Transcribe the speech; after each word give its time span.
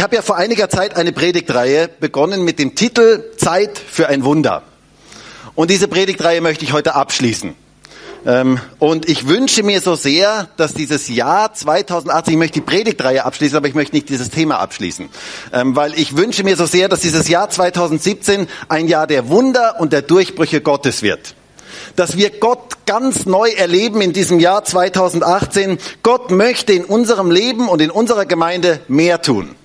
Ich 0.00 0.02
habe 0.02 0.16
ja 0.16 0.22
vor 0.22 0.38
einiger 0.38 0.70
Zeit 0.70 0.96
eine 0.96 1.12
Predigtreihe 1.12 1.86
begonnen 2.00 2.42
mit 2.42 2.58
dem 2.58 2.74
Titel 2.74 3.22
Zeit 3.36 3.78
für 3.78 4.08
ein 4.08 4.24
Wunder. 4.24 4.62
Und 5.54 5.68
diese 5.68 5.88
Predigtreihe 5.88 6.40
möchte 6.40 6.64
ich 6.64 6.72
heute 6.72 6.94
abschließen. 6.94 7.54
Ähm, 8.24 8.58
und 8.78 9.10
ich 9.10 9.28
wünsche 9.28 9.62
mir 9.62 9.82
so 9.82 9.96
sehr, 9.96 10.48
dass 10.56 10.72
dieses 10.72 11.08
Jahr 11.08 11.52
2018, 11.52 12.32
ich 12.32 12.38
möchte 12.38 12.60
die 12.60 12.64
Predigtreihe 12.64 13.26
abschließen, 13.26 13.58
aber 13.58 13.68
ich 13.68 13.74
möchte 13.74 13.94
nicht 13.94 14.08
dieses 14.08 14.30
Thema 14.30 14.58
abschließen. 14.60 15.10
Ähm, 15.52 15.76
weil 15.76 15.92
ich 15.92 16.16
wünsche 16.16 16.44
mir 16.44 16.56
so 16.56 16.64
sehr, 16.64 16.88
dass 16.88 17.00
dieses 17.00 17.28
Jahr 17.28 17.50
2017 17.50 18.48
ein 18.70 18.88
Jahr 18.88 19.06
der 19.06 19.28
Wunder 19.28 19.80
und 19.80 19.92
der 19.92 20.00
Durchbrüche 20.00 20.62
Gottes 20.62 21.02
wird 21.02 21.34
dass 21.96 22.16
wir 22.16 22.30
Gott 22.30 22.86
ganz 22.86 23.26
neu 23.26 23.50
erleben 23.50 24.00
in 24.00 24.12
diesem 24.12 24.38
Jahr 24.38 24.64
2018. 24.64 25.78
Gott 26.02 26.30
möchte 26.30 26.72
in 26.72 26.84
unserem 26.84 27.30
Leben 27.30 27.68
und 27.68 27.80
in 27.80 27.90
unserer 27.90 28.26
Gemeinde 28.26 28.80
mehr 28.88 29.22
tun. 29.22 29.56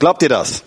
Glaubt 0.00 0.22
ihr 0.22 0.30
das? 0.30 0.62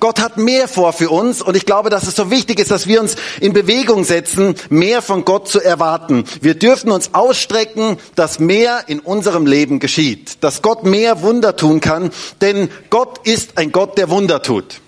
Gott 0.00 0.20
hat 0.20 0.38
mehr 0.38 0.68
vor 0.68 0.92
für 0.92 1.10
uns 1.10 1.40
und 1.40 1.56
ich 1.56 1.66
glaube, 1.66 1.90
dass 1.90 2.06
es 2.06 2.16
so 2.16 2.30
wichtig 2.30 2.58
ist, 2.58 2.70
dass 2.70 2.86
wir 2.86 3.00
uns 3.00 3.14
in 3.40 3.52
Bewegung 3.52 4.04
setzen, 4.04 4.54
mehr 4.68 5.02
von 5.02 5.24
Gott 5.24 5.48
zu 5.48 5.60
erwarten. 5.60 6.24
Wir 6.40 6.54
dürfen 6.54 6.90
uns 6.90 7.12
ausstrecken, 7.12 7.98
dass 8.14 8.38
mehr 8.38 8.84
in 8.86 9.00
unserem 9.00 9.46
Leben 9.46 9.80
geschieht, 9.80 10.42
dass 10.42 10.62
Gott 10.62 10.84
mehr 10.84 11.22
Wunder 11.22 11.56
tun 11.56 11.80
kann, 11.80 12.10
denn 12.40 12.70
Gott 12.90 13.26
ist 13.26 13.56
ein 13.58 13.70
Gott, 13.70 13.96
der 13.98 14.10
Wunder 14.10 14.42
tut. 14.42 14.80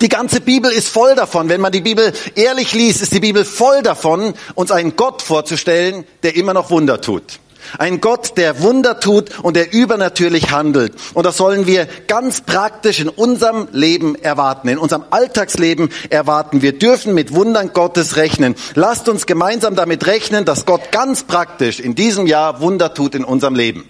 Die 0.00 0.08
ganze 0.08 0.40
Bibel 0.40 0.70
ist 0.70 0.88
voll 0.88 1.14
davon. 1.14 1.48
Wenn 1.48 1.60
man 1.60 1.70
die 1.70 1.80
Bibel 1.80 2.12
ehrlich 2.34 2.72
liest, 2.74 3.02
ist 3.02 3.12
die 3.12 3.20
Bibel 3.20 3.44
voll 3.44 3.82
davon, 3.82 4.34
uns 4.54 4.72
einen 4.72 4.96
Gott 4.96 5.22
vorzustellen, 5.22 6.04
der 6.22 6.34
immer 6.34 6.52
noch 6.52 6.70
Wunder 6.70 7.00
tut. 7.00 7.38
Ein 7.78 8.00
Gott, 8.00 8.36
der 8.36 8.60
Wunder 8.62 9.00
tut 9.00 9.38
und 9.40 9.56
der 9.56 9.72
übernatürlich 9.72 10.50
handelt. 10.50 10.94
Und 11.14 11.24
das 11.24 11.36
sollen 11.36 11.66
wir 11.66 11.86
ganz 12.06 12.40
praktisch 12.40 13.00
in 13.00 13.08
unserem 13.08 13.68
Leben 13.72 14.14
erwarten, 14.14 14.68
in 14.68 14.78
unserem 14.78 15.04
Alltagsleben 15.10 15.90
erwarten. 16.10 16.62
Wir 16.62 16.78
dürfen 16.78 17.14
mit 17.14 17.34
Wundern 17.34 17.72
Gottes 17.72 18.16
rechnen. 18.16 18.54
Lasst 18.74 19.08
uns 19.08 19.26
gemeinsam 19.26 19.74
damit 19.74 20.06
rechnen, 20.06 20.44
dass 20.44 20.66
Gott 20.66 20.92
ganz 20.92 21.24
praktisch 21.24 21.80
in 21.80 21.94
diesem 21.94 22.26
Jahr 22.26 22.60
Wunder 22.60 22.94
tut 22.94 23.14
in 23.14 23.24
unserem 23.24 23.54
Leben. 23.54 23.88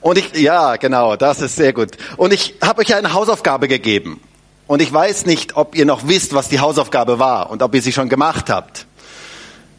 Und 0.00 0.18
ich, 0.18 0.34
ja, 0.34 0.76
genau, 0.76 1.16
das 1.16 1.40
ist 1.40 1.56
sehr 1.56 1.72
gut. 1.72 1.92
Und 2.18 2.32
ich 2.34 2.56
habe 2.62 2.82
euch 2.82 2.94
eine 2.94 3.14
Hausaufgabe 3.14 3.68
gegeben. 3.68 4.20
Und 4.66 4.82
ich 4.82 4.92
weiß 4.92 5.26
nicht, 5.26 5.56
ob 5.56 5.74
ihr 5.74 5.86
noch 5.86 6.08
wisst, 6.08 6.34
was 6.34 6.48
die 6.48 6.60
Hausaufgabe 6.60 7.18
war 7.18 7.50
und 7.50 7.62
ob 7.62 7.74
ihr 7.74 7.82
sie 7.82 7.92
schon 7.92 8.08
gemacht 8.08 8.50
habt. 8.50 8.83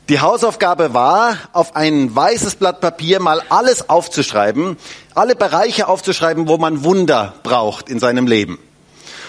Die 0.08 0.20
Hausaufgabe 0.20 0.94
war, 0.94 1.36
auf 1.52 1.75
ein 1.75 2.16
weißes 2.16 2.56
Blatt 2.56 2.80
Papier 2.80 3.20
mal 3.20 3.42
alles 3.50 3.89
aufzuschreiben, 3.89 4.78
alle 5.16 5.36
Bereiche 5.36 5.88
aufzuschreiben, 5.88 6.48
wo 6.48 6.59
man 6.59 6.84
Wunder 6.84 7.34
braucht 7.42 7.89
in 7.89 7.98
seinem 7.98 8.28
Leben. 8.28 8.59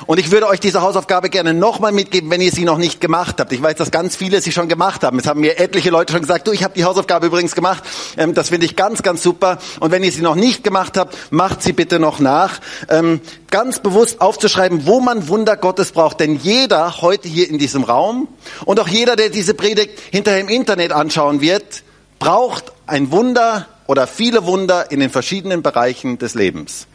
Und 0.07 0.19
ich 0.19 0.31
würde 0.31 0.47
euch 0.47 0.61
diese 0.61 0.83
Hausaufgabe 0.83 1.31
gerne 1.31 1.55
nochmal 1.55 1.93
mitgeben, 1.93 2.31
wenn 2.31 2.41
ihr 2.41 2.53
sie 2.53 2.65
noch 2.65 2.79
nicht 2.79 3.01
gemacht 3.01 3.37
habt. 3.41 3.53
Ich 3.53 3.63
weiß, 3.63 3.77
dass 3.77 3.91
ganz 3.91 4.17
viele 4.17 4.41
sie 4.41 4.53
schon 4.53 4.69
gemacht 4.69 5.03
haben. 5.03 5.19
Es 5.19 5.27
haben 5.27 5.41
mir 5.41 5.59
etliche 5.59 5.91
Leute 5.91 6.13
schon 6.13 6.23
gesagt, 6.23 6.47
du, 6.47 6.53
ich 6.53 6.63
habe 6.65 6.75
die 6.75 6.85
Hausaufgabe 6.85 7.27
übrigens 7.27 7.55
gemacht. 7.55 7.83
Ähm, 8.17 8.35
das 8.35 8.51
finde 8.51 8.67
ich 8.67 8.77
ganz, 8.77 9.03
ganz 9.03 9.23
super. 9.23 9.59
Und 9.81 9.91
wenn 9.91 10.03
ihr 10.03 10.13
sie 10.13 10.23
noch 10.23 10.35
nicht 10.35 10.63
gemacht 10.65 10.97
habt, 10.97 11.17
macht 11.31 11.63
sie 11.63 11.73
bitte 11.73 11.99
noch 11.99 12.21
nach. 12.21 12.61
Ähm, 12.89 13.21
ganz 13.51 13.79
bewusst 13.79 14.21
aufzuschreiben, 14.21 14.87
wo 14.87 15.01
man 15.01 15.29
Wunder 15.29 15.57
Gottes 15.57 15.93
braucht. 15.93 16.21
Denn 16.21 16.37
jeder 16.37 17.01
heute 17.01 17.29
hier 17.29 17.49
in 17.49 17.59
diesem 17.59 17.85
Raum 17.85 18.29
und 18.65 18.81
auch 18.81 18.89
jeder, 18.89 19.17
der 19.17 19.31
diese 19.31 19.55
Predigt 19.55 19.99
hinterher 20.11 20.41
im 20.41 20.49
Internet 20.49 20.93
anschauen 20.93 21.41
wird, 21.41 21.83
braucht 22.19 22.73
ein 22.87 23.11
Wunder 23.11 23.67
oder 23.87 24.07
viele 24.07 24.47
Wunder 24.47 24.91
in 24.91 25.01
den 25.01 25.11
verschiedenen 25.11 25.63
Bereichen 25.63 26.19
des 26.19 26.35
Lebens. 26.35 26.87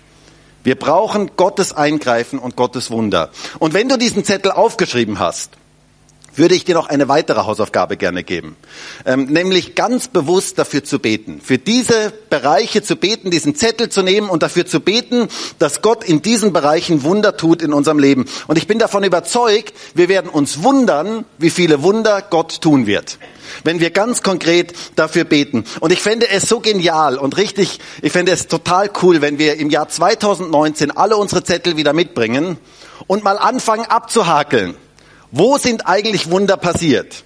Wir 0.64 0.76
brauchen 0.76 1.32
Gottes 1.38 1.74
Eingreifen 1.74 2.40
und 2.40 2.56
Gottes 2.56 2.92
Wunder. 2.92 3.30
Und 3.60 3.74
wenn 3.74 3.90
du 3.90 3.98
diesen 3.98 4.24
Zettel 4.24 4.52
aufgeschrieben 4.52 5.20
hast, 5.20 5.52
würde 6.36 6.56
ich 6.56 6.66
dir 6.66 6.76
noch 6.76 6.88
eine 6.90 7.08
weitere 7.08 7.42
Hausaufgabe 7.42 7.98
gerne 7.98 8.24
geben, 8.24 8.56
ähm, 9.06 9.26
nämlich 9.26 9.76
ganz 9.76 10.08
bewusst 10.08 10.58
dafür 10.58 10.84
zu 10.84 11.00
beten, 11.00 11.42
für 11.44 11.58
diese 11.58 12.14
Bereiche 12.30 12.82
zu 12.82 12.96
beten, 12.96 13.32
diesen 13.32 13.56
Zettel 13.56 13.90
zu 13.90 14.02
nehmen 14.02 14.30
und 14.30 14.44
dafür 14.44 14.66
zu 14.66 14.80
beten, 14.80 15.28
dass 15.60 15.82
Gott 15.82 16.04
in 16.04 16.22
diesen 16.22 16.54
Bereichen 16.54 17.04
Wunder 17.04 17.38
tut 17.38 17.62
in 17.62 17.74
unserem 17.74 18.00
Leben. 18.00 18.26
Und 18.48 18.58
ich 18.58 18.68
bin 18.68 18.80
davon 18.80 19.04
überzeugt, 19.04 19.74
wir 19.94 20.10
werden 20.10 20.30
uns 20.30 20.64
wundern, 20.64 21.26
wie 21.38 21.50
viele 21.50 21.84
Wunder 21.84 22.22
Gott 22.22 22.62
tun 22.62 22.86
wird 22.86 23.18
wenn 23.64 23.80
wir 23.80 23.90
ganz 23.90 24.24
konkret 24.24 24.74
dafür 24.96 25.24
beten. 25.24 25.66
Und 25.80 25.92
ich 25.92 26.02
fände 26.02 26.30
es 26.30 26.48
so 26.48 26.60
genial 26.60 27.18
und 27.18 27.38
richtig, 27.38 27.80
ich 28.02 28.12
fände 28.12 28.32
es 28.32 28.48
total 28.48 28.90
cool, 29.02 29.22
wenn 29.22 29.40
wir 29.40 29.58
im 29.58 29.70
Jahr 29.70 29.90
2019 29.90 30.92
alle 30.92 31.18
unsere 31.18 31.44
Zettel 31.44 31.78
wieder 31.78 31.94
mitbringen 31.94 32.58
und 33.08 33.24
mal 33.24 33.38
anfangen 33.38 33.86
abzuhakeln. 33.86 34.76
Wo 35.32 35.58
sind 35.58 35.88
eigentlich 35.88 36.30
Wunder 36.30 36.58
passiert? 36.58 37.24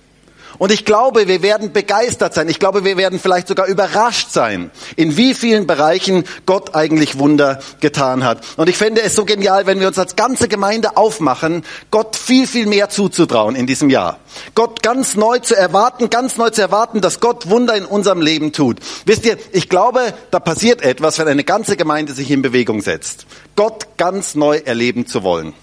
Und 0.57 0.71
ich 0.71 0.85
glaube, 0.85 1.27
wir 1.27 1.41
werden 1.41 1.73
begeistert 1.73 2.33
sein. 2.33 2.47
Ich 2.49 2.59
glaube, 2.59 2.85
wir 2.85 2.97
werden 2.97 3.19
vielleicht 3.19 3.47
sogar 3.47 3.67
überrascht 3.67 4.29
sein, 4.31 4.71
in 4.95 5.17
wie 5.17 5.33
vielen 5.33 5.67
Bereichen 5.67 6.23
Gott 6.45 6.75
eigentlich 6.75 7.19
Wunder 7.19 7.59
getan 7.81 8.23
hat. 8.23 8.45
Und 8.57 8.69
ich 8.69 8.77
fände 8.77 9.01
es 9.01 9.15
so 9.15 9.25
genial, 9.25 9.65
wenn 9.65 9.79
wir 9.79 9.87
uns 9.87 9.99
als 9.99 10.15
ganze 10.15 10.47
Gemeinde 10.47 10.97
aufmachen, 10.97 11.63
Gott 11.91 12.15
viel, 12.15 12.47
viel 12.47 12.67
mehr 12.67 12.89
zuzutrauen 12.89 13.55
in 13.55 13.67
diesem 13.67 13.89
Jahr. 13.89 14.19
Gott 14.53 14.81
ganz 14.81 15.15
neu 15.15 15.39
zu 15.39 15.55
erwarten, 15.55 16.09
ganz 16.09 16.37
neu 16.37 16.49
zu 16.49 16.61
erwarten, 16.61 17.01
dass 17.01 17.19
Gott 17.19 17.49
Wunder 17.49 17.75
in 17.75 17.85
unserem 17.85 18.21
Leben 18.21 18.53
tut. 18.53 18.79
Wisst 19.05 19.25
ihr, 19.25 19.37
ich 19.51 19.69
glaube, 19.69 20.13
da 20.31 20.39
passiert 20.39 20.81
etwas, 20.81 21.19
wenn 21.19 21.27
eine 21.27 21.43
ganze 21.43 21.75
Gemeinde 21.75 22.13
sich 22.13 22.31
in 22.31 22.41
Bewegung 22.41 22.81
setzt. 22.81 23.25
Gott 23.55 23.97
ganz 23.97 24.35
neu 24.35 24.57
erleben 24.63 25.05
zu 25.05 25.23
wollen 25.23 25.53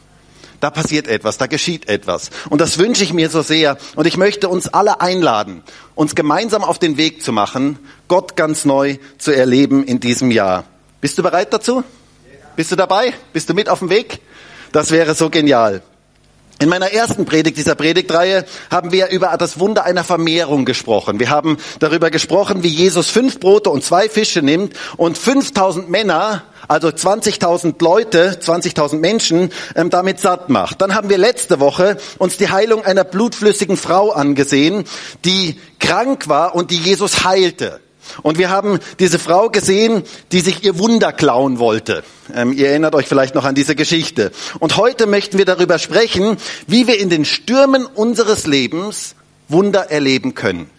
da 0.62 0.70
passiert 0.70 1.08
etwas, 1.08 1.38
da 1.38 1.48
geschieht 1.48 1.88
etwas. 1.88 2.30
Und 2.48 2.60
das 2.60 2.78
wünsche 2.78 3.02
ich 3.02 3.12
mir 3.12 3.28
so 3.30 3.42
sehr. 3.42 3.76
Und 3.96 4.06
ich 4.06 4.16
möchte 4.16 4.48
uns 4.48 4.68
alle 4.68 5.00
einladen, 5.00 5.64
uns 5.96 6.14
gemeinsam 6.14 6.62
auf 6.62 6.78
den 6.78 6.96
Weg 6.96 7.20
zu 7.20 7.32
machen, 7.32 7.80
Gott 8.06 8.36
ganz 8.36 8.64
neu 8.64 8.98
zu 9.18 9.32
erleben 9.32 9.82
in 9.82 9.98
diesem 9.98 10.30
Jahr. 10.30 10.62
Bist 11.00 11.18
du 11.18 11.24
bereit 11.24 11.52
dazu? 11.52 11.82
Bist 12.54 12.70
du 12.70 12.76
dabei? 12.76 13.12
Bist 13.32 13.50
du 13.50 13.54
mit 13.54 13.68
auf 13.68 13.80
dem 13.80 13.90
Weg? 13.90 14.20
Das 14.70 14.92
wäre 14.92 15.16
so 15.16 15.30
genial. 15.30 15.82
In 16.62 16.68
meiner 16.68 16.92
ersten 16.92 17.24
Predigt 17.24 17.56
dieser 17.56 17.74
Predigtreihe 17.74 18.44
haben 18.70 18.92
wir 18.92 19.08
über 19.08 19.36
das 19.36 19.58
Wunder 19.58 19.82
einer 19.84 20.04
Vermehrung 20.04 20.64
gesprochen. 20.64 21.18
Wir 21.18 21.28
haben 21.28 21.56
darüber 21.80 22.08
gesprochen, 22.08 22.62
wie 22.62 22.68
Jesus 22.68 23.10
fünf 23.10 23.40
Brote 23.40 23.68
und 23.68 23.82
zwei 23.82 24.08
Fische 24.08 24.42
nimmt 24.42 24.76
und 24.96 25.18
5000 25.18 25.90
Männer, 25.90 26.44
also 26.68 26.86
20.000 26.86 27.82
Leute, 27.82 28.38
20.000 28.40 28.98
Menschen 29.00 29.50
ähm, 29.74 29.90
damit 29.90 30.20
satt 30.20 30.50
macht. 30.50 30.80
Dann 30.80 30.94
haben 30.94 31.10
wir 31.10 31.18
letzte 31.18 31.58
Woche 31.58 31.96
uns 32.18 32.36
die 32.36 32.48
Heilung 32.48 32.84
einer 32.84 33.02
blutflüssigen 33.02 33.76
Frau 33.76 34.12
angesehen, 34.12 34.84
die 35.24 35.58
krank 35.80 36.28
war 36.28 36.54
und 36.54 36.70
die 36.70 36.78
Jesus 36.78 37.24
heilte. 37.24 37.80
Und 38.22 38.38
wir 38.38 38.50
haben 38.50 38.78
diese 38.98 39.18
Frau 39.18 39.48
gesehen, 39.48 40.02
die 40.32 40.40
sich 40.40 40.64
ihr 40.64 40.78
Wunder 40.78 41.12
klauen 41.12 41.58
wollte. 41.58 42.04
Ähm, 42.34 42.52
ihr 42.52 42.68
erinnert 42.68 42.94
euch 42.94 43.06
vielleicht 43.06 43.34
noch 43.34 43.44
an 43.44 43.54
diese 43.54 43.74
Geschichte. 43.74 44.32
Und 44.58 44.76
heute 44.76 45.06
möchten 45.06 45.38
wir 45.38 45.44
darüber 45.44 45.78
sprechen, 45.78 46.36
wie 46.66 46.86
wir 46.86 46.98
in 46.98 47.10
den 47.10 47.24
Stürmen 47.24 47.86
unseres 47.86 48.46
Lebens 48.46 49.14
Wunder 49.48 49.90
erleben 49.90 50.34
können. 50.34 50.70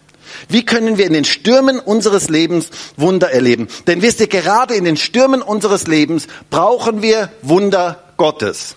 Wie 0.48 0.64
können 0.64 0.98
wir 0.98 1.06
in 1.06 1.12
den 1.12 1.24
Stürmen 1.24 1.78
unseres 1.78 2.28
Lebens 2.28 2.70
Wunder 2.96 3.30
erleben? 3.30 3.68
Denn 3.86 4.02
wisst 4.02 4.20
ihr, 4.20 4.26
gerade 4.26 4.74
in 4.74 4.84
den 4.84 4.96
Stürmen 4.96 5.42
unseres 5.42 5.86
Lebens 5.86 6.26
brauchen 6.50 7.02
wir 7.02 7.30
Wunder 7.42 8.02
Gottes 8.16 8.76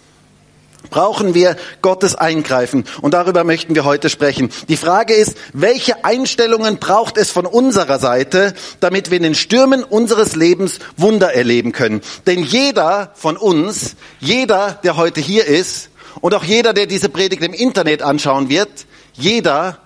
brauchen 0.90 1.34
wir 1.34 1.56
Gottes 1.82 2.16
Eingreifen. 2.16 2.86
Und 3.02 3.14
darüber 3.14 3.44
möchten 3.44 3.76
wir 3.76 3.86
heute 3.86 4.10
sprechen. 4.10 4.50
Die 4.68 4.78
Frage 4.78 5.14
ist, 5.14 5.38
welche 5.54 6.06
Einstellungen 6.06 6.78
braucht 6.78 7.18
es 7.18 7.32
von 7.32 7.46
unserer 7.46 8.00
Seite, 8.00 8.54
damit 8.80 9.12
wir 9.12 9.18
in 9.18 9.24
den 9.24 9.36
Stürmen 9.36 9.84
unseres 9.84 10.36
Lebens 10.36 10.80
Wunder 10.96 11.34
erleben 11.34 11.72
können? 11.72 12.02
Denn 12.26 12.44
jeder 12.44 13.12
von 13.16 13.38
uns, 13.38 13.96
jeder, 14.20 14.80
der 14.84 14.98
heute 14.98 15.22
hier 15.22 15.46
ist, 15.46 15.90
und 16.22 16.34
auch 16.34 16.44
jeder, 16.44 16.74
der 16.74 16.88
diese 16.88 17.10
Predigt 17.10 17.44
im 17.44 17.54
Internet 17.54 18.02
anschauen 18.02 18.50
wird, 18.50 18.88
jeder 19.14 19.78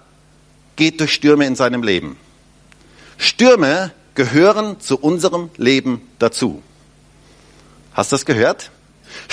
geht 0.75 0.99
durch 0.99 1.13
Stürme 1.13 1.45
in 1.45 1.55
seinem 1.55 1.83
Leben. 1.83 2.17
Stürme 3.17 3.91
gehören 4.15 4.79
zu 4.79 4.97
unserem 4.97 5.49
Leben 5.57 6.07
dazu. 6.19 6.61
Hast 7.93 8.11
du 8.11 8.15
das 8.15 8.25
gehört? 8.25 8.71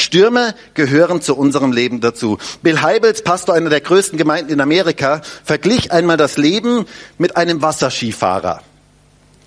Stürme 0.01 0.55
gehören 0.75 1.21
zu 1.21 1.37
unserem 1.37 1.73
Leben 1.73 2.01
dazu. 2.01 2.39
Bill 2.63 2.81
Heibels, 2.81 3.23
Pastor 3.23 3.55
einer 3.55 3.71
der 3.71 3.81
größten 3.81 4.19
Gemeinden 4.19 4.53
in 4.53 4.61
Amerika, 4.61 5.23
verglich 5.45 5.93
einmal 5.93 6.17
das 6.17 6.37
Leben 6.37 6.87
mit 7.19 7.37
einem 7.37 7.63
Wasserskifahrer. 7.63 8.63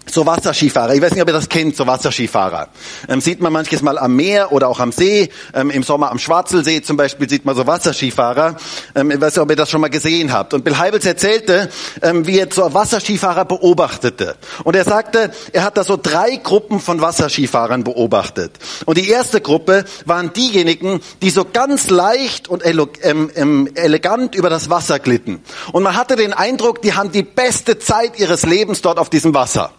So 0.09 0.25
Wasserskifahrer. 0.25 0.94
Ich 0.94 1.01
weiß 1.01 1.12
nicht, 1.12 1.21
ob 1.21 1.30
ihr 1.30 1.33
das 1.33 1.50
kennt, 1.50 1.75
so 1.75 1.88
Wasserskifahrer. 1.88 2.69
Ähm, 3.07 3.21
sieht 3.21 3.42
man 3.42 3.53
manches 3.53 3.81
Mal 3.81 3.98
am 3.98 4.15
Meer 4.15 4.51
oder 4.51 4.68
auch 4.68 4.80
am 4.80 4.92
See. 4.92 5.30
Ähm, 5.53 5.69
Im 5.69 5.83
Sommer 5.83 6.12
am 6.12 6.19
Schwarzelsee 6.19 6.81
zum 6.81 6.98
Beispiel 6.98 7.30
sieht 7.30 7.45
man 7.45 7.56
so 7.56 7.68
Wasserskifahrer. 7.68 8.57
Ähm, 8.95 9.12
ich 9.12 9.21
weiß 9.21 9.36
nicht, 9.36 9.42
ob 9.42 9.50
ihr 9.50 9.56
das 9.56 9.69
schon 9.69 9.81
mal 9.81 9.89
gesehen 9.89 10.31
habt. 10.31 10.53
Und 10.53 10.63
Bill 10.63 10.77
Heibels 10.77 11.06
erzählte, 11.06 11.69
ähm, 12.01 12.27
wie 12.27 12.39
er 12.39 12.48
so 12.51 12.74
Wasserskifahrer 12.74 13.45
beobachtete. 13.45 14.36
Und 14.63 14.75
er 14.75 14.83
sagte, 14.83 15.31
er 15.53 15.63
hat 15.63 15.77
da 15.77 15.83
so 15.83 15.98
drei 16.01 16.38
Gruppen 16.38 16.80
von 16.80 17.01
Wasserskifahrern 17.01 17.83
beobachtet. 17.83 18.54
Und 18.86 18.97
die 18.97 19.09
erste 19.09 19.42
Gruppe 19.42 19.86
waren 20.06 20.33
diejenigen, 20.33 21.01
die 21.21 21.30
so 21.30 21.45
ganz 21.45 21.89
leicht 21.89 22.47
und 22.47 22.63
ähm, 22.65 23.31
ähm, 23.36 23.69
elegant 23.75 24.36
über 24.36 24.50
das 24.50 24.69
Wasser 24.69 25.00
glitten. 25.00 25.42
Und 25.71 25.83
man 25.83 25.95
hatte 25.95 26.15
den 26.15 26.33
Eindruck, 26.33 26.81
die 26.81 26.94
haben 26.94 27.12
die 27.12 27.24
beste 27.24 27.80
Zeit 27.80 28.19
ihres 28.19 28.45
Lebens 28.45 28.81
dort 28.81 28.97
auf 28.97 29.09
diesem 29.09 29.33
Wasser. 29.33 29.71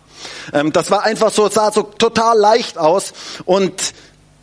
Ähm, 0.52 0.72
das 0.72 0.90
war 0.90 1.04
einfach 1.04 1.32
so, 1.32 1.48
sah 1.48 1.72
so 1.72 1.82
total 1.82 2.38
leicht 2.38 2.78
aus 2.78 3.12
und 3.44 3.94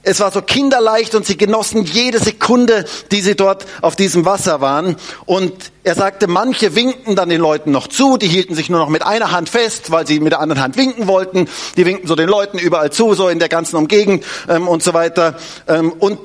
es 0.02 0.20
war 0.22 0.32
so 0.32 0.42
kinderleicht 0.42 1.14
und 1.14 1.26
sie 1.26 1.38
genossen 1.38 1.84
jede 1.84 2.20
Sekunde, 2.20 2.86
die 3.12 3.22
sie 3.22 3.36
dort 3.36 3.66
auf 3.82 3.96
diesem 3.96 4.26
Wasser 4.26 4.62
waren. 4.62 4.96
Und 5.26 5.54
er 5.84 5.96
sagte, 5.96 6.28
manche 6.28 6.74
winkten 6.74 7.16
dann 7.16 7.30
den 7.30 7.42
Leuten 7.42 7.72
noch 7.72 7.88
zu, 7.88 8.18
die 8.18 8.28
hielten 8.28 8.56
sich 8.56 8.70
nur 8.70 8.80
noch 8.80 8.90
mit 8.90 9.04
einer 9.04 9.32
Hand 9.32 9.50
fest, 9.50 9.92
weil 9.92 10.08
sie 10.08 10.20
mit 10.22 10.32
der 10.32 10.40
anderen 10.40 10.64
Hand 10.64 10.78
winken 10.78 11.08
wollten. 11.08 11.50
Die 11.76 11.86
winkten 11.86 12.08
so 12.08 12.16
den 12.16 12.30
Leuten 12.30 12.58
überall 12.58 12.92
zu, 12.92 13.14
so 13.14 13.28
in 13.28 13.40
der 13.40 13.50
ganzen 13.50 13.76
Umgegend 13.76 14.24
ähm, 14.48 14.68
und 14.68 14.82
so 14.82 14.94
weiter. 14.94 15.36
Ähm, 15.68 15.92
und 15.92 16.20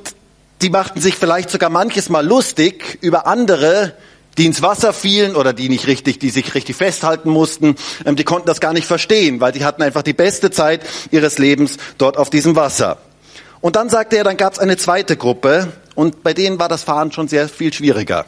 die 0.62 0.70
machten 0.70 1.00
sich 1.00 1.16
vielleicht 1.16 1.50
sogar 1.50 1.68
manches 1.68 2.08
Mal 2.08 2.24
lustig 2.24 2.98
über 3.00 3.26
andere, 3.26 3.92
die 4.38 4.46
ins 4.46 4.62
Wasser 4.62 4.92
fielen 4.92 5.36
oder 5.36 5.52
die 5.52 5.68
nicht 5.68 5.86
richtig, 5.86 6.18
die 6.18 6.30
sich 6.30 6.54
richtig 6.54 6.76
festhalten 6.76 7.30
mussten, 7.30 7.76
ähm, 8.04 8.16
die 8.16 8.24
konnten 8.24 8.46
das 8.46 8.60
gar 8.60 8.72
nicht 8.72 8.86
verstehen, 8.86 9.40
weil 9.40 9.52
die 9.52 9.64
hatten 9.64 9.82
einfach 9.82 10.02
die 10.02 10.12
beste 10.12 10.50
Zeit 10.50 10.82
ihres 11.10 11.38
Lebens 11.38 11.76
dort 11.98 12.16
auf 12.16 12.30
diesem 12.30 12.56
Wasser. 12.56 12.98
Und 13.60 13.76
dann 13.76 13.88
sagte 13.88 14.16
er, 14.16 14.24
dann 14.24 14.36
gab 14.36 14.52
es 14.52 14.58
eine 14.58 14.76
zweite 14.76 15.16
Gruppe 15.16 15.72
und 15.94 16.22
bei 16.22 16.34
denen 16.34 16.58
war 16.58 16.68
das 16.68 16.82
Fahren 16.82 17.12
schon 17.12 17.28
sehr 17.28 17.48
viel 17.48 17.72
schwieriger. 17.72 18.26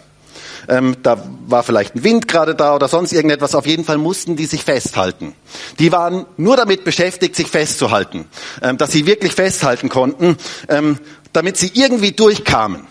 Ähm, 0.68 0.96
da 1.02 1.22
war 1.46 1.62
vielleicht 1.62 1.94
ein 1.94 2.04
Wind 2.04 2.28
gerade 2.28 2.54
da 2.54 2.74
oder 2.74 2.88
sonst 2.88 3.12
irgendetwas. 3.12 3.54
Auf 3.54 3.66
jeden 3.66 3.84
Fall 3.84 3.98
mussten 3.98 4.36
die 4.36 4.46
sich 4.46 4.64
festhalten. 4.64 5.34
Die 5.78 5.92
waren 5.92 6.26
nur 6.36 6.56
damit 6.56 6.84
beschäftigt, 6.84 7.36
sich 7.36 7.48
festzuhalten, 7.48 8.26
ähm, 8.62 8.78
dass 8.78 8.92
sie 8.92 9.06
wirklich 9.06 9.32
festhalten 9.32 9.88
konnten, 9.88 10.36
ähm, 10.68 10.98
damit 11.32 11.56
sie 11.56 11.70
irgendwie 11.74 12.12
durchkamen. 12.12 12.86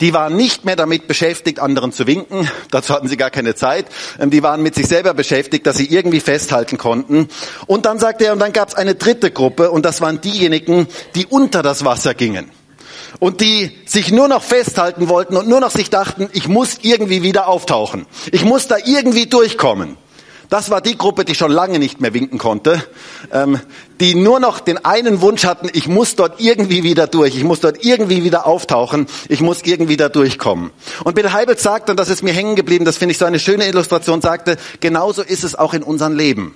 Die 0.00 0.12
waren 0.12 0.36
nicht 0.36 0.64
mehr 0.64 0.76
damit 0.76 1.08
beschäftigt, 1.08 1.58
anderen 1.58 1.92
zu 1.92 2.06
winken. 2.06 2.48
Dazu 2.70 2.94
hatten 2.94 3.08
sie 3.08 3.16
gar 3.16 3.30
keine 3.30 3.54
Zeit. 3.54 3.86
Ähm, 4.20 4.30
die 4.30 4.42
waren 4.42 4.62
mit 4.62 4.74
sich 4.74 4.86
selber 4.86 5.14
beschäftigt, 5.14 5.66
dass 5.66 5.76
sie 5.76 5.86
irgendwie 5.86 6.20
festhalten 6.20 6.78
konnten. 6.78 7.28
Und 7.66 7.86
dann 7.86 7.98
sagte 7.98 8.26
er, 8.26 8.32
und 8.32 8.38
dann 8.38 8.52
gab 8.52 8.68
es 8.68 8.74
eine 8.74 8.94
dritte 8.94 9.30
Gruppe, 9.30 9.70
und 9.70 9.84
das 9.84 10.00
waren 10.00 10.20
diejenigen, 10.20 10.86
die 11.14 11.26
unter 11.26 11.62
das 11.62 11.84
Wasser 11.84 12.14
gingen. 12.14 12.50
Und 13.20 13.40
die 13.40 13.72
sich 13.86 14.12
nur 14.12 14.28
noch 14.28 14.42
festhalten 14.42 15.08
wollten 15.08 15.36
und 15.36 15.48
nur 15.48 15.60
noch 15.60 15.70
sich 15.70 15.90
dachten, 15.90 16.28
ich 16.32 16.46
muss 16.46 16.78
irgendwie 16.82 17.22
wieder 17.22 17.48
auftauchen. 17.48 18.06
Ich 18.30 18.44
muss 18.44 18.68
da 18.68 18.76
irgendwie 18.84 19.26
durchkommen. 19.26 19.96
Das 20.48 20.70
war 20.70 20.80
die 20.80 20.96
Gruppe, 20.96 21.26
die 21.26 21.34
schon 21.34 21.52
lange 21.52 21.78
nicht 21.78 22.00
mehr 22.00 22.14
winken 22.14 22.38
konnte, 22.38 22.82
ähm, 23.32 23.60
die 24.00 24.14
nur 24.14 24.40
noch 24.40 24.60
den 24.60 24.82
einen 24.82 25.20
Wunsch 25.20 25.44
hatten, 25.44 25.68
ich 25.74 25.88
muss 25.88 26.16
dort 26.16 26.40
irgendwie 26.40 26.82
wieder 26.82 27.06
durch, 27.06 27.36
ich 27.36 27.44
muss 27.44 27.60
dort 27.60 27.84
irgendwie 27.84 28.24
wieder 28.24 28.46
auftauchen, 28.46 29.08
ich 29.28 29.42
muss 29.42 29.62
irgendwie 29.64 29.98
da 29.98 30.08
durchkommen. 30.08 30.70
Und 31.04 31.14
Bill 31.14 31.32
Heibelt 31.32 31.60
sagt, 31.60 31.90
und 31.90 31.98
das 32.00 32.08
ist 32.08 32.22
mir 32.22 32.32
hängen 32.32 32.56
geblieben, 32.56 32.86
das 32.86 32.96
finde 32.96 33.12
ich 33.12 33.18
so 33.18 33.26
eine 33.26 33.38
schöne 33.38 33.66
Illustration, 33.66 34.22
sagte, 34.22 34.56
genauso 34.80 35.20
ist 35.22 35.44
es 35.44 35.54
auch 35.54 35.74
in 35.74 35.82
unserem 35.82 36.16
Leben. 36.16 36.54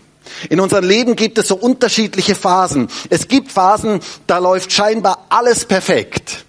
In 0.48 0.60
unserem 0.60 0.86
Leben 0.86 1.14
gibt 1.14 1.36
es 1.36 1.48
so 1.48 1.56
unterschiedliche 1.56 2.34
Phasen. 2.34 2.88
Es 3.10 3.28
gibt 3.28 3.52
Phasen, 3.52 4.00
da 4.26 4.38
läuft 4.38 4.72
scheinbar 4.72 5.26
alles 5.28 5.66
perfekt. 5.66 6.44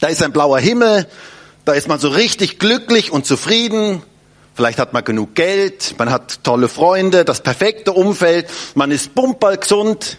Da 0.00 0.08
ist 0.08 0.22
ein 0.22 0.32
blauer 0.32 0.58
Himmel, 0.58 1.06
da 1.64 1.74
ist 1.74 1.86
man 1.86 2.00
so 2.00 2.08
richtig 2.08 2.58
glücklich 2.58 3.12
und 3.12 3.24
zufrieden, 3.24 4.02
Vielleicht 4.54 4.78
hat 4.78 4.92
man 4.92 5.02
genug 5.02 5.34
Geld, 5.34 5.96
man 5.98 6.10
hat 6.10 6.44
tolle 6.44 6.68
Freunde, 6.68 7.24
das 7.24 7.40
perfekte 7.40 7.92
Umfeld, 7.92 8.46
man 8.74 8.92
ist 8.92 9.14
bumperl 9.14 9.56
gesund. 9.56 10.18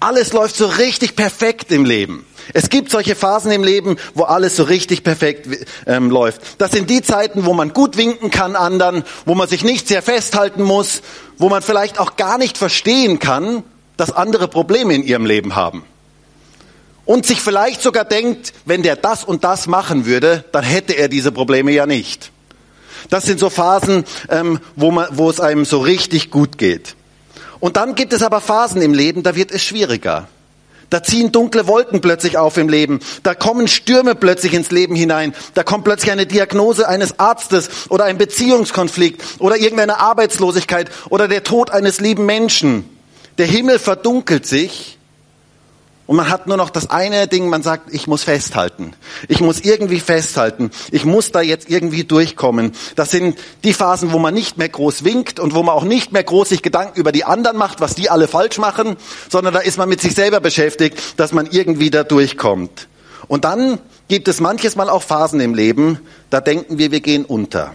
Alles 0.00 0.32
läuft 0.32 0.54
so 0.54 0.66
richtig 0.66 1.16
perfekt 1.16 1.72
im 1.72 1.84
Leben. 1.84 2.24
Es 2.54 2.68
gibt 2.68 2.90
solche 2.90 3.16
Phasen 3.16 3.50
im 3.50 3.64
Leben, 3.64 3.96
wo 4.14 4.24
alles 4.24 4.54
so 4.54 4.62
richtig 4.62 5.02
perfekt 5.02 5.66
ähm, 5.86 6.10
läuft. 6.10 6.40
Das 6.58 6.70
sind 6.70 6.88
die 6.88 7.02
Zeiten, 7.02 7.46
wo 7.46 7.54
man 7.54 7.72
gut 7.72 7.96
winken 7.96 8.30
kann 8.30 8.54
anderen, 8.54 9.02
wo 9.24 9.34
man 9.34 9.48
sich 9.48 9.64
nicht 9.64 9.88
sehr 9.88 10.02
festhalten 10.02 10.62
muss, 10.62 11.02
wo 11.36 11.48
man 11.48 11.62
vielleicht 11.62 11.98
auch 11.98 12.16
gar 12.16 12.38
nicht 12.38 12.58
verstehen 12.58 13.18
kann, 13.18 13.64
dass 13.96 14.12
andere 14.12 14.46
Probleme 14.46 14.94
in 14.94 15.02
ihrem 15.02 15.26
Leben 15.26 15.56
haben. 15.56 15.84
Und 17.04 17.26
sich 17.26 17.40
vielleicht 17.40 17.82
sogar 17.82 18.04
denkt, 18.04 18.52
wenn 18.66 18.82
der 18.82 18.94
das 18.94 19.24
und 19.24 19.42
das 19.42 19.66
machen 19.66 20.04
würde, 20.04 20.44
dann 20.52 20.64
hätte 20.64 20.92
er 20.92 21.08
diese 21.08 21.32
Probleme 21.32 21.72
ja 21.72 21.86
nicht. 21.86 22.30
Das 23.10 23.24
sind 23.24 23.40
so 23.40 23.50
Phasen, 23.50 24.04
ähm, 24.28 24.60
wo, 24.76 24.90
man, 24.90 25.08
wo 25.12 25.30
es 25.30 25.40
einem 25.40 25.64
so 25.64 25.78
richtig 25.78 26.30
gut 26.30 26.58
geht. 26.58 26.94
Und 27.60 27.76
dann 27.76 27.94
gibt 27.94 28.12
es 28.12 28.22
aber 28.22 28.40
Phasen 28.40 28.82
im 28.82 28.94
Leben, 28.94 29.22
da 29.22 29.34
wird 29.34 29.50
es 29.50 29.62
schwieriger. 29.62 30.28
Da 30.90 31.02
ziehen 31.02 31.32
dunkle 31.32 31.66
Wolken 31.66 32.00
plötzlich 32.00 32.38
auf 32.38 32.56
im 32.56 32.68
Leben. 32.68 33.00
Da 33.22 33.34
kommen 33.34 33.68
Stürme 33.68 34.14
plötzlich 34.14 34.54
ins 34.54 34.70
Leben 34.70 34.94
hinein. 34.94 35.34
Da 35.52 35.62
kommt 35.62 35.84
plötzlich 35.84 36.10
eine 36.10 36.24
Diagnose 36.24 36.88
eines 36.88 37.18
Arztes 37.18 37.68
oder 37.90 38.04
ein 38.04 38.16
Beziehungskonflikt 38.16 39.22
oder 39.38 39.56
irgendeine 39.56 40.00
Arbeitslosigkeit 40.00 40.90
oder 41.10 41.28
der 41.28 41.44
Tod 41.44 41.70
eines 41.70 42.00
lieben 42.00 42.24
Menschen. 42.24 42.88
Der 43.36 43.46
Himmel 43.46 43.78
verdunkelt 43.78 44.46
sich 44.46 44.97
und 46.08 46.16
man 46.16 46.30
hat 46.30 46.46
nur 46.46 46.56
noch 46.56 46.70
das 46.70 46.88
eine 46.88 47.28
Ding, 47.28 47.50
man 47.50 47.62
sagt, 47.62 47.92
ich 47.92 48.06
muss 48.06 48.22
festhalten. 48.22 48.94
Ich 49.28 49.42
muss 49.42 49.60
irgendwie 49.60 50.00
festhalten. 50.00 50.70
Ich 50.90 51.04
muss 51.04 51.32
da 51.32 51.42
jetzt 51.42 51.68
irgendwie 51.68 52.04
durchkommen. 52.04 52.72
Das 52.96 53.10
sind 53.10 53.38
die 53.62 53.74
Phasen, 53.74 54.10
wo 54.10 54.18
man 54.18 54.32
nicht 54.32 54.56
mehr 54.56 54.70
groß 54.70 55.04
winkt 55.04 55.38
und 55.38 55.54
wo 55.54 55.62
man 55.62 55.74
auch 55.74 55.84
nicht 55.84 56.12
mehr 56.12 56.24
groß 56.24 56.48
sich 56.48 56.62
Gedanken 56.62 56.98
über 56.98 57.12
die 57.12 57.24
anderen 57.24 57.58
macht, 57.58 57.82
was 57.82 57.94
die 57.94 58.08
alle 58.08 58.26
falsch 58.26 58.56
machen, 58.56 58.96
sondern 59.28 59.52
da 59.52 59.60
ist 59.60 59.76
man 59.76 59.90
mit 59.90 60.00
sich 60.00 60.14
selber 60.14 60.40
beschäftigt, 60.40 60.98
dass 61.18 61.32
man 61.32 61.44
irgendwie 61.44 61.90
da 61.90 62.04
durchkommt. 62.04 62.88
Und 63.26 63.44
dann 63.44 63.78
gibt 64.08 64.28
es 64.28 64.40
manches 64.40 64.76
Mal 64.76 64.88
auch 64.88 65.02
Phasen 65.02 65.40
im 65.40 65.52
Leben, 65.52 66.00
da 66.30 66.40
denken 66.40 66.78
wir, 66.78 66.90
wir 66.90 67.00
gehen 67.00 67.26
unter. 67.26 67.74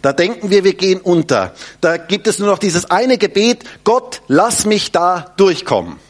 Da 0.00 0.14
denken 0.14 0.48
wir, 0.48 0.64
wir 0.64 0.72
gehen 0.72 1.02
unter. 1.02 1.54
Da 1.82 1.98
gibt 1.98 2.26
es 2.28 2.38
nur 2.38 2.48
noch 2.48 2.58
dieses 2.58 2.90
eine 2.90 3.18
Gebet, 3.18 3.64
Gott, 3.84 4.22
lass 4.26 4.64
mich 4.64 4.90
da 4.90 5.34
durchkommen. 5.36 6.07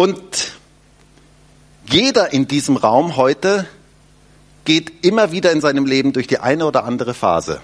Und 0.00 0.52
jeder 1.84 2.32
in 2.32 2.48
diesem 2.48 2.78
Raum 2.78 3.18
heute 3.18 3.66
geht 4.64 5.04
immer 5.04 5.30
wieder 5.30 5.52
in 5.52 5.60
seinem 5.60 5.84
Leben 5.84 6.14
durch 6.14 6.26
die 6.26 6.38
eine 6.38 6.64
oder 6.64 6.84
andere 6.84 7.12
Phase. 7.12 7.60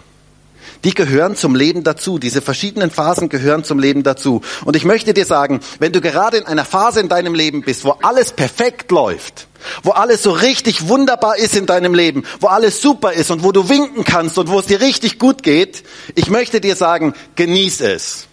Die 0.85 0.93
gehören 0.93 1.35
zum 1.35 1.55
Leben 1.55 1.83
dazu. 1.83 2.19
Diese 2.19 2.43
verschiedenen 2.43 2.91
Phasen 2.91 3.31
gehören 3.31 3.65
zum 3.65 3.79
Leben 3.79 4.03
dazu. 4.03 4.43
Und 4.67 4.77
ich 4.77 4.85
möchte 4.85 5.15
dir 5.15 5.25
sagen, 5.25 5.61
wenn 5.79 5.93
du 5.93 6.03
gerade 6.03 6.37
in 6.37 6.44
einer 6.44 6.67
Phase 6.67 7.00
in 7.00 7.09
deinem 7.09 7.35
Leben 7.35 7.62
bist, 7.62 7.87
wo 7.87 7.93
alles 8.03 8.33
perfekt 8.33 8.90
läuft, 8.90 9.49
wo 9.83 9.93
alles 9.93 10.23
so 10.23 10.33
richtig 10.33 10.88
wunderbar 10.88 11.38
ist 11.38 11.57
in 11.57 11.64
deinem 11.64 11.95
Leben, 11.95 12.25
wo 12.40 12.49
alles 12.49 12.83
super 12.83 13.14
ist 13.14 13.31
und 13.31 13.45
wo 13.45 13.52
du 13.52 13.71
winken 13.71 14.05
kannst 14.05 14.37
und 14.37 14.50
wo 14.50 14.61
es 14.61 14.66
dir 14.66 14.83
richtig 14.83 15.19
gut 15.19 15.43
geht, 15.43 15.85
ich 16.14 16.28
möchte 16.28 16.61
dir 16.61 16.76
sagen, 16.76 17.14
genieß 17.37 17.81
es. 17.81 18.26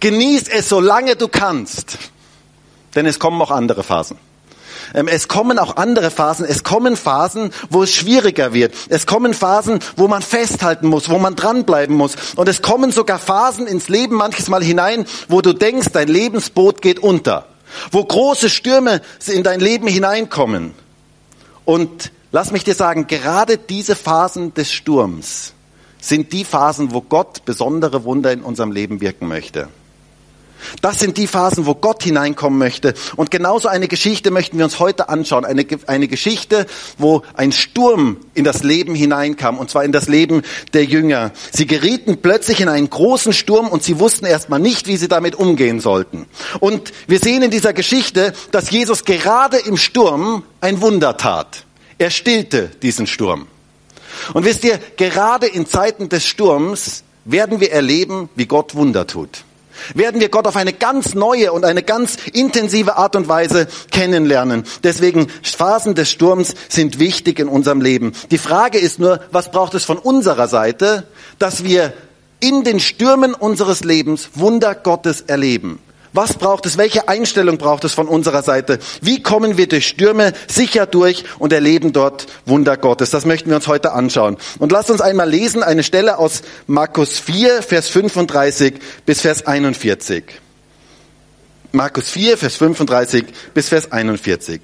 Genieß 0.00 0.48
es, 0.48 0.68
solange 0.68 1.16
du 1.16 1.28
kannst. 1.28 1.96
Denn 2.96 3.06
es 3.06 3.18
kommen 3.18 3.40
auch 3.40 3.50
andere 3.50 3.84
Phasen. 3.84 4.18
Ähm, 4.94 5.08
es 5.08 5.28
kommen 5.28 5.58
auch 5.58 5.76
andere 5.76 6.10
Phasen. 6.10 6.44
Es 6.44 6.64
kommen 6.64 6.96
Phasen, 6.96 7.50
wo 7.70 7.82
es 7.82 7.94
schwieriger 7.94 8.52
wird. 8.52 8.74
Es 8.88 9.06
kommen 9.06 9.34
Phasen, 9.34 9.80
wo 9.96 10.08
man 10.08 10.22
festhalten 10.22 10.88
muss, 10.88 11.08
wo 11.08 11.18
man 11.18 11.36
dranbleiben 11.36 11.96
muss. 11.96 12.16
Und 12.36 12.48
es 12.48 12.62
kommen 12.62 12.92
sogar 12.92 13.18
Phasen 13.18 13.66
ins 13.66 13.88
Leben 13.88 14.16
manches 14.16 14.48
Mal 14.48 14.62
hinein, 14.62 15.06
wo 15.28 15.40
du 15.40 15.52
denkst, 15.52 15.88
dein 15.92 16.08
Lebensboot 16.08 16.82
geht 16.82 16.98
unter. 16.98 17.46
Wo 17.90 18.04
große 18.04 18.48
Stürme 18.48 19.02
in 19.26 19.42
dein 19.42 19.60
Leben 19.60 19.86
hineinkommen. 19.86 20.74
Und 21.64 22.12
lass 22.32 22.52
mich 22.52 22.64
dir 22.64 22.74
sagen, 22.74 23.06
gerade 23.06 23.58
diese 23.58 23.96
Phasen 23.96 24.54
des 24.54 24.72
Sturms 24.72 25.52
sind 26.00 26.32
die 26.32 26.44
Phasen, 26.44 26.92
wo 26.92 27.00
Gott 27.00 27.44
besondere 27.44 28.04
Wunder 28.04 28.32
in 28.32 28.42
unserem 28.42 28.70
Leben 28.70 29.00
wirken 29.00 29.26
möchte. 29.26 29.68
Das 30.82 30.98
sind 30.98 31.16
die 31.16 31.26
Phasen, 31.26 31.66
wo 31.66 31.74
Gott 31.74 32.02
hineinkommen 32.02 32.58
möchte. 32.58 32.94
Und 33.16 33.30
genauso 33.30 33.68
eine 33.68 33.88
Geschichte 33.88 34.30
möchten 34.30 34.58
wir 34.58 34.64
uns 34.64 34.78
heute 34.78 35.08
anschauen. 35.08 35.44
Eine, 35.44 35.66
eine 35.86 36.08
Geschichte, 36.08 36.66
wo 36.98 37.22
ein 37.34 37.52
Sturm 37.52 38.18
in 38.34 38.44
das 38.44 38.62
Leben 38.62 38.94
hineinkam, 38.94 39.58
und 39.58 39.70
zwar 39.70 39.84
in 39.84 39.92
das 39.92 40.08
Leben 40.08 40.42
der 40.72 40.84
Jünger. 40.84 41.32
Sie 41.52 41.66
gerieten 41.66 42.18
plötzlich 42.22 42.60
in 42.60 42.68
einen 42.68 42.90
großen 42.90 43.32
Sturm 43.32 43.68
und 43.68 43.82
sie 43.82 43.98
wussten 43.98 44.26
erstmal 44.26 44.60
nicht, 44.60 44.86
wie 44.86 44.96
sie 44.96 45.08
damit 45.08 45.34
umgehen 45.34 45.80
sollten. 45.80 46.26
Und 46.60 46.92
wir 47.06 47.18
sehen 47.18 47.42
in 47.42 47.50
dieser 47.50 47.72
Geschichte, 47.72 48.32
dass 48.50 48.70
Jesus 48.70 49.04
gerade 49.04 49.58
im 49.58 49.76
Sturm 49.76 50.42
ein 50.60 50.80
Wunder 50.80 51.16
tat. 51.16 51.64
Er 51.98 52.10
stillte 52.10 52.68
diesen 52.82 53.06
Sturm. 53.06 53.46
Und 54.34 54.44
wisst 54.44 54.64
ihr, 54.64 54.78
gerade 54.96 55.46
in 55.46 55.66
Zeiten 55.66 56.08
des 56.08 56.24
Sturms 56.26 57.04
werden 57.24 57.60
wir 57.60 57.72
erleben, 57.72 58.28
wie 58.34 58.46
Gott 58.46 58.74
Wunder 58.74 59.06
tut. 59.06 59.45
Werden 59.94 60.20
wir 60.20 60.28
Gott 60.28 60.46
auf 60.46 60.56
eine 60.56 60.72
ganz 60.72 61.14
neue 61.14 61.52
und 61.52 61.64
eine 61.64 61.82
ganz 61.82 62.16
intensive 62.32 62.96
Art 62.96 63.16
und 63.16 63.28
Weise 63.28 63.66
kennenlernen. 63.90 64.64
Deswegen 64.82 65.28
Phasen 65.42 65.94
des 65.94 66.10
Sturms 66.10 66.54
sind 66.68 66.98
wichtig 66.98 67.38
in 67.38 67.48
unserem 67.48 67.80
Leben. 67.80 68.12
Die 68.30 68.38
Frage 68.38 68.78
ist 68.78 68.98
nur, 68.98 69.20
was 69.30 69.50
braucht 69.50 69.74
es 69.74 69.84
von 69.84 69.98
unserer 69.98 70.48
Seite, 70.48 71.06
dass 71.38 71.64
wir 71.64 71.92
in 72.40 72.64
den 72.64 72.80
Stürmen 72.80 73.34
unseres 73.34 73.84
Lebens 73.84 74.30
Wunder 74.34 74.74
Gottes 74.74 75.22
erleben? 75.22 75.80
Was 76.16 76.32
braucht 76.32 76.64
es? 76.64 76.78
Welche 76.78 77.08
Einstellung 77.08 77.58
braucht 77.58 77.84
es 77.84 77.92
von 77.92 78.08
unserer 78.08 78.42
Seite? 78.42 78.78
Wie 79.02 79.22
kommen 79.22 79.58
wir 79.58 79.68
durch 79.68 79.86
Stürme 79.86 80.32
sicher 80.48 80.86
durch 80.86 81.24
und 81.38 81.52
erleben 81.52 81.92
dort 81.92 82.26
Wunder 82.46 82.78
Gottes? 82.78 83.10
Das 83.10 83.26
möchten 83.26 83.50
wir 83.50 83.56
uns 83.56 83.68
heute 83.68 83.92
anschauen. 83.92 84.38
Und 84.58 84.72
lasst 84.72 84.90
uns 84.90 85.02
einmal 85.02 85.28
lesen 85.28 85.62
eine 85.62 85.82
Stelle 85.82 86.18
aus 86.18 86.40
Markus 86.66 87.18
4, 87.18 87.62
Vers 87.62 87.90
35 87.90 88.76
bis 89.04 89.20
Vers 89.20 89.46
41. 89.46 90.24
Markus 91.72 92.08
4, 92.08 92.38
Vers 92.38 92.56
35 92.56 93.26
bis 93.52 93.68
Vers 93.68 93.92
41. 93.92 94.62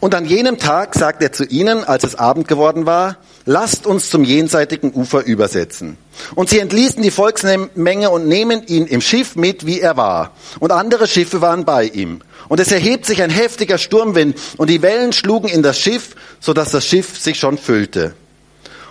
Und 0.00 0.12
an 0.16 0.24
jenem 0.24 0.58
Tag 0.58 0.96
sagt 0.96 1.22
er 1.22 1.30
zu 1.30 1.44
ihnen, 1.44 1.84
als 1.84 2.02
es 2.02 2.16
Abend 2.16 2.48
geworden 2.48 2.84
war, 2.84 3.18
lasst 3.46 3.86
uns 3.86 4.10
zum 4.10 4.24
jenseitigen 4.24 4.92
Ufer 4.92 5.24
übersetzen. 5.24 5.96
Und 6.34 6.50
sie 6.50 6.58
entließen 6.58 7.02
die 7.02 7.10
Volksmenge 7.10 8.10
und 8.10 8.26
nehmen 8.26 8.66
ihn 8.66 8.86
im 8.86 9.00
Schiff 9.00 9.36
mit, 9.36 9.64
wie 9.64 9.80
er 9.80 9.96
war. 9.96 10.32
Und 10.60 10.72
andere 10.72 11.06
Schiffe 11.06 11.40
waren 11.40 11.64
bei 11.64 11.84
ihm. 11.84 12.20
Und 12.48 12.60
es 12.60 12.70
erhebt 12.70 13.06
sich 13.06 13.22
ein 13.22 13.30
heftiger 13.30 13.78
Sturmwind 13.78 14.36
und 14.56 14.68
die 14.68 14.82
Wellen 14.82 15.12
schlugen 15.12 15.48
in 15.48 15.62
das 15.62 15.78
Schiff, 15.78 16.16
so 16.40 16.52
dass 16.52 16.72
das 16.72 16.84
Schiff 16.84 17.18
sich 17.18 17.38
schon 17.38 17.56
füllte. 17.56 18.14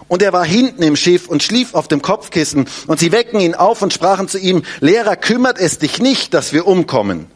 Und 0.07 0.21
er 0.21 0.33
war 0.33 0.45
hinten 0.45 0.83
im 0.83 0.95
Schiff 0.95 1.27
und 1.27 1.43
schlief 1.43 1.73
auf 1.73 1.87
dem 1.87 2.01
Kopfkissen. 2.01 2.67
Und 2.87 2.99
sie 2.99 3.11
wecken 3.11 3.39
ihn 3.39 3.55
auf 3.55 3.81
und 3.81 3.93
sprachen 3.93 4.27
zu 4.27 4.37
ihm, 4.37 4.63
Lehrer, 4.79 5.15
kümmert 5.15 5.59
es 5.59 5.79
dich 5.79 5.99
nicht, 5.99 6.33
dass 6.33 6.53
wir 6.53 6.67
umkommen. 6.67 7.27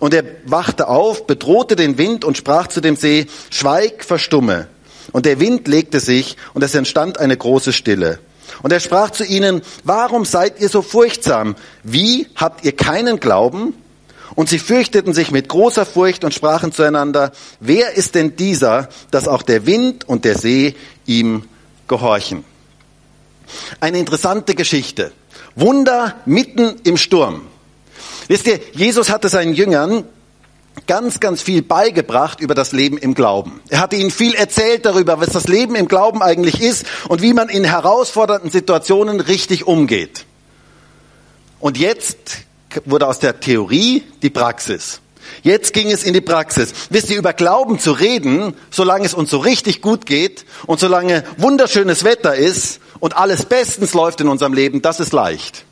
Und 0.00 0.14
er 0.14 0.24
wachte 0.46 0.88
auf, 0.88 1.26
bedrohte 1.26 1.76
den 1.76 1.98
Wind 1.98 2.24
und 2.24 2.36
sprach 2.36 2.68
zu 2.68 2.80
dem 2.80 2.96
See, 2.96 3.26
Schweig, 3.50 4.04
verstumme. 4.04 4.68
Und 5.14 5.26
der 5.26 5.38
Wind 5.38 5.68
legte 5.68 6.00
sich 6.00 6.36
und 6.54 6.64
es 6.64 6.74
entstand 6.74 7.20
eine 7.20 7.36
große 7.36 7.72
Stille. 7.72 8.18
Und 8.64 8.72
er 8.72 8.80
sprach 8.80 9.10
zu 9.10 9.24
ihnen, 9.24 9.62
warum 9.84 10.24
seid 10.24 10.60
ihr 10.60 10.68
so 10.68 10.82
furchtsam? 10.82 11.54
Wie 11.84 12.26
habt 12.34 12.64
ihr 12.64 12.74
keinen 12.74 13.20
Glauben? 13.20 13.74
Und 14.34 14.48
sie 14.48 14.58
fürchteten 14.58 15.14
sich 15.14 15.30
mit 15.30 15.48
großer 15.48 15.86
Furcht 15.86 16.24
und 16.24 16.34
sprachen 16.34 16.72
zueinander, 16.72 17.30
wer 17.60 17.92
ist 17.92 18.16
denn 18.16 18.34
dieser, 18.34 18.88
dass 19.12 19.28
auch 19.28 19.42
der 19.42 19.66
Wind 19.66 20.08
und 20.08 20.24
der 20.24 20.36
See 20.36 20.74
ihm 21.06 21.44
gehorchen? 21.86 22.42
Eine 23.78 24.00
interessante 24.00 24.56
Geschichte. 24.56 25.12
Wunder 25.54 26.16
mitten 26.26 26.74
im 26.82 26.96
Sturm. 26.96 27.42
Wisst 28.26 28.48
ihr, 28.48 28.58
Jesus 28.72 29.10
hatte 29.10 29.28
seinen 29.28 29.54
Jüngern 29.54 30.06
ganz, 30.86 31.20
ganz 31.20 31.42
viel 31.42 31.62
beigebracht 31.62 32.40
über 32.40 32.54
das 32.54 32.72
Leben 32.72 32.98
im 32.98 33.14
Glauben. 33.14 33.60
Er 33.68 33.80
hatte 33.80 33.96
ihnen 33.96 34.10
viel 34.10 34.34
erzählt 34.34 34.84
darüber, 34.84 35.20
was 35.20 35.30
das 35.30 35.48
Leben 35.48 35.74
im 35.74 35.88
Glauben 35.88 36.22
eigentlich 36.22 36.60
ist 36.60 36.86
und 37.08 37.22
wie 37.22 37.32
man 37.32 37.48
in 37.48 37.64
herausfordernden 37.64 38.50
Situationen 38.50 39.20
richtig 39.20 39.66
umgeht. 39.66 40.26
Und 41.60 41.78
jetzt 41.78 42.38
wurde 42.84 43.06
aus 43.06 43.18
der 43.18 43.40
Theorie 43.40 44.02
die 44.22 44.30
Praxis. 44.30 45.00
Jetzt 45.42 45.72
ging 45.72 45.90
es 45.90 46.04
in 46.04 46.12
die 46.12 46.20
Praxis. 46.20 46.72
Wisst 46.90 47.10
ihr, 47.10 47.18
über 47.18 47.32
Glauben 47.32 47.78
zu 47.78 47.92
reden, 47.92 48.54
solange 48.70 49.06
es 49.06 49.14
uns 49.14 49.30
so 49.30 49.38
richtig 49.38 49.80
gut 49.80 50.06
geht 50.06 50.44
und 50.66 50.80
solange 50.80 51.24
wunderschönes 51.38 52.04
Wetter 52.04 52.34
ist 52.34 52.80
und 53.00 53.16
alles 53.16 53.46
bestens 53.46 53.94
läuft 53.94 54.20
in 54.20 54.28
unserem 54.28 54.52
Leben, 54.52 54.82
das 54.82 55.00
ist 55.00 55.12
leicht. 55.12 55.64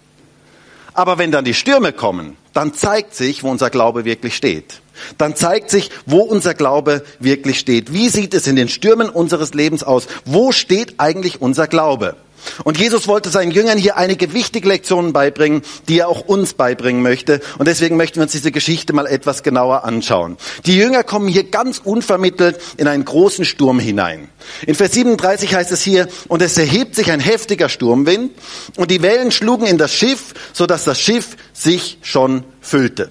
Aber 0.95 1.19
wenn 1.19 1.33
dann 1.33 1.45
die 1.45 1.55
Stürme 1.55 1.93
kommen, 1.93 2.37
dann 2.53 2.75
zeigt 2.75 3.15
sich, 3.15 3.43
wo 3.43 3.51
unser 3.51 3.71
Glaube 3.71 4.05
wirklich 4.05 4.37
steht 4.37 4.83
dann 5.19 5.37
zeigt 5.37 5.71
sich, 5.71 5.91
wo 6.07 6.19
unser 6.19 6.55
Glaube 6.55 7.03
wirklich 7.19 7.59
steht. 7.59 7.93
Wie 7.93 8.09
sieht 8.09 8.35
es 8.35 8.47
in 8.47 8.57
den 8.57 8.69
Stürmen 8.69 9.09
unseres 9.09 9.55
Lebens 9.55 9.83
aus? 9.83 10.07
Wo 10.25 10.53
steht 10.53 10.95
eigentlich 10.99 11.41
unser 11.41 11.67
Glaube? 11.67 12.17
Und 12.65 12.79
Jesus 12.79 13.09
wollte 13.09 13.31
seinen 13.31 13.51
Jüngern 13.51 13.79
hier 13.79 13.97
einige 13.97 14.33
wichtige 14.33 14.69
Lektionen 14.69 15.13
beibringen, 15.13 15.63
die 15.89 16.01
er 16.01 16.09
auch 16.09 16.21
uns 16.21 16.55
beibringen 16.55 17.03
möchte. 17.03 17.41
Und 17.59 17.69
deswegen 17.69 17.97
möchten 17.97 18.17
wir 18.17 18.25
uns 18.25 18.33
diese 18.33 18.53
Geschichte 18.53 18.93
mal 18.93 19.07
etwas 19.07 19.43
genauer 19.43 19.85
anschauen. 19.85 20.37
Die 20.67 20.77
Jünger 20.77 21.05
kommen 21.05 21.29
hier 21.29 21.45
ganz 21.45 21.79
unvermittelt 21.79 22.61
in 22.77 22.89
einen 22.89 23.05
großen 23.05 23.45
Sturm 23.45 23.79
hinein. 23.79 24.29
In 24.67 24.75
Vers 24.75 24.93
37 24.93 25.55
heißt 25.55 25.73
es 25.73 25.83
hier, 25.83 26.09
und 26.29 26.43
es 26.43 26.59
erhebt 26.59 26.95
sich 26.95 27.11
ein 27.11 27.21
heftiger 27.21 27.69
Sturmwind 27.69 28.33
und 28.77 28.91
die 28.91 29.03
Wellen 29.03 29.31
schlugen 29.31 29.67
in 29.67 29.79
das 29.79 29.95
Schiff, 29.95 30.35
sodass 30.53 30.85
das 30.85 31.01
Schiff 31.01 31.37
sich 31.53 31.99
schon 32.03 32.45
füllte. 32.61 33.11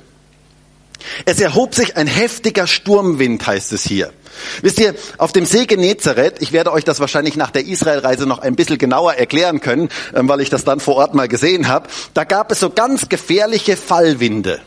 Es 1.26 1.40
erhob 1.40 1.76
sich 1.76 1.98
ein 1.98 2.08
heftiger 2.08 2.68
Sturmwind, 2.68 3.46
heißt 3.46 3.72
es 3.74 3.84
hier. 3.84 4.12
Wisst 4.62 4.80
ihr, 4.80 4.96
auf 5.18 5.32
dem 5.32 5.46
See 5.46 5.66
Genezareth, 5.66 6.42
ich 6.42 6.52
werde 6.52 6.72
euch 6.72 6.84
das 6.84 7.00
wahrscheinlich 7.00 7.36
nach 7.36 7.52
der 7.52 7.66
Israelreise 7.66 8.26
noch 8.26 8.40
ein 8.40 8.56
bisschen 8.56 8.78
genauer 8.78 9.14
erklären 9.14 9.60
können, 9.60 9.90
ähm, 10.16 10.28
weil 10.30 10.42
ich 10.42 10.50
das 10.50 10.64
dann 10.64 10.80
vor 10.80 10.96
Ort 10.96 11.14
mal 11.14 11.28
gesehen 11.28 11.68
habe, 11.68 11.90
da 12.14 12.24
gab 12.24 12.52
es 12.52 12.60
so 12.60 12.70
ganz 12.70 13.10
gefährliche 13.10 13.76
Fallwinde. 13.78 14.60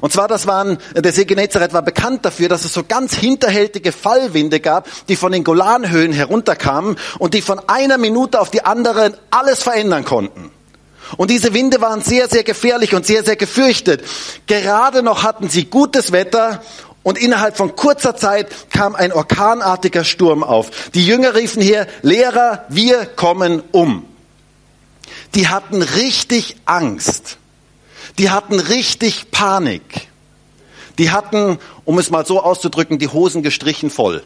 Und 0.00 0.12
zwar, 0.12 0.28
das 0.28 0.46
waren, 0.46 0.78
der 0.94 1.12
See 1.12 1.24
Genezareth 1.24 1.72
war 1.72 1.82
bekannt 1.82 2.24
dafür, 2.24 2.48
dass 2.48 2.64
es 2.64 2.72
so 2.72 2.84
ganz 2.84 3.14
hinterhältige 3.14 3.92
Fallwinde 3.92 4.60
gab, 4.60 4.88
die 5.08 5.16
von 5.16 5.32
den 5.32 5.44
Golanhöhen 5.44 6.12
herunterkamen 6.12 6.96
und 7.18 7.34
die 7.34 7.42
von 7.42 7.60
einer 7.68 7.98
Minute 7.98 8.40
auf 8.40 8.50
die 8.50 8.64
andere 8.64 9.18
alles 9.30 9.62
verändern 9.62 10.04
konnten. 10.04 10.50
Und 11.16 11.30
diese 11.30 11.54
Winde 11.54 11.80
waren 11.80 12.02
sehr, 12.02 12.28
sehr 12.28 12.44
gefährlich 12.44 12.94
und 12.94 13.06
sehr, 13.06 13.24
sehr 13.24 13.36
gefürchtet. 13.36 14.02
Gerade 14.46 15.02
noch 15.02 15.22
hatten 15.22 15.48
sie 15.48 15.64
gutes 15.64 16.12
Wetter 16.12 16.62
und 17.02 17.18
innerhalb 17.18 17.56
von 17.56 17.74
kurzer 17.74 18.16
Zeit 18.16 18.48
kam 18.70 18.94
ein 18.94 19.12
orkanartiger 19.12 20.04
Sturm 20.04 20.42
auf. 20.44 20.90
Die 20.94 21.04
Jünger 21.04 21.34
riefen 21.34 21.62
hier, 21.62 21.86
Lehrer, 22.02 22.64
wir 22.68 23.06
kommen 23.06 23.62
um. 23.72 24.06
Die 25.34 25.48
hatten 25.48 25.82
richtig 25.82 26.56
Angst. 26.64 27.38
Die 28.18 28.30
hatten 28.30 28.60
richtig 28.60 29.30
Panik. 29.30 30.08
Die 30.98 31.10
hatten, 31.10 31.58
um 31.84 31.98
es 31.98 32.10
mal 32.10 32.26
so 32.26 32.40
auszudrücken, 32.42 32.98
die 32.98 33.08
Hosen 33.08 33.42
gestrichen 33.42 33.90
voll. 33.90 34.22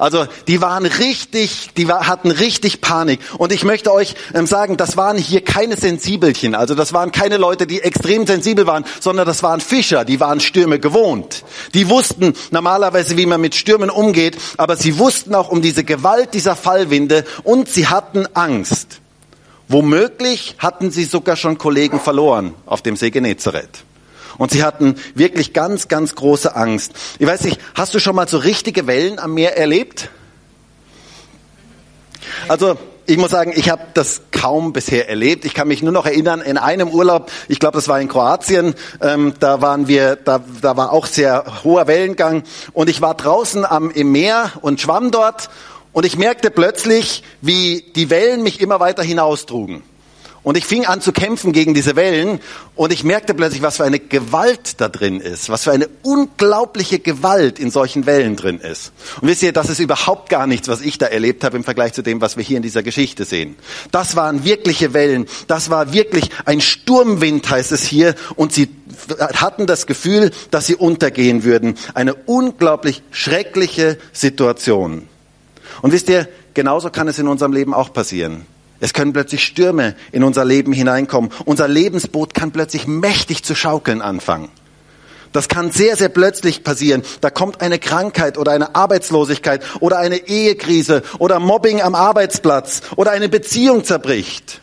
Also 0.00 0.26
die 0.48 0.62
waren 0.62 0.86
richtig, 0.86 1.74
die 1.76 1.86
hatten 1.86 2.30
richtig 2.30 2.80
Panik. 2.80 3.20
Und 3.36 3.52
ich 3.52 3.64
möchte 3.64 3.92
euch 3.92 4.14
ähm, 4.32 4.46
sagen, 4.46 4.78
das 4.78 4.96
waren 4.96 5.18
hier 5.18 5.44
keine 5.44 5.76
Sensibelchen. 5.76 6.54
Also 6.54 6.74
das 6.74 6.94
waren 6.94 7.12
keine 7.12 7.36
Leute, 7.36 7.66
die 7.66 7.82
extrem 7.82 8.26
sensibel 8.26 8.66
waren, 8.66 8.86
sondern 8.98 9.26
das 9.26 9.42
waren 9.42 9.60
Fischer, 9.60 10.06
die 10.06 10.18
waren 10.18 10.40
Stürme 10.40 10.78
gewohnt. 10.78 11.44
Die 11.74 11.90
wussten 11.90 12.32
normalerweise, 12.50 13.18
wie 13.18 13.26
man 13.26 13.42
mit 13.42 13.54
Stürmen 13.54 13.90
umgeht, 13.90 14.38
aber 14.56 14.78
sie 14.78 14.98
wussten 14.98 15.34
auch 15.34 15.50
um 15.50 15.60
diese 15.60 15.84
Gewalt 15.84 16.32
dieser 16.32 16.56
Fallwinde 16.56 17.26
und 17.44 17.68
sie 17.68 17.86
hatten 17.86 18.26
Angst. 18.32 19.00
Womöglich 19.68 20.54
hatten 20.56 20.90
sie 20.90 21.04
sogar 21.04 21.36
schon 21.36 21.58
Kollegen 21.58 22.00
verloren 22.00 22.54
auf 22.64 22.80
dem 22.80 22.96
See 22.96 23.10
Genezareth. 23.10 23.84
Und 24.38 24.50
sie 24.50 24.62
hatten 24.62 24.96
wirklich 25.14 25.52
ganz, 25.52 25.88
ganz 25.88 26.14
große 26.14 26.54
Angst. 26.54 26.92
Ich 27.18 27.26
weiß 27.26 27.44
nicht, 27.44 27.60
hast 27.74 27.94
du 27.94 27.98
schon 27.98 28.16
mal 28.16 28.28
so 28.28 28.38
richtige 28.38 28.86
Wellen 28.86 29.18
am 29.18 29.34
Meer 29.34 29.56
erlebt? 29.56 30.10
Also 32.48 32.76
ich 33.06 33.16
muss 33.16 33.32
sagen, 33.32 33.52
ich 33.54 33.70
habe 33.70 33.82
das 33.94 34.22
kaum 34.30 34.72
bisher 34.72 35.08
erlebt. 35.08 35.44
Ich 35.44 35.52
kann 35.52 35.66
mich 35.66 35.82
nur 35.82 35.92
noch 35.92 36.06
erinnern, 36.06 36.40
in 36.40 36.58
einem 36.58 36.88
Urlaub, 36.88 37.30
ich 37.48 37.58
glaube, 37.58 37.76
das 37.76 37.88
war 37.88 38.00
in 38.00 38.08
Kroatien, 38.08 38.74
ähm, 39.00 39.34
da 39.40 39.60
waren 39.60 39.88
wir, 39.88 40.16
da, 40.16 40.40
da 40.62 40.76
war 40.76 40.92
auch 40.92 41.06
sehr 41.06 41.44
hoher 41.64 41.88
Wellengang 41.88 42.44
und 42.72 42.88
ich 42.88 43.00
war 43.00 43.14
draußen 43.14 43.64
am, 43.64 43.90
im 43.90 44.12
Meer 44.12 44.52
und 44.60 44.80
schwamm 44.80 45.10
dort 45.10 45.50
und 45.92 46.06
ich 46.06 46.16
merkte 46.18 46.50
plötzlich, 46.50 47.24
wie 47.40 47.84
die 47.96 48.10
Wellen 48.10 48.44
mich 48.44 48.60
immer 48.60 48.78
weiter 48.78 49.02
hinaustrugen. 49.02 49.82
Und 50.42 50.56
ich 50.56 50.64
fing 50.64 50.86
an 50.86 51.02
zu 51.02 51.12
kämpfen 51.12 51.52
gegen 51.52 51.74
diese 51.74 51.96
Wellen 51.96 52.40
und 52.74 52.94
ich 52.94 53.04
merkte 53.04 53.34
plötzlich, 53.34 53.60
was 53.60 53.76
für 53.76 53.84
eine 53.84 53.98
Gewalt 53.98 54.80
da 54.80 54.88
drin 54.88 55.20
ist, 55.20 55.50
was 55.50 55.64
für 55.64 55.72
eine 55.72 55.88
unglaubliche 56.02 56.98
Gewalt 56.98 57.58
in 57.58 57.70
solchen 57.70 58.06
Wellen 58.06 58.36
drin 58.36 58.58
ist. 58.58 58.92
Und 59.20 59.28
wisst 59.28 59.42
ihr, 59.42 59.52
das 59.52 59.68
ist 59.68 59.80
überhaupt 59.80 60.30
gar 60.30 60.46
nichts, 60.46 60.68
was 60.68 60.80
ich 60.80 60.96
da 60.96 61.06
erlebt 61.06 61.44
habe 61.44 61.58
im 61.58 61.64
Vergleich 61.64 61.92
zu 61.92 62.02
dem, 62.02 62.22
was 62.22 62.38
wir 62.38 62.44
hier 62.44 62.56
in 62.56 62.62
dieser 62.62 62.82
Geschichte 62.82 63.26
sehen. 63.26 63.56
Das 63.90 64.16
waren 64.16 64.42
wirkliche 64.42 64.94
Wellen, 64.94 65.26
das 65.46 65.68
war 65.68 65.92
wirklich 65.92 66.30
ein 66.46 66.62
Sturmwind, 66.62 67.50
heißt 67.50 67.72
es 67.72 67.84
hier, 67.84 68.14
und 68.34 68.54
sie 68.54 68.70
hatten 69.34 69.66
das 69.66 69.86
Gefühl, 69.86 70.30
dass 70.50 70.66
sie 70.66 70.74
untergehen 70.74 71.44
würden. 71.44 71.76
Eine 71.92 72.14
unglaublich 72.14 73.02
schreckliche 73.10 73.98
Situation. 74.14 75.06
Und 75.82 75.92
wisst 75.92 76.08
ihr, 76.08 76.28
genauso 76.54 76.88
kann 76.88 77.08
es 77.08 77.18
in 77.18 77.28
unserem 77.28 77.52
Leben 77.52 77.74
auch 77.74 77.92
passieren. 77.92 78.46
Es 78.80 78.94
können 78.94 79.12
plötzlich 79.12 79.44
Stürme 79.44 79.94
in 80.10 80.24
unser 80.24 80.44
Leben 80.44 80.72
hineinkommen. 80.72 81.30
Unser 81.44 81.68
Lebensboot 81.68 82.34
kann 82.34 82.50
plötzlich 82.50 82.86
mächtig 82.86 83.44
zu 83.44 83.54
schaukeln 83.54 84.00
anfangen. 84.00 84.48
Das 85.32 85.46
kann 85.46 85.70
sehr, 85.70 85.96
sehr 85.96 86.08
plötzlich 86.08 86.64
passieren. 86.64 87.02
Da 87.20 87.30
kommt 87.30 87.60
eine 87.60 87.78
Krankheit 87.78 88.36
oder 88.36 88.52
eine 88.52 88.74
Arbeitslosigkeit 88.74 89.62
oder 89.78 89.98
eine 89.98 90.26
Ehekrise 90.28 91.02
oder 91.18 91.38
Mobbing 91.38 91.80
am 91.80 91.94
Arbeitsplatz 91.94 92.82
oder 92.96 93.12
eine 93.12 93.28
Beziehung 93.28 93.84
zerbricht. 93.84 94.60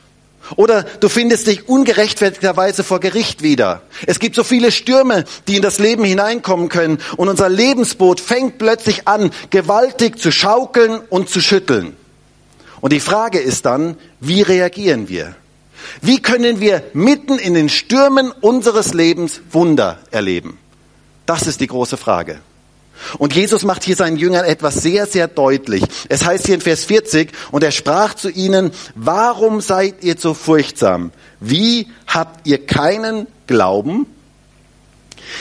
Oder 0.55 0.83
du 0.83 1.09
findest 1.09 1.47
dich 1.47 1.67
ungerechtfertigterweise 1.67 2.83
vor 2.83 2.99
Gericht 2.99 3.43
wieder. 3.43 3.81
Es 4.05 4.19
gibt 4.19 4.35
so 4.35 4.43
viele 4.43 4.71
Stürme, 4.71 5.25
die 5.47 5.57
in 5.57 5.61
das 5.61 5.77
Leben 5.77 6.03
hineinkommen 6.03 6.69
können 6.69 6.99
und 7.17 7.27
unser 7.27 7.49
Lebensboot 7.49 8.21
fängt 8.21 8.57
plötzlich 8.57 9.07
an, 9.07 9.31
gewaltig 9.49 10.19
zu 10.19 10.31
schaukeln 10.31 11.01
und 11.09 11.29
zu 11.29 11.41
schütteln. 11.41 11.97
Und 12.81 12.93
die 12.93 12.99
Frage 12.99 13.39
ist 13.39 13.65
dann, 13.65 13.97
wie 14.19 14.41
reagieren 14.41 15.09
wir? 15.09 15.35
Wie 16.01 16.21
können 16.21 16.59
wir 16.59 16.83
mitten 16.93 17.39
in 17.39 17.53
den 17.53 17.69
Stürmen 17.69 18.31
unseres 18.31 18.93
Lebens 18.93 19.41
Wunder 19.51 19.99
erleben? 20.11 20.57
Das 21.25 21.47
ist 21.47 21.61
die 21.61 21.67
große 21.67 21.97
Frage. 21.97 22.39
Und 23.17 23.35
Jesus 23.35 23.63
macht 23.63 23.83
hier 23.83 23.95
seinen 23.95 24.17
Jüngern 24.17 24.45
etwas 24.45 24.75
sehr, 24.75 25.05
sehr 25.05 25.27
deutlich. 25.27 25.83
Es 26.09 26.25
heißt 26.25 26.47
hier 26.47 26.55
in 26.55 26.61
Vers 26.61 26.85
40, 26.85 27.31
und 27.51 27.63
er 27.63 27.71
sprach 27.71 28.15
zu 28.15 28.29
ihnen, 28.29 28.71
warum 28.95 29.61
seid 29.61 30.03
ihr 30.03 30.15
so 30.17 30.33
furchtsam? 30.33 31.11
Wie 31.39 31.87
habt 32.07 32.47
ihr 32.47 32.65
keinen 32.65 33.27
Glauben? 33.45 34.07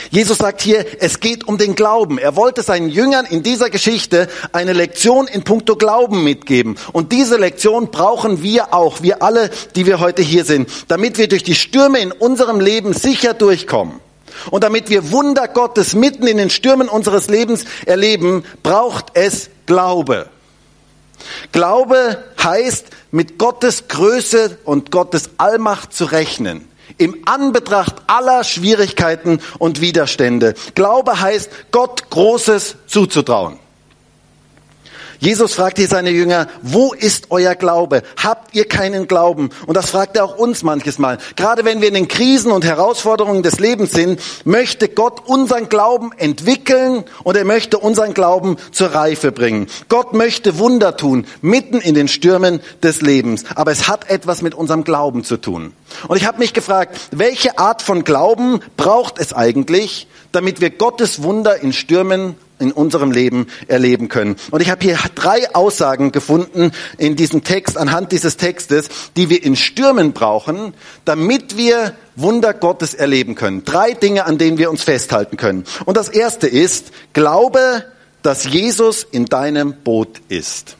Jesus 0.09 0.37
sagt 0.37 0.61
hier, 0.61 0.85
es 0.99 1.19
geht 1.19 1.47
um 1.47 1.57
den 1.57 1.75
Glauben. 1.75 2.17
Er 2.17 2.35
wollte 2.35 2.63
seinen 2.63 2.89
Jüngern 2.89 3.25
in 3.25 3.43
dieser 3.43 3.69
Geschichte 3.69 4.27
eine 4.51 4.73
Lektion 4.73 5.27
in 5.27 5.43
puncto 5.43 5.75
Glauben 5.75 6.23
mitgeben. 6.23 6.77
Und 6.93 7.11
diese 7.11 7.37
Lektion 7.37 7.91
brauchen 7.91 8.41
wir 8.43 8.73
auch, 8.73 9.01
wir 9.01 9.21
alle, 9.21 9.49
die 9.75 9.85
wir 9.85 9.99
heute 9.99 10.21
hier 10.21 10.45
sind, 10.45 10.69
damit 10.87 11.17
wir 11.17 11.27
durch 11.27 11.43
die 11.43 11.55
Stürme 11.55 11.99
in 11.99 12.11
unserem 12.11 12.59
Leben 12.59 12.93
sicher 12.93 13.33
durchkommen. 13.33 13.99
Und 14.51 14.63
damit 14.63 14.89
wir 14.89 15.11
Wunder 15.11 15.47
Gottes 15.47 15.93
mitten 15.93 16.27
in 16.27 16.37
den 16.37 16.49
Stürmen 16.49 16.89
unseres 16.89 17.27
Lebens 17.27 17.65
erleben, 17.85 18.43
braucht 18.63 19.05
es 19.13 19.49
Glaube. 19.65 20.27
Glaube 21.51 22.23
heißt, 22.41 22.87
mit 23.11 23.37
Gottes 23.37 23.87
Größe 23.87 24.59
und 24.63 24.91
Gottes 24.91 25.31
Allmacht 25.37 25.93
zu 25.93 26.05
rechnen. 26.05 26.67
Im 26.97 27.23
Anbetracht 27.25 27.95
aller 28.07 28.43
Schwierigkeiten 28.43 29.39
und 29.59 29.81
Widerstände. 29.81 30.53
Glaube 30.75 31.19
heißt, 31.19 31.49
Gott 31.71 32.09
Großes 32.09 32.75
zuzutrauen. 32.87 33.59
Jesus 35.19 35.53
fragt 35.53 35.77
hier 35.77 35.87
seine 35.87 36.11
Jünger, 36.11 36.47
wo 36.61 36.93
ist 36.93 37.27
euer 37.29 37.55
Glaube? 37.55 38.03
Habt 38.21 38.55
ihr 38.55 38.67
keinen 38.67 39.07
Glauben? 39.07 39.49
Und 39.65 39.75
das 39.75 39.89
fragt 39.89 40.15
er 40.15 40.25
auch 40.25 40.37
uns 40.37 40.63
manches 40.63 40.99
Mal. 40.99 41.17
Gerade 41.35 41.65
wenn 41.65 41.81
wir 41.81 41.87
in 41.87 41.93
den 41.95 42.07
Krisen 42.07 42.51
und 42.51 42.65
Herausforderungen 42.65 43.43
des 43.43 43.59
Lebens 43.59 43.91
sind, 43.91 44.21
möchte 44.45 44.89
Gott 44.89 45.21
unseren 45.25 45.69
Glauben 45.69 46.11
entwickeln 46.17 47.03
und 47.23 47.35
er 47.35 47.45
möchte 47.45 47.79
unseren 47.79 48.13
Glauben 48.13 48.57
zur 48.71 48.93
Reife 48.93 49.31
bringen. 49.31 49.67
Gott 49.89 50.13
möchte 50.13 50.59
Wunder 50.59 50.97
tun, 50.97 51.25
mitten 51.41 51.79
in 51.79 51.95
den 51.95 52.07
Stürmen 52.07 52.61
des 52.83 53.01
Lebens. 53.01 53.45
Aber 53.55 53.71
es 53.71 53.87
hat 53.87 54.09
etwas 54.09 54.41
mit 54.41 54.53
unserem 54.53 54.83
Glauben 54.83 55.23
zu 55.23 55.37
tun. 55.37 55.73
Und 56.07 56.17
ich 56.17 56.25
habe 56.25 56.39
mich 56.39 56.53
gefragt, 56.53 56.97
welche 57.11 57.57
Art 57.57 57.81
von 57.81 58.03
Glauben 58.03 58.59
braucht 58.75 59.19
es 59.19 59.33
eigentlich, 59.33 60.07
damit 60.31 60.61
wir 60.61 60.69
Gottes 60.69 61.23
Wunder 61.23 61.61
in 61.61 61.73
Stürmen 61.73 62.35
in 62.59 62.71
unserem 62.71 63.11
Leben 63.11 63.47
erleben 63.67 64.09
können. 64.09 64.35
Und 64.51 64.61
ich 64.61 64.69
habe 64.69 64.83
hier 64.83 64.97
drei 65.15 65.53
Aussagen 65.53 66.11
gefunden 66.11 66.71
in 66.97 67.15
diesem 67.15 67.43
Text, 67.43 67.77
anhand 67.77 68.11
dieses 68.11 68.37
Textes, 68.37 68.89
die 69.15 69.29
wir 69.29 69.43
in 69.43 69.55
Stürmen 69.55 70.13
brauchen, 70.13 70.73
damit 71.05 71.57
wir 71.57 71.95
Wunder 72.15 72.53
Gottes 72.53 72.93
erleben 72.93 73.35
können. 73.35 73.63
Drei 73.63 73.93
Dinge, 73.93 74.25
an 74.25 74.37
denen 74.37 74.57
wir 74.57 74.71
uns 74.71 74.83
festhalten 74.83 75.37
können. 75.37 75.65
Und 75.85 75.97
das 75.97 76.09
erste 76.09 76.47
ist, 76.47 76.91
glaube, 77.13 77.85
dass 78.23 78.45
Jesus 78.45 79.03
in 79.03 79.25
deinem 79.25 79.73
Boot 79.83 80.21
ist. 80.27 80.75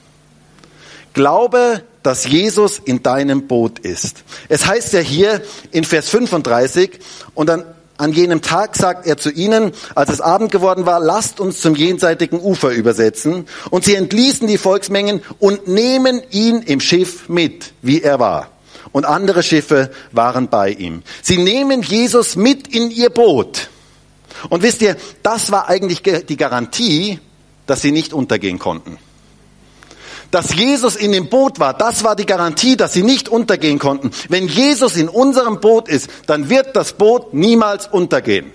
Glaube, 1.13 1.84
dass 2.03 2.25
Jesus 2.25 2.79
in 2.84 3.03
deinem 3.03 3.48
Boot 3.48 3.79
ist. 3.79 4.24
Es 4.50 4.65
heißt 4.65 4.93
ja 4.93 5.00
hier 5.00 5.41
in 5.72 5.84
Vers 5.84 6.10
35, 6.10 7.00
und 7.34 7.50
dann 7.50 7.65
an 7.98 8.13
jenem 8.13 8.42
Tag 8.42 8.75
sagt 8.75 9.08
er 9.08 9.18
zu 9.18 9.32
ihnen, 9.32 9.72
als 9.96 10.12
es 10.12 10.22
Abend 10.22 10.51
geworden 10.51 10.86
war, 10.86 11.00
lasst 11.00 11.39
uns 11.39 11.62
zum 11.62 11.75
jenseitigen 11.75 12.39
Ufer 12.39 12.70
übersetzen. 12.70 13.48
Und 13.72 13.86
sie 13.86 13.96
entließen 13.96 14.48
die 14.48 14.58
Volksmengen 14.58 15.22
und 15.39 15.68
nehmen 15.68 16.22
ihn 16.30 16.62
im 16.62 16.80
Schiff 16.80 17.27
mit, 17.27 17.74
wie 17.82 18.01
er 18.01 18.20
war. 18.20 18.50
Und 18.92 19.06
andere 19.06 19.44
Schiffe 19.44 19.92
waren 20.12 20.48
bei 20.48 20.70
ihm. 20.70 21.01
Sie 21.22 21.38
nehmen 21.38 21.82
Jesus 21.82 22.36
mit 22.36 22.68
in 22.68 22.92
ihr 22.92 23.10
Boot. 23.10 23.70
Und 24.50 24.62
wisst 24.62 24.82
ihr, 24.82 24.96
das 25.24 25.51
war 25.51 25.68
eigentlich 25.68 26.04
die 26.04 26.38
Garantie, 26.38 27.20
dass 27.65 27.82
sie 27.82 27.91
nicht 27.91 28.13
untergehen 28.13 28.60
konnten 28.60 28.98
dass 30.32 30.54
Jesus 30.54 30.96
in 30.96 31.12
dem 31.12 31.30
Boot 31.30 31.60
war, 31.60 31.74
das 31.74 32.04
war 32.04 32.16
die 32.16 32.26
Garantie, 32.26 32.76
dass 32.76 32.94
sie 32.94 33.04
nicht 33.04 33.30
untergehen 33.30 33.80
konnten. 33.80 34.12
Wenn 34.30 34.48
Jesus 34.48 34.98
in 34.98 35.10
unserem 35.10 35.60
Boot 35.60 35.88
ist, 35.88 36.10
dann 36.28 36.50
wird 36.50 36.76
das 36.76 36.94
Boot 36.94 37.34
niemals 37.34 37.88
untergehen. 37.88 38.52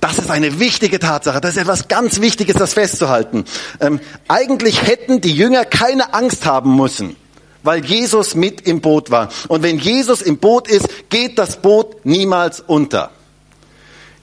Das 0.00 0.18
ist 0.18 0.30
eine 0.30 0.60
wichtige 0.60 0.98
Tatsache. 0.98 1.40
Das 1.40 1.52
ist 1.52 1.62
etwas 1.62 1.88
ganz 1.88 2.20
Wichtiges, 2.20 2.56
das 2.56 2.74
festzuhalten. 2.74 3.44
Ähm, 3.80 3.98
eigentlich 4.28 4.82
hätten 4.82 5.20
die 5.20 5.34
Jünger 5.34 5.64
keine 5.64 6.14
Angst 6.14 6.44
haben 6.44 6.76
müssen, 6.76 7.16
weil 7.64 7.84
Jesus 7.84 8.36
mit 8.36 8.60
im 8.68 8.80
Boot 8.80 9.10
war. 9.10 9.30
Und 9.48 9.62
wenn 9.62 9.78
Jesus 9.78 10.22
im 10.22 10.38
Boot 10.38 10.68
ist, 10.68 10.86
geht 11.08 11.38
das 11.38 11.56
Boot 11.56 12.04
niemals 12.04 12.60
unter. 12.60 13.10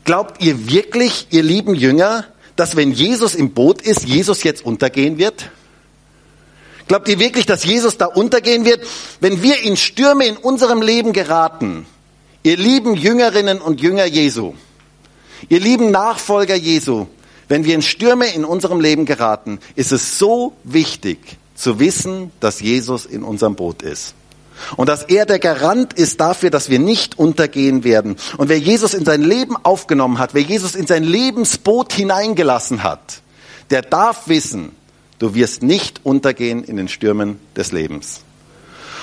Glaubt 0.06 0.42
ihr 0.42 0.70
wirklich, 0.70 1.28
ihr 1.32 1.44
lieben 1.44 1.76
Jünger, 1.76 2.26
dass 2.56 2.76
wenn 2.76 2.92
Jesus 2.92 3.36
im 3.36 3.52
Boot 3.54 3.82
ist, 3.82 4.04
Jesus 4.04 4.44
jetzt 4.44 4.66
untergehen 4.66 5.18
wird? 5.18 5.50
Glaubt 6.88 7.08
ihr 7.08 7.20
wirklich, 7.20 7.46
dass 7.46 7.64
Jesus 7.64 7.98
da 7.98 8.06
untergehen 8.06 8.66
wird? 8.66 8.86
Wenn 9.20 9.42
wir 9.42 9.62
in 9.62 9.78
Stürme 9.78 10.26
in 10.26 10.38
unserem 10.38 10.82
Leben 10.82 11.14
geraten, 11.14 11.86
ihr 12.44 12.58
lieben 12.58 12.96
Jüngerinnen 12.96 13.62
und 13.62 13.82
Jünger 13.82 14.06
Jesu, 14.06 14.54
ihr 15.50 15.60
lieben 15.60 15.92
Nachfolger 15.92 16.56
Jesu, 16.56 17.08
wenn 17.48 17.66
wir 17.66 17.76
in 17.76 17.82
Stürme 17.82 18.28
in 18.34 18.46
unserem 18.46 18.80
Leben 18.80 19.06
geraten, 19.06 19.60
ist 19.76 19.92
es 19.92 20.18
so 20.18 20.54
wichtig 20.64 21.20
zu 21.56 21.80
wissen, 21.80 22.32
dass 22.40 22.60
Jesus 22.60 23.06
in 23.06 23.24
unserem 23.24 23.56
Boot 23.56 23.82
ist. 23.82 24.16
Und 24.78 24.90
dass 24.90 25.04
er 25.04 25.26
der 25.26 25.40
Garant 25.40 25.94
ist 25.94 26.20
dafür, 26.20 26.50
dass 26.50 26.70
wir 26.70 26.80
nicht 26.80 27.18
untergehen 27.18 27.84
werden. 27.84 28.16
Und 28.38 28.50
wer 28.50 28.60
Jesus 28.60 28.94
in 28.94 29.06
sein 29.06 29.22
Leben 29.22 29.56
aufgenommen 29.64 30.20
hat, 30.20 30.34
wer 30.34 30.42
Jesus 30.42 30.76
in 30.76 30.88
sein 30.88 31.04
Lebensboot 31.04 31.94
hineingelassen 31.94 32.84
hat, 32.84 33.22
der 33.70 33.82
darf 33.82 34.28
wissen, 34.28 34.72
du 35.20 35.34
wirst 35.36 35.64
nicht 35.64 36.02
untergehen 36.04 36.64
in 36.64 36.78
den 36.78 36.88
Stürmen 36.88 37.40
des 37.56 37.72
Lebens. 37.72 38.22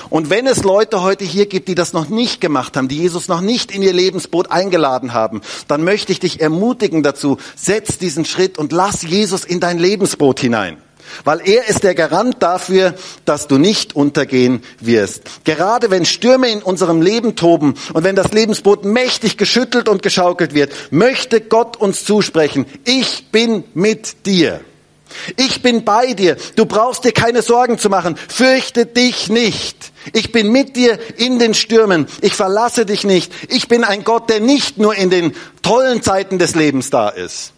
Und 0.09 0.29
wenn 0.29 0.45
es 0.45 0.63
Leute 0.63 1.01
heute 1.01 1.23
hier 1.23 1.45
gibt, 1.45 1.69
die 1.69 1.75
das 1.75 1.93
noch 1.93 2.09
nicht 2.09 2.41
gemacht 2.41 2.75
haben, 2.75 2.89
die 2.89 2.97
Jesus 2.97 3.29
noch 3.29 3.39
nicht 3.39 3.71
in 3.71 3.81
ihr 3.81 3.93
Lebensboot 3.93 4.51
eingeladen 4.51 5.13
haben, 5.13 5.41
dann 5.69 5.85
möchte 5.85 6.11
ich 6.11 6.19
dich 6.19 6.41
ermutigen 6.41 7.01
dazu, 7.01 7.37
setz 7.55 7.97
diesen 7.97 8.25
Schritt 8.25 8.57
und 8.57 8.73
lass 8.73 9.03
Jesus 9.03 9.45
in 9.45 9.61
dein 9.61 9.79
Lebensboot 9.79 10.41
hinein. 10.41 10.77
Weil 11.23 11.41
er 11.45 11.67
ist 11.67 11.83
der 11.83 11.95
Garant 11.95 12.37
dafür, 12.39 12.93
dass 13.25 13.47
du 13.47 13.57
nicht 13.57 13.95
untergehen 13.95 14.63
wirst. 14.79 15.23
Gerade 15.43 15.91
wenn 15.91 16.05
Stürme 16.05 16.49
in 16.49 16.61
unserem 16.61 17.01
Leben 17.01 17.35
toben 17.35 17.75
und 17.93 18.03
wenn 18.03 18.15
das 18.15 18.31
Lebensboot 18.31 18.85
mächtig 18.85 19.37
geschüttelt 19.37 19.89
und 19.89 20.03
geschaukelt 20.03 20.53
wird, 20.53 20.71
möchte 20.91 21.41
Gott 21.41 21.77
uns 21.77 22.05
zusprechen, 22.05 22.65
ich 22.85 23.31
bin 23.31 23.63
mit 23.73 24.25
dir. 24.25 24.61
Ich 25.35 25.61
bin 25.61 25.83
bei 25.83 26.13
dir. 26.13 26.37
Du 26.55 26.65
brauchst 26.65 27.03
dir 27.03 27.11
keine 27.11 27.41
Sorgen 27.41 27.77
zu 27.77 27.89
machen. 27.89 28.15
Fürchte 28.15 28.85
dich 28.85 29.29
nicht. 29.29 29.91
Ich 30.13 30.31
bin 30.31 30.51
mit 30.51 30.75
dir 30.75 30.99
in 31.17 31.37
den 31.37 31.53
Stürmen. 31.53 32.07
Ich 32.21 32.33
verlasse 32.33 32.85
dich 32.85 33.03
nicht. 33.03 33.31
Ich 33.49 33.67
bin 33.67 33.83
ein 33.83 34.03
Gott, 34.03 34.29
der 34.29 34.39
nicht 34.39 34.77
nur 34.77 34.95
in 34.95 35.09
den 35.09 35.35
tollen 35.61 36.01
Zeiten 36.01 36.39
des 36.39 36.55
Lebens 36.55 36.89
da 36.89 37.09
ist 37.09 37.53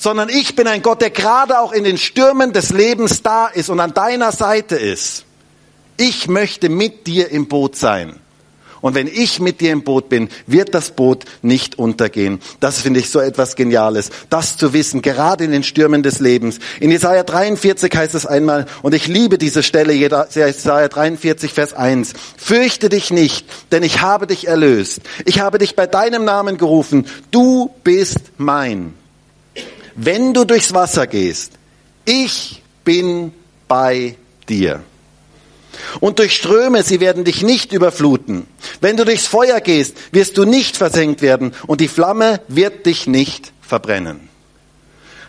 sondern 0.00 0.30
ich 0.30 0.56
bin 0.56 0.66
ein 0.66 0.80
Gott, 0.80 1.02
der 1.02 1.10
gerade 1.10 1.60
auch 1.60 1.72
in 1.72 1.84
den 1.84 1.98
Stürmen 1.98 2.54
des 2.54 2.70
Lebens 2.70 3.22
da 3.22 3.46
ist 3.46 3.68
und 3.68 3.80
an 3.80 3.92
deiner 3.92 4.32
Seite 4.32 4.76
ist. 4.76 5.26
Ich 5.98 6.26
möchte 6.26 6.70
mit 6.70 7.06
dir 7.06 7.30
im 7.30 7.46
Boot 7.48 7.76
sein. 7.76 8.18
Und 8.80 8.94
wenn 8.94 9.08
ich 9.08 9.40
mit 9.40 9.60
dir 9.60 9.72
im 9.72 9.84
Boot 9.84 10.08
bin, 10.08 10.30
wird 10.46 10.74
das 10.74 10.92
Boot 10.92 11.26
nicht 11.42 11.78
untergehen. 11.78 12.40
Das 12.60 12.80
finde 12.80 13.00
ich 13.00 13.10
so 13.10 13.20
etwas 13.20 13.56
Geniales. 13.56 14.08
Das 14.30 14.56
zu 14.56 14.72
wissen, 14.72 15.02
gerade 15.02 15.44
in 15.44 15.52
den 15.52 15.64
Stürmen 15.64 16.02
des 16.02 16.18
Lebens. 16.18 16.60
In 16.80 16.90
Jesaja 16.90 17.22
43 17.22 17.94
heißt 17.94 18.14
es 18.14 18.24
einmal, 18.24 18.64
und 18.80 18.94
ich 18.94 19.06
liebe 19.06 19.36
diese 19.36 19.62
Stelle, 19.62 19.92
Jesaja 19.92 20.88
43, 20.88 21.52
Vers 21.52 21.74
1. 21.74 22.14
Fürchte 22.38 22.88
dich 22.88 23.10
nicht, 23.10 23.44
denn 23.70 23.82
ich 23.82 24.00
habe 24.00 24.26
dich 24.26 24.48
erlöst. 24.48 25.02
Ich 25.26 25.40
habe 25.40 25.58
dich 25.58 25.76
bei 25.76 25.86
deinem 25.86 26.24
Namen 26.24 26.56
gerufen. 26.56 27.04
Du 27.30 27.74
bist 27.84 28.18
mein 28.38 28.94
wenn 29.94 30.34
du 30.34 30.44
durchs 30.44 30.74
Wasser 30.74 31.06
gehst, 31.06 31.52
ich 32.04 32.62
bin 32.84 33.32
bei 33.68 34.16
dir. 34.48 34.82
Und 36.00 36.18
durch 36.18 36.34
Ströme, 36.34 36.82
sie 36.82 37.00
werden 37.00 37.24
dich 37.24 37.42
nicht 37.42 37.72
überfluten. 37.72 38.46
Wenn 38.80 38.96
du 38.96 39.04
durchs 39.04 39.26
Feuer 39.26 39.60
gehst, 39.60 39.96
wirst 40.12 40.36
du 40.36 40.44
nicht 40.44 40.76
versenkt 40.76 41.22
werden 41.22 41.54
und 41.66 41.80
die 41.80 41.88
Flamme 41.88 42.40
wird 42.48 42.86
dich 42.86 43.06
nicht 43.06 43.52
verbrennen. 43.60 44.28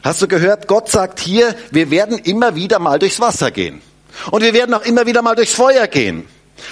Hast 0.04 0.22
du 0.22 0.28
gehört, 0.28 0.68
Gott 0.68 0.90
sagt 0.90 1.20
hier, 1.20 1.56
wir 1.70 1.92
werden 1.92 2.18
immer 2.18 2.56
wieder 2.56 2.80
mal 2.80 2.98
durchs 2.98 3.20
Wasser 3.20 3.52
gehen. 3.52 3.82
Und 4.32 4.42
wir 4.42 4.54
werden 4.54 4.74
auch 4.74 4.84
immer 4.84 5.06
wieder 5.06 5.22
mal 5.22 5.36
durchs 5.36 5.54
Feuer 5.54 5.88
gehen. 5.88 6.26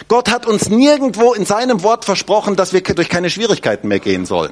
Gott 0.07 0.29
hat 0.29 0.45
uns 0.45 0.69
nirgendwo 0.69 1.33
in 1.33 1.45
seinem 1.45 1.83
Wort 1.83 2.05
versprochen, 2.05 2.55
dass 2.55 2.73
wir 2.73 2.81
durch 2.81 3.09
keine 3.09 3.29
Schwierigkeiten 3.29 3.87
mehr 3.87 3.99
gehen 3.99 4.25
sollen. 4.25 4.51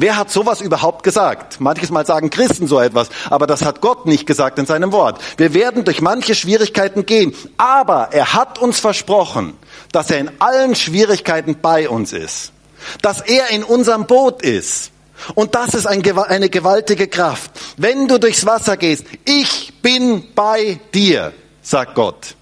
Wer 0.00 0.16
hat 0.16 0.30
sowas 0.30 0.62
überhaupt 0.62 1.02
gesagt? 1.02 1.60
Manches 1.60 1.90
Mal 1.90 2.06
sagen 2.06 2.30
Christen 2.30 2.66
so 2.66 2.80
etwas, 2.80 3.10
aber 3.28 3.46
das 3.46 3.62
hat 3.62 3.82
Gott 3.82 4.06
nicht 4.06 4.26
gesagt 4.26 4.58
in 4.58 4.64
seinem 4.64 4.92
Wort. 4.92 5.20
Wir 5.36 5.52
werden 5.52 5.84
durch 5.84 6.00
manche 6.00 6.34
Schwierigkeiten 6.34 7.04
gehen, 7.04 7.34
aber 7.58 8.08
er 8.10 8.32
hat 8.32 8.58
uns 8.58 8.80
versprochen, 8.80 9.58
dass 9.92 10.10
er 10.10 10.20
in 10.20 10.30
allen 10.38 10.74
Schwierigkeiten 10.74 11.58
bei 11.60 11.86
uns 11.86 12.14
ist, 12.14 12.52
dass 13.02 13.20
er 13.20 13.50
in 13.50 13.62
unserem 13.62 14.06
Boot 14.06 14.40
ist. 14.40 14.90
Und 15.34 15.54
das 15.54 15.74
ist 15.74 15.86
eine 15.86 16.48
gewaltige 16.48 17.06
Kraft. 17.06 17.50
Wenn 17.76 18.08
du 18.08 18.18
durchs 18.18 18.46
Wasser 18.46 18.78
gehst, 18.78 19.04
ich 19.26 19.82
bin 19.82 20.32
bei 20.34 20.80
dir, 20.94 21.34
sagt 21.60 21.94
Gott. 21.94 22.36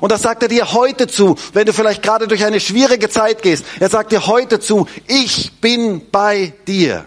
Und 0.00 0.12
das 0.12 0.22
sagt 0.22 0.42
er 0.42 0.48
dir 0.48 0.72
heute 0.72 1.06
zu, 1.06 1.36
wenn 1.52 1.66
du 1.66 1.72
vielleicht 1.72 2.02
gerade 2.02 2.28
durch 2.28 2.44
eine 2.44 2.60
schwierige 2.60 3.08
Zeit 3.08 3.42
gehst. 3.42 3.64
Er 3.80 3.88
sagt 3.88 4.12
dir 4.12 4.26
heute 4.26 4.60
zu, 4.60 4.86
ich 5.06 5.52
bin 5.60 6.10
bei 6.10 6.52
dir. 6.66 7.04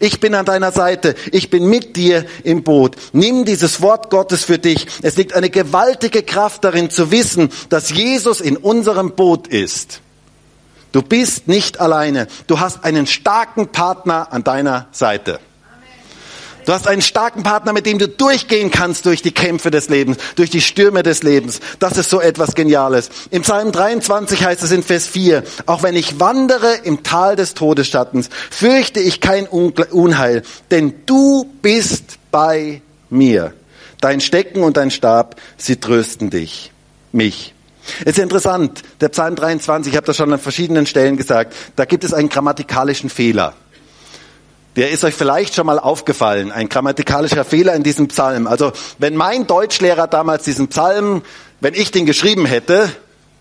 Ich 0.00 0.20
bin 0.20 0.34
an 0.34 0.44
deiner 0.44 0.72
Seite. 0.72 1.14
Ich 1.32 1.50
bin 1.50 1.68
mit 1.68 1.96
dir 1.96 2.26
im 2.44 2.62
Boot. 2.62 2.96
Nimm 3.12 3.44
dieses 3.44 3.80
Wort 3.80 4.10
Gottes 4.10 4.44
für 4.44 4.58
dich. 4.58 4.86
Es 5.02 5.16
liegt 5.16 5.34
eine 5.34 5.50
gewaltige 5.50 6.22
Kraft 6.22 6.64
darin 6.64 6.90
zu 6.90 7.10
wissen, 7.10 7.50
dass 7.68 7.90
Jesus 7.90 8.40
in 8.40 8.56
unserem 8.56 9.12
Boot 9.12 9.48
ist. 9.48 10.00
Du 10.92 11.02
bist 11.02 11.48
nicht 11.48 11.80
alleine. 11.80 12.28
Du 12.46 12.60
hast 12.60 12.84
einen 12.84 13.06
starken 13.06 13.68
Partner 13.68 14.28
an 14.30 14.44
deiner 14.44 14.88
Seite. 14.92 15.40
Du 16.68 16.74
hast 16.74 16.86
einen 16.86 17.00
starken 17.00 17.44
Partner, 17.44 17.72
mit 17.72 17.86
dem 17.86 17.98
du 17.98 18.06
durchgehen 18.06 18.70
kannst 18.70 19.06
durch 19.06 19.22
die 19.22 19.30
Kämpfe 19.30 19.70
des 19.70 19.88
Lebens, 19.88 20.18
durch 20.36 20.50
die 20.50 20.60
Stürme 20.60 21.02
des 21.02 21.22
Lebens. 21.22 21.60
Das 21.78 21.96
ist 21.96 22.10
so 22.10 22.20
etwas 22.20 22.54
Geniales. 22.54 23.08
Im 23.30 23.40
Psalm 23.40 23.72
23 23.72 24.44
heißt 24.44 24.62
es 24.62 24.70
in 24.70 24.82
Vers 24.82 25.06
4, 25.06 25.44
auch 25.64 25.82
wenn 25.82 25.96
ich 25.96 26.20
wandere 26.20 26.74
im 26.84 27.02
Tal 27.02 27.36
des 27.36 27.54
Todesschattens, 27.54 28.28
fürchte 28.50 29.00
ich 29.00 29.22
kein 29.22 29.46
Unheil, 29.46 30.42
denn 30.70 30.92
du 31.06 31.50
bist 31.62 32.18
bei 32.30 32.82
mir. 33.08 33.54
Dein 34.02 34.20
Stecken 34.20 34.62
und 34.62 34.76
dein 34.76 34.90
Stab, 34.90 35.36
sie 35.56 35.76
trösten 35.76 36.28
dich, 36.28 36.70
mich. 37.12 37.54
Es 38.00 38.12
ist 38.12 38.18
interessant, 38.18 38.82
der 39.00 39.08
Psalm 39.08 39.36
23, 39.36 39.90
ich 39.90 39.96
habe 39.96 40.06
das 40.06 40.18
schon 40.18 40.30
an 40.30 40.38
verschiedenen 40.38 40.84
Stellen 40.84 41.16
gesagt, 41.16 41.54
da 41.76 41.86
gibt 41.86 42.04
es 42.04 42.12
einen 42.12 42.28
grammatikalen 42.28 43.08
Fehler. 43.08 43.54
Der 44.78 44.92
ist 44.92 45.02
euch 45.02 45.14
vielleicht 45.14 45.56
schon 45.56 45.66
mal 45.66 45.80
aufgefallen, 45.80 46.52
ein 46.52 46.68
grammatikalischer 46.68 47.44
Fehler 47.44 47.74
in 47.74 47.82
diesem 47.82 48.06
Psalm. 48.06 48.46
Also 48.46 48.70
wenn 48.98 49.16
mein 49.16 49.48
Deutschlehrer 49.48 50.06
damals 50.06 50.44
diesen 50.44 50.68
Psalm, 50.68 51.22
wenn 51.60 51.74
ich 51.74 51.90
den 51.90 52.06
geschrieben 52.06 52.46
hätte, 52.46 52.88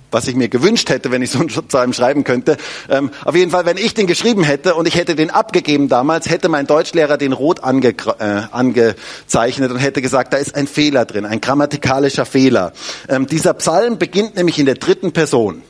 was 0.10 0.28
ich 0.28 0.34
mir 0.34 0.50
gewünscht 0.50 0.90
hätte, 0.90 1.12
wenn 1.12 1.22
ich 1.22 1.30
so 1.30 1.38
einen 1.38 1.50
Psalm 1.50 1.94
schreiben 1.94 2.24
könnte. 2.24 2.58
Ähm, 2.90 3.12
auf 3.24 3.36
jeden 3.36 3.52
Fall, 3.52 3.68
wenn 3.68 3.78
ich 3.78 3.94
den 3.94 4.08
geschrieben 4.08 4.44
hätte 4.44 4.74
und 4.74 4.88
ich 4.88 4.96
hätte 4.96 5.14
den 5.14 5.30
abgegeben 5.30 5.90
damals, 5.90 6.28
hätte 6.28 6.50
mein 6.50 6.66
Deutschlehrer 6.66 7.20
den 7.20 7.34
rot 7.34 7.64
ange, 7.64 7.90
äh, 7.90 8.42
angezeichnet 8.52 9.70
und 9.70 9.78
hätte 9.78 10.02
gesagt, 10.02 10.34
da 10.34 10.38
ist 10.38 10.56
ein 10.56 10.66
Fehler 10.66 11.06
drin, 11.06 11.28
ein 11.28 11.40
grammatikalischer 11.40 12.26
Fehler. 12.26 12.74
Ähm, 13.10 13.28
dieser 13.28 13.54
Psalm 13.54 14.00
beginnt 14.00 14.38
nämlich 14.38 14.58
in 14.58 14.66
der 14.66 14.76
dritten 14.76 15.12
Person. 15.12 15.62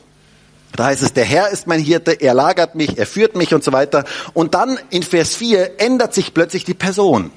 Da 0.76 0.86
heißt 0.86 1.02
es, 1.02 1.14
der 1.14 1.26
Herr 1.26 1.50
ist 1.50 1.66
mein 1.66 1.80
Hirte, 1.80 2.12
er 2.12 2.34
lagert 2.34 2.76
mich, 2.76 2.98
er 2.98 3.08
führt 3.08 3.36
mich 3.36 3.54
und 3.54 3.64
so 3.64 3.72
weiter. 3.72 4.06
Und 4.34 4.54
dann 4.54 4.78
in 4.90 5.04
Vers 5.04 5.36
4 5.36 5.80
ändert 5.80 6.14
sich 6.14 6.34
plötzlich 6.34 6.66
die 6.66 6.74
Person. 6.74 7.32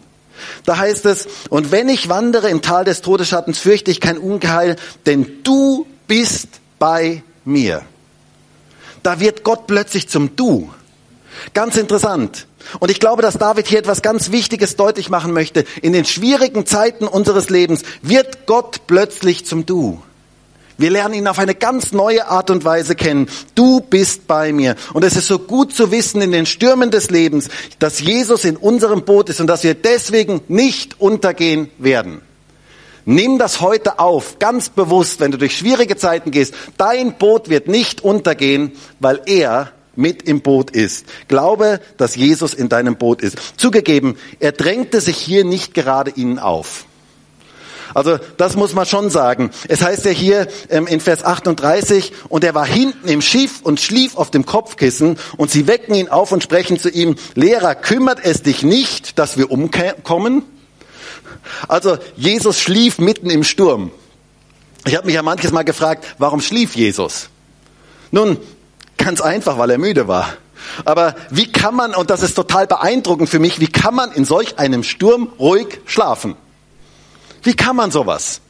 Da 0.65 0.79
heißt 0.79 1.07
es, 1.07 1.29
und 1.49 1.71
wenn 1.71 1.89
ich 1.89 2.09
wandere 2.09 2.49
im 2.49 2.63
Tal 2.63 2.85
des 2.85 3.03
Todesschattens, 3.03 3.59
fürchte 3.59 3.91
ich 3.91 4.01
kein 4.01 4.19
Ungeheil, 4.19 4.77
denn 5.07 5.43
du 5.43 5.87
bist 6.07 6.49
bei 6.79 7.23
mir. 7.45 7.83
Da 9.03 9.21
wird 9.21 9.45
Gott 9.45 9.67
plötzlich 9.67 10.09
zum 10.09 10.37
Du. 10.37 10.71
Ganz 11.55 11.77
interessant. 11.77 12.47
Und 12.79 12.91
ich 12.91 13.01
glaube, 13.01 13.23
dass 13.23 13.39
David 13.39 13.67
hier 13.67 13.79
etwas 13.79 14.03
ganz 14.03 14.31
Wichtiges 14.31 14.77
deutlich 14.77 15.09
machen 15.09 15.33
möchte. 15.33 15.65
In 15.81 15.93
den 15.93 16.05
schwierigen 16.05 16.67
Zeiten 16.67 17.07
unseres 17.07 17.49
Lebens 17.49 17.83
wird 18.03 18.47
Gott 18.47 18.83
plötzlich 18.87 19.47
zum 19.47 19.65
Du. 19.65 20.03
Wir 20.81 20.91
lernen 20.91 21.13
ihn 21.13 21.29
auf 21.29 21.39
eine 21.39 21.55
ganz 21.55 21.93
neue 21.93 22.27
Art 22.27 22.49
und 22.49 22.65
Weise 22.65 22.95
kennen. 22.95 23.29
Du 23.55 23.81
bist 23.81 24.27
bei 24.27 24.51
mir. 24.51 24.77
Und 24.95 25.05
es 25.05 25.15
ist 25.15 25.27
so 25.27 25.39
gut 25.39 25.75
zu 25.75 25.91
wissen 25.91 26.23
in 26.23 26.33
den 26.33 26.47
Stürmen 26.47 26.91
des 26.91 27.11
Lebens, 27.11 27.51
dass 27.79 28.01
Jesus 28.01 28.47
in 28.47 28.57
unserem 28.57 29.03
Boot 29.05 29.29
ist 29.29 29.43
und 29.43 29.47
dass 29.47 29.63
wir 29.63 29.75
deswegen 29.75 30.41
nicht 30.49 30.99
untergehen 30.99 31.69
werden. 31.77 32.23
Nimm 33.05 33.39
das 33.39 33.61
heute 33.61 33.99
auf, 33.99 34.39
ganz 34.39 34.71
bewusst, 34.71 35.21
wenn 35.21 35.31
du 35.31 35.37
durch 35.37 35.55
schwierige 35.55 35.99
Zeiten 35.99 36.31
gehst. 36.31 36.55
Dein 36.79 37.13
Boot 37.19 37.51
wird 37.51 37.69
nicht 37.69 38.03
untergehen, 38.03 38.73
weil 39.01 39.21
er 39.27 39.73
mit 39.97 40.23
im 40.23 40.41
Boot 40.41 40.71
ist. 40.71 41.05
Glaube, 41.29 41.81
dass 41.99 42.17
Jesus 42.17 42.55
in 42.55 42.71
deinem 42.71 42.97
Boot 42.97 43.21
ist. 43.21 43.37
Zugegeben, 43.59 44.17
er 44.39 44.53
drängte 44.53 45.03
sich 45.03 45.19
hier 45.19 45.45
nicht 45.45 45.75
gerade 45.75 46.13
ihnen 46.13 46.39
auf. 46.39 46.87
Also 47.95 48.19
das 48.37 48.57
muss 48.57 48.75
man 48.75 48.87
schon 48.87 49.11
sagen. 49.11 49.51
Es 49.69 49.83
heißt 49.83 50.05
ja 50.05 50.11
hier 50.11 50.49
ähm, 50.69 50.87
in 50.87 51.01
Vers 51.01 51.25
38, 51.25 52.13
und 52.29 52.45
er 52.45 52.55
war 52.55 52.67
hinten 52.67 53.09
im 53.09 53.23
Schiff 53.23 53.61
und 53.63 53.81
schlief 53.81 54.17
auf 54.17 54.31
dem 54.31 54.47
Kopfkissen, 54.47 55.19
und 55.37 55.51
sie 55.51 55.67
wecken 55.67 55.95
ihn 55.95 56.09
auf 56.09 56.33
und 56.33 56.43
sprechen 56.43 56.79
zu 56.79 56.89
ihm, 56.89 57.17
Lehrer, 57.35 57.75
kümmert 57.75 58.21
es 58.23 58.43
dich 58.43 58.63
nicht, 58.63 59.19
dass 59.19 59.37
wir 59.37 59.51
umkommen? 59.51 60.43
Also 61.69 61.99
Jesus 62.17 62.61
schlief 62.61 62.99
mitten 62.99 63.31
im 63.31 63.45
Sturm. 63.45 63.91
Ich 64.87 64.97
habe 64.97 65.07
mich 65.07 65.15
ja 65.15 65.23
manches 65.23 65.53
Mal 65.53 65.65
gefragt, 65.65 66.05
warum 66.19 66.41
schlief 66.41 66.75
Jesus? 66.75 67.29
Nun, 68.11 68.39
ganz 68.97 69.21
einfach, 69.21 69.59
weil 69.59 69.71
er 69.71 69.79
müde 69.79 70.09
war. 70.09 70.35
Aber 70.85 71.15
wie 71.31 71.51
kann 71.51 71.75
man, 71.75 71.95
und 71.95 72.11
das 72.11 72.23
ist 72.23 72.35
total 72.35 72.67
beeindruckend 72.67 73.29
für 73.29 73.39
mich, 73.39 73.61
wie 73.61 73.67
kann 73.67 73.95
man 73.95 74.13
in 74.13 74.25
solch 74.25 74.59
einem 74.59 74.83
Sturm 74.83 75.33
ruhig 75.39 75.81
schlafen? 75.87 76.37
Wie 77.43 77.55
kann 77.55 77.77
man 77.77 77.91
sowas? 77.91 78.41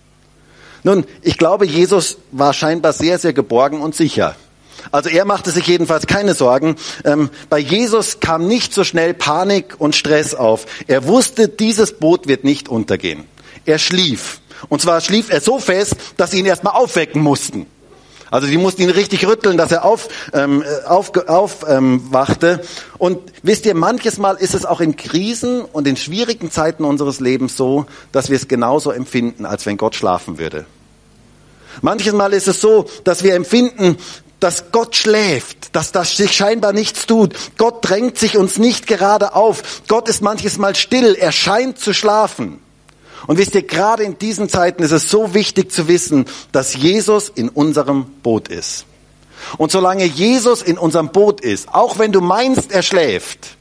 Nun, 0.82 1.04
ich 1.22 1.36
glaube, 1.36 1.66
Jesus 1.66 2.16
war 2.32 2.52
scheinbar 2.52 2.92
sehr, 2.92 3.18
sehr 3.18 3.32
geborgen 3.32 3.80
und 3.80 3.94
sicher. 3.94 4.36
Also 4.92 5.10
er 5.10 5.24
machte 5.26 5.50
sich 5.50 5.66
jedenfalls 5.66 6.06
keine 6.06 6.34
Sorgen. 6.34 6.76
Ähm, 7.04 7.30
bei 7.50 7.58
Jesus 7.58 8.20
kam 8.20 8.46
nicht 8.46 8.72
so 8.72 8.82
schnell 8.84 9.12
Panik 9.12 9.74
und 9.78 9.94
Stress 9.94 10.34
auf. 10.34 10.66
Er 10.86 11.06
wusste, 11.06 11.48
dieses 11.48 11.98
Boot 11.98 12.26
wird 12.26 12.44
nicht 12.44 12.68
untergehen. 12.68 13.24
Er 13.66 13.78
schlief. 13.78 14.40
Und 14.68 14.80
zwar 14.80 15.00
schlief 15.00 15.30
er 15.30 15.40
so 15.40 15.58
fest, 15.58 15.96
dass 16.16 16.30
sie 16.30 16.38
ihn 16.38 16.46
erstmal 16.46 16.74
aufwecken 16.74 17.22
mussten. 17.22 17.66
Also 18.30 18.46
die 18.46 18.58
mussten 18.58 18.82
ihn 18.82 18.90
richtig 18.90 19.26
rütteln, 19.26 19.56
dass 19.56 19.72
er 19.72 19.84
auf, 19.84 20.08
ähm, 20.32 20.62
auf, 20.86 21.16
auf 21.28 21.66
ähm, 21.68 22.02
wachte. 22.10 22.62
Und 22.98 23.18
wisst 23.42 23.66
ihr, 23.66 23.74
manches 23.74 24.18
Mal 24.18 24.36
ist 24.36 24.54
es 24.54 24.64
auch 24.64 24.80
in 24.80 24.96
Krisen 24.96 25.62
und 25.62 25.88
in 25.88 25.96
schwierigen 25.96 26.50
Zeiten 26.50 26.84
unseres 26.84 27.20
Lebens 27.20 27.56
so, 27.56 27.86
dass 28.12 28.30
wir 28.30 28.36
es 28.36 28.48
genauso 28.48 28.92
empfinden, 28.92 29.46
als 29.46 29.66
wenn 29.66 29.76
Gott 29.76 29.94
schlafen 29.94 30.38
würde. 30.38 30.66
Manches 31.82 32.12
Mal 32.12 32.32
ist 32.32 32.48
es 32.48 32.60
so, 32.60 32.86
dass 33.04 33.22
wir 33.22 33.34
empfinden, 33.34 33.96
dass 34.38 34.72
Gott 34.72 34.96
schläft, 34.96 35.74
dass 35.76 35.92
das 35.92 36.16
sich 36.16 36.32
scheinbar 36.32 36.72
nichts 36.72 37.06
tut. 37.06 37.34
Gott 37.58 37.78
drängt 37.82 38.18
sich 38.18 38.36
uns 38.36 38.58
nicht 38.58 38.86
gerade 38.86 39.34
auf. 39.34 39.82
Gott 39.86 40.08
ist 40.08 40.22
manches 40.22 40.58
Mal 40.58 40.74
still, 40.74 41.14
er 41.14 41.32
scheint 41.32 41.78
zu 41.78 41.92
schlafen. 41.92 42.60
Und 43.26 43.38
wisst 43.38 43.54
ihr, 43.54 43.62
gerade 43.62 44.02
in 44.02 44.18
diesen 44.18 44.48
Zeiten 44.48 44.82
ist 44.82 44.92
es 44.92 45.10
so 45.10 45.34
wichtig 45.34 45.72
zu 45.72 45.88
wissen, 45.88 46.26
dass 46.52 46.74
Jesus 46.74 47.30
in 47.34 47.48
unserem 47.48 48.06
Boot 48.22 48.48
ist. 48.48 48.86
Und 49.58 49.72
solange 49.72 50.04
Jesus 50.04 50.62
in 50.62 50.78
unserem 50.78 51.10
Boot 51.10 51.40
ist, 51.40 51.68
auch 51.72 51.98
wenn 51.98 52.12
du 52.12 52.20
meinst, 52.20 52.72
er 52.72 52.82
schläft, 52.82 53.56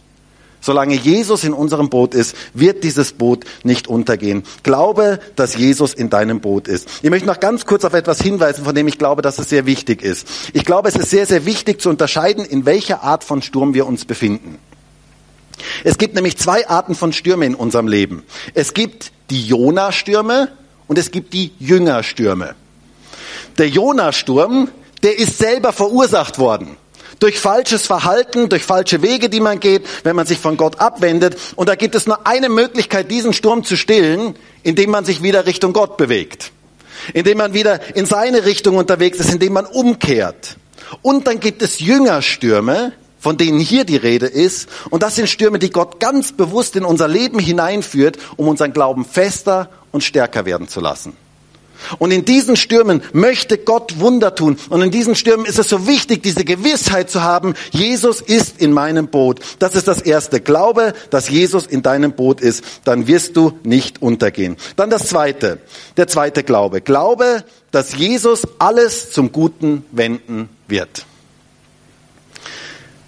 solange 0.61 0.95
Jesus 0.95 1.43
in 1.43 1.53
unserem 1.53 1.89
Boot 1.89 2.13
ist, 2.13 2.35
wird 2.53 2.83
dieses 2.83 3.13
Boot 3.13 3.45
nicht 3.63 3.87
untergehen. 3.87 4.43
Glaube, 4.63 5.19
dass 5.35 5.55
Jesus 5.55 5.93
in 5.93 6.09
deinem 6.09 6.41
Boot 6.41 6.67
ist. 6.67 6.87
Ich 7.01 7.09
möchte 7.09 7.27
noch 7.27 7.39
ganz 7.39 7.65
kurz 7.65 7.85
auf 7.85 7.93
etwas 7.93 8.21
hinweisen, 8.21 8.65
von 8.65 8.75
dem 8.75 8.87
ich 8.87 8.97
glaube, 8.97 9.21
dass 9.21 9.39
es 9.39 9.49
sehr 9.49 9.65
wichtig 9.65 10.01
ist. 10.01 10.27
Ich 10.53 10.65
glaube, 10.65 10.89
es 10.89 10.95
ist 10.95 11.09
sehr, 11.09 11.25
sehr 11.25 11.45
wichtig 11.45 11.81
zu 11.81 11.89
unterscheiden, 11.89 12.45
in 12.45 12.65
welcher 12.65 13.03
Art 13.03 13.23
von 13.23 13.41
Sturm 13.41 13.73
wir 13.73 13.87
uns 13.87 14.05
befinden. 14.05 14.57
Es 15.83 15.97
gibt 15.97 16.15
nämlich 16.15 16.37
zwei 16.37 16.67
Arten 16.69 16.95
von 16.95 17.13
Stürmen 17.13 17.47
in 17.49 17.55
unserem 17.55 17.87
Leben. 17.87 18.23
Es 18.53 18.73
gibt 18.73 19.11
die 19.29 19.45
Jona-Stürme 19.45 20.49
und 20.87 20.97
es 20.97 21.11
gibt 21.11 21.33
die 21.33 21.51
Jüngerstürme. 21.59 22.55
Der 23.57 23.69
Jona-Sturm, 23.69 24.69
der 25.03 25.17
ist 25.17 25.37
selber 25.37 25.73
verursacht 25.73 26.39
worden. 26.39 26.77
Durch 27.19 27.39
falsches 27.39 27.85
Verhalten, 27.85 28.47
durch 28.47 28.63
falsche 28.63 29.01
Wege, 29.01 29.29
die 29.29 29.41
man 29.41 29.59
geht, 29.59 29.83
wenn 30.03 30.15
man 30.15 30.25
sich 30.25 30.37
von 30.37 30.55
Gott 30.55 30.79
abwendet. 30.79 31.37
Und 31.55 31.67
da 31.67 31.75
gibt 31.75 31.95
es 31.95 32.07
nur 32.07 32.25
eine 32.25 32.47
Möglichkeit, 32.47 33.11
diesen 33.11 33.33
Sturm 33.33 33.63
zu 33.63 33.75
stillen, 33.75 34.35
indem 34.63 34.91
man 34.91 35.03
sich 35.03 35.21
wieder 35.21 35.45
Richtung 35.45 35.73
Gott 35.73 35.97
bewegt. 35.97 36.51
indem 37.13 37.37
man 37.37 37.53
wieder 37.53 37.95
in 37.95 38.05
seine 38.05 38.45
Richtung 38.45 38.77
unterwegs 38.77 39.19
ist, 39.19 39.31
indem 39.31 39.53
man 39.53 39.65
umkehrt. 39.65 40.57
Und 41.01 41.27
dann 41.27 41.39
gibt 41.39 41.61
es 41.61 41.79
Jüngerstürme, 41.79 42.93
von 43.19 43.37
denen 43.37 43.59
hier 43.59 43.83
die 43.83 43.97
Rede 43.97 44.25
ist. 44.25 44.69
Und 44.89 45.03
das 45.03 45.15
sind 45.15 45.29
Stürme, 45.29 45.59
die 45.59 45.69
Gott 45.69 45.99
ganz 45.99 46.31
bewusst 46.31 46.75
in 46.75 46.85
unser 46.85 47.07
Leben 47.07 47.39
hineinführt, 47.39 48.17
um 48.37 48.47
unseren 48.47 48.73
Glauben 48.73 49.05
fester 49.05 49.69
und 49.91 50.03
stärker 50.03 50.45
werden 50.45 50.67
zu 50.67 50.79
lassen. 50.79 51.13
Und 51.97 52.11
in 52.11 52.25
diesen 52.25 52.55
Stürmen 52.55 53.01
möchte 53.13 53.57
Gott 53.57 53.99
Wunder 53.99 54.35
tun. 54.35 54.57
Und 54.69 54.81
in 54.81 54.91
diesen 54.91 55.15
Stürmen 55.15 55.45
ist 55.45 55.59
es 55.59 55.69
so 55.69 55.87
wichtig, 55.87 56.21
diese 56.23 56.43
Gewissheit 56.43 57.09
zu 57.09 57.23
haben, 57.23 57.53
Jesus 57.71 58.21
ist 58.21 58.61
in 58.61 58.73
meinem 58.73 59.07
Boot. 59.07 59.39
Das 59.59 59.75
ist 59.75 59.87
das 59.87 60.01
Erste. 60.01 60.41
Glaube, 60.41 60.93
dass 61.09 61.29
Jesus 61.29 61.65
in 61.65 61.81
deinem 61.81 62.11
Boot 62.13 62.41
ist. 62.41 62.63
Dann 62.83 63.07
wirst 63.07 63.37
du 63.37 63.57
nicht 63.63 64.01
untergehen. 64.01 64.57
Dann 64.75 64.89
das 64.89 65.07
Zweite. 65.07 65.59
Der 65.97 66.07
zweite 66.07 66.43
Glaube. 66.43 66.81
Glaube, 66.81 67.43
dass 67.71 67.95
Jesus 67.95 68.47
alles 68.59 69.11
zum 69.11 69.31
Guten 69.31 69.85
wenden 69.91 70.49
wird. 70.67 71.05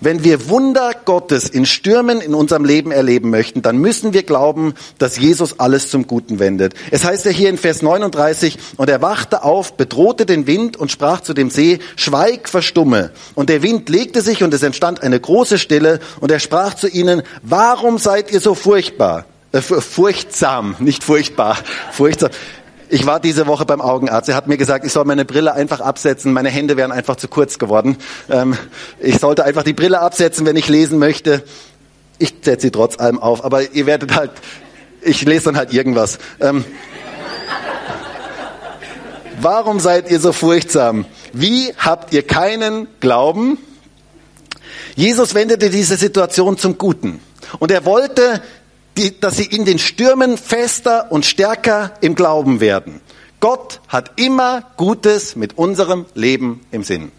Wenn 0.04 0.24
wir 0.24 0.50
Wunder 0.50 0.94
Gottes 1.06 1.48
in 1.48 1.68
Stürmen 1.68 2.22
in 2.22 2.34
unserem 2.34 2.66
Leben 2.66 2.92
erleben 2.92 3.30
möchten, 3.30 3.62
dann 3.62 3.78
müssen 3.78 4.14
wir 4.14 4.24
glauben, 4.24 4.74
dass 4.98 5.20
Jesus 5.20 5.60
alles 5.60 5.92
zum 5.92 6.08
Guten 6.08 6.40
wendet. 6.40 6.74
Es 6.90 7.04
heißt 7.04 7.26
ja 7.26 7.32
hier 7.32 7.52
in 7.52 7.60
Vers 7.60 7.84
39, 7.84 8.58
und 8.78 8.90
er 8.90 9.04
wachte 9.04 9.44
auf, 9.44 9.78
bedrohte 9.78 10.26
den 10.26 10.48
Wind 10.48 10.76
und 10.76 10.92
sprach 10.92 11.22
zu 11.22 11.36
dem 11.36 11.52
See, 11.52 11.78
schweig, 11.96 12.50
verstumme. 12.50 13.12
Und 13.36 13.50
der 13.50 13.62
Wind 13.62 13.90
legte 13.90 14.22
sich 14.22 14.42
und 14.42 14.52
es 14.56 14.64
entstand 14.64 15.04
eine 15.04 15.20
große 15.20 15.60
Stille 15.60 16.00
und 16.20 16.32
er 16.32 16.40
sprach 16.40 16.74
zu 16.74 16.88
ihnen, 16.88 17.22
warum 17.44 18.00
seid 18.00 18.32
ihr 18.32 18.40
so 18.40 18.56
furchtbar? 18.56 19.26
Äh, 19.52 19.62
furchtsam, 19.62 20.78
nicht 20.80 21.04
furchtbar, 21.04 21.58
furchtsam. 21.92 22.32
Ich 22.93 23.06
war 23.06 23.21
diese 23.21 23.47
Woche 23.47 23.65
beim 23.65 23.80
Augenarzt. 23.80 24.27
Er 24.27 24.36
hat 24.36 24.47
mir 24.47 24.58
gesagt, 24.58 24.86
ich 24.86 24.91
soll 24.91 25.06
meine 25.06 25.23
Brille 25.23 25.54
einfach 25.54 25.80
absetzen. 25.80 26.34
Meine 26.34 26.49
Hände 26.49 26.75
wären 26.75 26.91
einfach 26.91 27.15
zu 27.15 27.30
kurz 27.30 27.58
geworden. 27.58 27.95
Ähm, 28.30 28.58
ich 28.99 29.17
sollte 29.17 29.45
einfach 29.45 29.63
die 29.63 29.71
Brille 29.71 30.01
absetzen, 30.01 30.45
wenn 30.45 30.58
ich 30.58 30.67
lesen 30.67 30.99
möchte. 30.99 31.41
Ich 32.17 32.34
setze 32.41 32.63
sie 32.63 32.71
trotz 32.71 32.99
allem 32.99 33.17
auf. 33.17 33.45
Aber 33.45 33.71
ihr 33.71 33.86
werdet 33.86 34.13
halt, 34.13 34.32
ich 35.01 35.21
lese 35.21 35.45
dann 35.45 35.56
halt 35.56 35.71
irgendwas. 35.71 36.19
Ähm, 36.41 36.65
warum 39.39 39.80
seid 39.80 40.12
ihr 40.12 40.19
so 40.19 40.34
furchtsam? 40.34 41.06
Wie 41.32 41.73
habt 41.77 42.13
ihr 42.13 42.27
keinen 42.27 42.88
Glauben? 42.99 43.58
Jesus 44.97 45.34
wendete 45.34 45.69
diese 45.69 45.95
Situation 45.95 46.58
zum 46.58 46.77
Guten. 46.77 47.21
Und 47.60 47.71
er 47.71 47.86
wollte 47.86 48.41
die, 48.97 49.19
dass 49.19 49.38
sie 49.38 49.45
in 49.45 49.65
den 49.65 49.80
Stürmen 49.80 50.38
fester 50.38 51.12
und 51.12 51.25
stärker 51.25 51.93
im 52.01 52.15
Glauben 52.15 52.60
werden. 52.60 53.01
Gott 53.39 53.82
hat 53.88 54.19
immer 54.19 54.63
Gutes 54.77 55.36
mit 55.36 55.58
unserem 55.58 56.06
Leben 56.13 56.62
im 56.71 56.84
Sinn. 56.84 57.12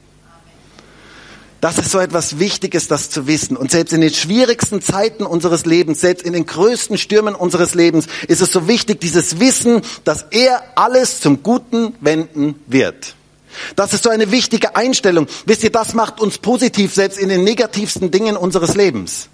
Das 1.60 1.78
ist 1.78 1.92
so 1.92 2.00
etwas 2.00 2.40
Wichtiges, 2.40 2.88
das 2.88 3.08
zu 3.08 3.28
wissen. 3.28 3.56
Und 3.56 3.70
selbst 3.70 3.92
in 3.92 4.00
den 4.00 4.12
schwierigsten 4.12 4.82
Zeiten 4.82 5.24
unseres 5.24 5.64
Lebens, 5.64 6.00
selbst 6.00 6.26
in 6.26 6.32
den 6.32 6.44
größten 6.44 6.98
Stürmen 6.98 7.36
unseres 7.36 7.74
Lebens, 7.74 8.06
ist 8.26 8.42
es 8.42 8.50
so 8.50 8.66
wichtig, 8.66 9.00
dieses 9.00 9.38
Wissen, 9.38 9.82
dass 10.02 10.26
er 10.30 10.60
alles 10.74 11.20
zum 11.20 11.44
Guten 11.44 11.94
wenden 12.00 12.56
wird. 12.66 13.14
Das 13.76 13.92
ist 13.92 14.02
so 14.02 14.10
eine 14.10 14.32
wichtige 14.32 14.74
Einstellung. 14.74 15.28
Wisst 15.46 15.62
ihr, 15.62 15.70
das 15.70 15.94
macht 15.94 16.20
uns 16.20 16.38
positiv, 16.38 16.94
selbst 16.94 17.18
in 17.18 17.28
den 17.28 17.44
negativsten 17.44 18.10
Dingen 18.10 18.36
unseres 18.36 18.74
Lebens. 18.74 19.28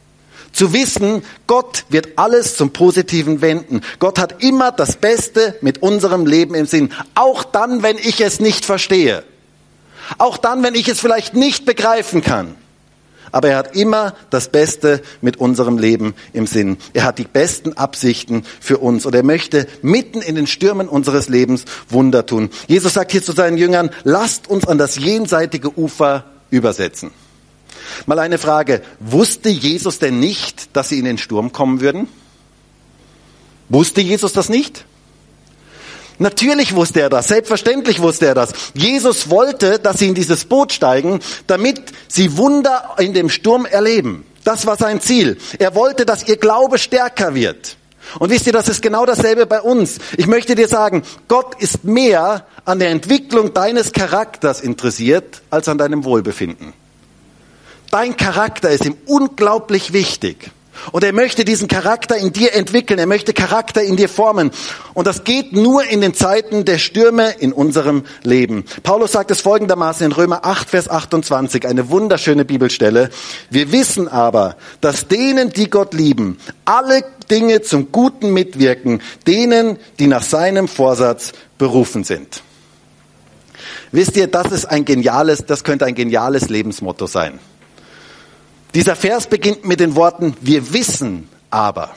Zu 0.53 0.73
wissen, 0.73 1.23
Gott 1.47 1.85
wird 1.89 2.19
alles 2.19 2.57
zum 2.57 2.71
Positiven 2.71 3.41
wenden. 3.41 3.83
Gott 3.99 4.19
hat 4.19 4.43
immer 4.43 4.73
das 4.73 4.97
Beste 4.97 5.57
mit 5.61 5.83
unserem 5.83 6.27
Leben 6.27 6.55
im 6.55 6.67
Sinn. 6.67 6.93
Auch 7.15 7.45
dann, 7.45 7.83
wenn 7.83 7.99
ich 7.99 8.21
es 8.21 8.41
nicht 8.41 8.65
verstehe. 8.65 9.25
Auch 10.17 10.39
dann, 10.39 10.63
wenn 10.63 10.75
ich 10.75 10.89
es 10.89 11.01
vielleicht 11.01 11.35
nicht 11.35 11.67
begreifen 11.67 12.23
kann. 12.23 12.55
Aber 13.31 13.51
er 13.51 13.59
hat 13.59 13.77
immer 13.77 14.15
das 14.31 14.49
Beste 14.49 15.03
mit 15.21 15.37
unserem 15.37 15.77
Leben 15.77 16.15
im 16.33 16.47
Sinn. 16.47 16.79
Er 16.95 17.05
hat 17.05 17.19
die 17.19 17.25
besten 17.25 17.75
Absichten 17.75 18.45
für 18.61 18.79
uns 18.79 19.05
und 19.05 19.15
er 19.15 19.23
möchte 19.23 19.67
mitten 19.83 20.23
in 20.23 20.35
den 20.35 20.47
Stürmen 20.47 20.89
unseres 20.89 21.29
Lebens 21.29 21.65
Wunder 21.91 22.25
tun. 22.25 22.49
Jesus 22.69 22.95
sagt 22.95 23.13
hier 23.13 23.23
zu 23.23 23.33
seinen 23.33 23.59
Jüngern, 23.59 23.91
lasst 24.05 24.49
uns 24.49 24.67
an 24.67 24.79
das 24.79 24.97
jenseitige 24.97 25.79
Ufer 25.79 26.25
übersetzen. 26.51 27.11
Mal 28.07 28.19
eine 28.19 28.39
Frage. 28.39 28.83
Wusste 29.01 29.49
Jesus 29.49 29.99
denn 29.99 30.19
nicht, 30.19 30.77
dass 30.77 30.89
sie 30.89 30.99
in 30.99 31.05
den 31.05 31.19
Sturm 31.19 31.53
kommen 31.53 31.81
würden? 31.81 32.09
Wusste 33.69 34.01
Jesus 34.01 34.33
das 34.33 34.49
nicht? 34.49 34.85
Natürlich 36.19 36.75
wusste 36.75 37.01
er 37.01 37.11
das, 37.11 37.29
selbstverständlich 37.29 38.01
wusste 38.01 38.27
er 38.27 38.35
das. 38.35 38.53
Jesus 38.75 39.31
wollte, 39.31 39.79
dass 39.79 39.99
sie 39.99 40.09
in 40.09 40.15
dieses 40.15 40.45
Boot 40.47 40.73
steigen, 40.73 41.21
damit 41.47 41.81
sie 42.09 42.37
Wunder 42.37 42.97
in 42.99 43.15
dem 43.15 43.29
Sturm 43.29 43.67
erleben. 43.67 44.25
Das 44.43 44.67
war 44.67 44.77
sein 44.77 45.01
Ziel. 45.01 45.39
Er 45.59 45.75
wollte, 45.75 46.07
dass 46.07 46.27
ihr 46.27 46.37
Glaube 46.37 46.79
stärker 46.79 47.35
wird. 47.35 47.77
Und 48.19 48.31
wisst 48.31 48.47
ihr, 48.47 48.53
das 48.53 48.69
ist 48.69 48.83
genau 48.83 49.05
dasselbe 49.05 49.47
bei 49.47 49.61
uns. 49.61 49.99
Ich 50.17 50.27
möchte 50.27 50.55
dir 50.55 50.67
sagen, 50.67 51.03
Gott 51.29 51.61
ist 51.61 51.85
mehr 51.85 52.47
an 52.65 52.79
der 52.79 52.91
Entwicklung 52.91 53.53
deines 53.53 53.93
Charakters 53.93 54.61
interessiert 54.61 55.43
als 55.51 55.69
an 55.69 55.79
deinem 55.79 56.05
Wohlbefinden. 56.05 56.73
Dein 57.91 58.17
Charakter 58.17 58.71
ist 58.71 58.85
ihm 58.85 58.97
unglaublich 59.07 59.93
wichtig. 59.93 60.51
Und 60.93 61.05
er 61.05 61.13
möchte 61.13 61.45
diesen 61.45 61.69
Charakter 61.69 62.17
in 62.17 62.33
dir 62.33 62.55
entwickeln. 62.55 62.99
Er 62.99 63.07
möchte 63.07 63.33
Charakter 63.33 63.83
in 63.83 63.97
dir 63.97 64.09
formen. 64.09 64.51
Und 64.95 65.07
das 65.07 65.25
geht 65.25 65.53
nur 65.53 65.85
in 65.85 66.01
den 66.01 66.15
Zeiten 66.15 66.65
der 66.65 66.79
Stürme 66.79 67.35
in 67.39 67.53
unserem 67.53 68.05
Leben. 68.23 68.65
Paulus 68.83 69.13
sagt 69.13 69.31
es 69.31 69.41
folgendermaßen 69.41 70.07
in 70.07 70.13
Römer 70.13 70.45
8, 70.45 70.71
Vers 70.71 70.89
28, 70.89 71.67
eine 71.67 71.91
wunderschöne 71.91 72.45
Bibelstelle. 72.45 73.11
Wir 73.51 73.73
wissen 73.73 74.09
aber, 74.09 74.57
dass 74.81 75.09
denen, 75.09 75.51
die 75.51 75.69
Gott 75.69 75.95
lieben, 75.95 76.39
alle 76.65 77.05
Dinge 77.31 77.63
zum 77.63 77.93
Guten 77.93 78.33
mitwirken, 78.33 79.03
denen, 79.27 79.79
die 79.99 80.07
nach 80.07 80.23
seinem 80.23 80.69
Vorsatz 80.69 81.33
berufen 81.59 82.05
sind. 82.05 82.43
Wisst 83.91 84.17
ihr, 84.17 84.27
das 84.27 84.53
ist 84.53 84.67
ein 84.67 84.85
geniales, 84.85 85.45
das 85.47 85.65
könnte 85.65 85.87
ein 85.87 85.95
geniales 85.95 86.49
Lebensmotto 86.49 87.07
sein. 87.07 87.39
Dieser 88.75 88.97
Vers 88.97 89.27
beginnt 89.27 89.65
mit 89.65 89.81
den 89.81 89.97
Worten, 89.97 90.37
wir 90.41 90.73
wissen 90.73 91.29
aber. 91.51 91.91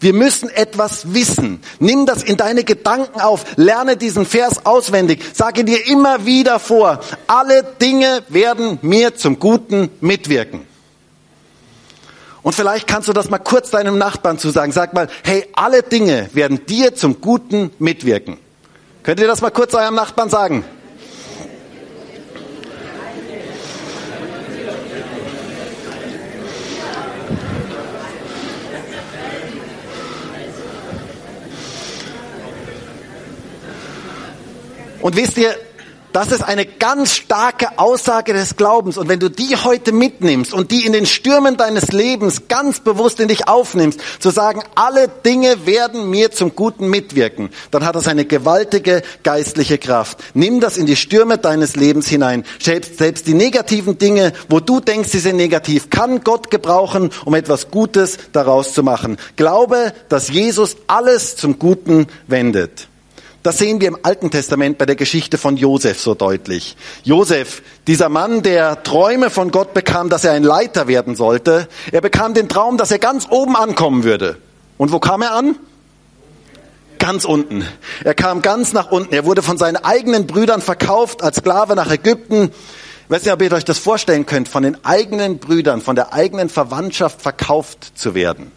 Wir 0.00 0.12
müssen 0.12 0.48
etwas 0.48 1.12
wissen. 1.12 1.60
Nimm 1.80 2.06
das 2.06 2.22
in 2.22 2.36
deine 2.36 2.62
Gedanken 2.62 3.20
auf. 3.20 3.44
Lerne 3.56 3.96
diesen 3.96 4.26
Vers 4.26 4.64
auswendig. 4.64 5.24
Sage 5.32 5.64
dir 5.64 5.86
immer 5.86 6.24
wieder 6.24 6.60
vor, 6.60 7.00
alle 7.26 7.64
Dinge 7.64 8.22
werden 8.28 8.78
mir 8.82 9.16
zum 9.16 9.38
Guten 9.38 9.90
mitwirken. 10.00 10.60
Und 12.42 12.54
vielleicht 12.54 12.86
kannst 12.86 13.08
du 13.08 13.12
das 13.12 13.28
mal 13.28 13.38
kurz 13.38 13.70
deinem 13.70 13.98
Nachbarn 13.98 14.38
zu 14.38 14.50
sagen. 14.50 14.72
Sag 14.72 14.94
mal, 14.94 15.08
hey, 15.24 15.46
alle 15.54 15.82
Dinge 15.82 16.30
werden 16.32 16.64
dir 16.66 16.94
zum 16.94 17.20
Guten 17.20 17.72
mitwirken. 17.78 18.38
Könnt 19.02 19.20
ihr 19.20 19.26
das 19.26 19.40
mal 19.40 19.50
kurz 19.50 19.74
eurem 19.74 19.94
Nachbarn 19.94 20.30
sagen? 20.30 20.64
Und 35.00 35.16
wisst 35.16 35.38
ihr, 35.38 35.54
das 36.12 36.32
ist 36.32 36.42
eine 36.42 36.64
ganz 36.64 37.14
starke 37.14 37.78
Aussage 37.78 38.32
des 38.32 38.56
Glaubens. 38.56 38.96
Und 38.96 39.08
wenn 39.08 39.20
du 39.20 39.28
die 39.28 39.56
heute 39.56 39.92
mitnimmst 39.92 40.54
und 40.54 40.70
die 40.70 40.86
in 40.86 40.92
den 40.92 41.06
Stürmen 41.06 41.56
deines 41.56 41.92
Lebens 41.92 42.48
ganz 42.48 42.80
bewusst 42.80 43.20
in 43.20 43.28
dich 43.28 43.46
aufnimmst, 43.46 44.00
zu 44.18 44.30
sagen, 44.30 44.62
alle 44.74 45.08
Dinge 45.08 45.66
werden 45.66 46.08
mir 46.08 46.30
zum 46.30 46.56
Guten 46.56 46.88
mitwirken, 46.88 47.50
dann 47.70 47.84
hat 47.84 47.94
das 47.94 48.08
eine 48.08 48.24
gewaltige 48.24 49.02
geistliche 49.22 49.76
Kraft. 49.76 50.18
Nimm 50.34 50.60
das 50.60 50.78
in 50.78 50.86
die 50.86 50.96
Stürme 50.96 51.36
deines 51.36 51.76
Lebens 51.76 52.08
hinein. 52.08 52.44
Selbst, 52.58 52.98
selbst 52.98 53.26
die 53.26 53.34
negativen 53.34 53.98
Dinge, 53.98 54.32
wo 54.48 54.60
du 54.60 54.80
denkst, 54.80 55.10
sie 55.10 55.20
sind 55.20 55.36
negativ, 55.36 55.90
kann 55.90 56.24
Gott 56.24 56.50
gebrauchen, 56.50 57.10
um 57.26 57.34
etwas 57.34 57.70
Gutes 57.70 58.18
daraus 58.32 58.72
zu 58.72 58.82
machen. 58.82 59.18
Glaube, 59.36 59.92
dass 60.08 60.30
Jesus 60.30 60.76
alles 60.86 61.36
zum 61.36 61.58
Guten 61.58 62.06
wendet. 62.26 62.87
Das 63.48 63.56
sehen 63.56 63.80
wir 63.80 63.88
im 63.88 63.96
Alten 64.02 64.30
Testament 64.30 64.76
bei 64.76 64.84
der 64.84 64.94
Geschichte 64.94 65.38
von 65.38 65.56
Josef 65.56 65.98
so 65.98 66.14
deutlich. 66.14 66.76
Josef, 67.02 67.62
dieser 67.86 68.10
Mann, 68.10 68.42
der 68.42 68.82
Träume 68.82 69.30
von 69.30 69.50
Gott 69.50 69.72
bekam, 69.72 70.10
dass 70.10 70.24
er 70.24 70.32
ein 70.32 70.42
Leiter 70.42 70.86
werden 70.86 71.16
sollte, 71.16 71.66
er 71.90 72.02
bekam 72.02 72.34
den 72.34 72.50
Traum, 72.50 72.76
dass 72.76 72.90
er 72.90 72.98
ganz 72.98 73.26
oben 73.30 73.56
ankommen 73.56 74.04
würde. 74.04 74.36
Und 74.76 74.92
wo 74.92 74.98
kam 74.98 75.22
er 75.22 75.32
an? 75.32 75.56
Ganz 76.98 77.24
unten. 77.24 77.64
Er 78.04 78.12
kam 78.12 78.42
ganz 78.42 78.74
nach 78.74 78.90
unten. 78.90 79.14
Er 79.14 79.24
wurde 79.24 79.40
von 79.40 79.56
seinen 79.56 79.78
eigenen 79.78 80.26
Brüdern 80.26 80.60
verkauft 80.60 81.22
als 81.22 81.38
Sklave 81.38 81.74
nach 81.74 81.90
Ägypten. 81.90 82.50
Ich 83.04 83.10
weiß 83.10 83.22
nicht, 83.22 83.32
ob 83.32 83.40
ihr 83.40 83.50
euch 83.50 83.64
das 83.64 83.78
vorstellen 83.78 84.26
könnt, 84.26 84.50
von 84.50 84.62
den 84.62 84.76
eigenen 84.84 85.38
Brüdern, 85.38 85.80
von 85.80 85.96
der 85.96 86.12
eigenen 86.12 86.50
Verwandtschaft 86.50 87.22
verkauft 87.22 87.92
zu 87.94 88.14
werden. 88.14 88.52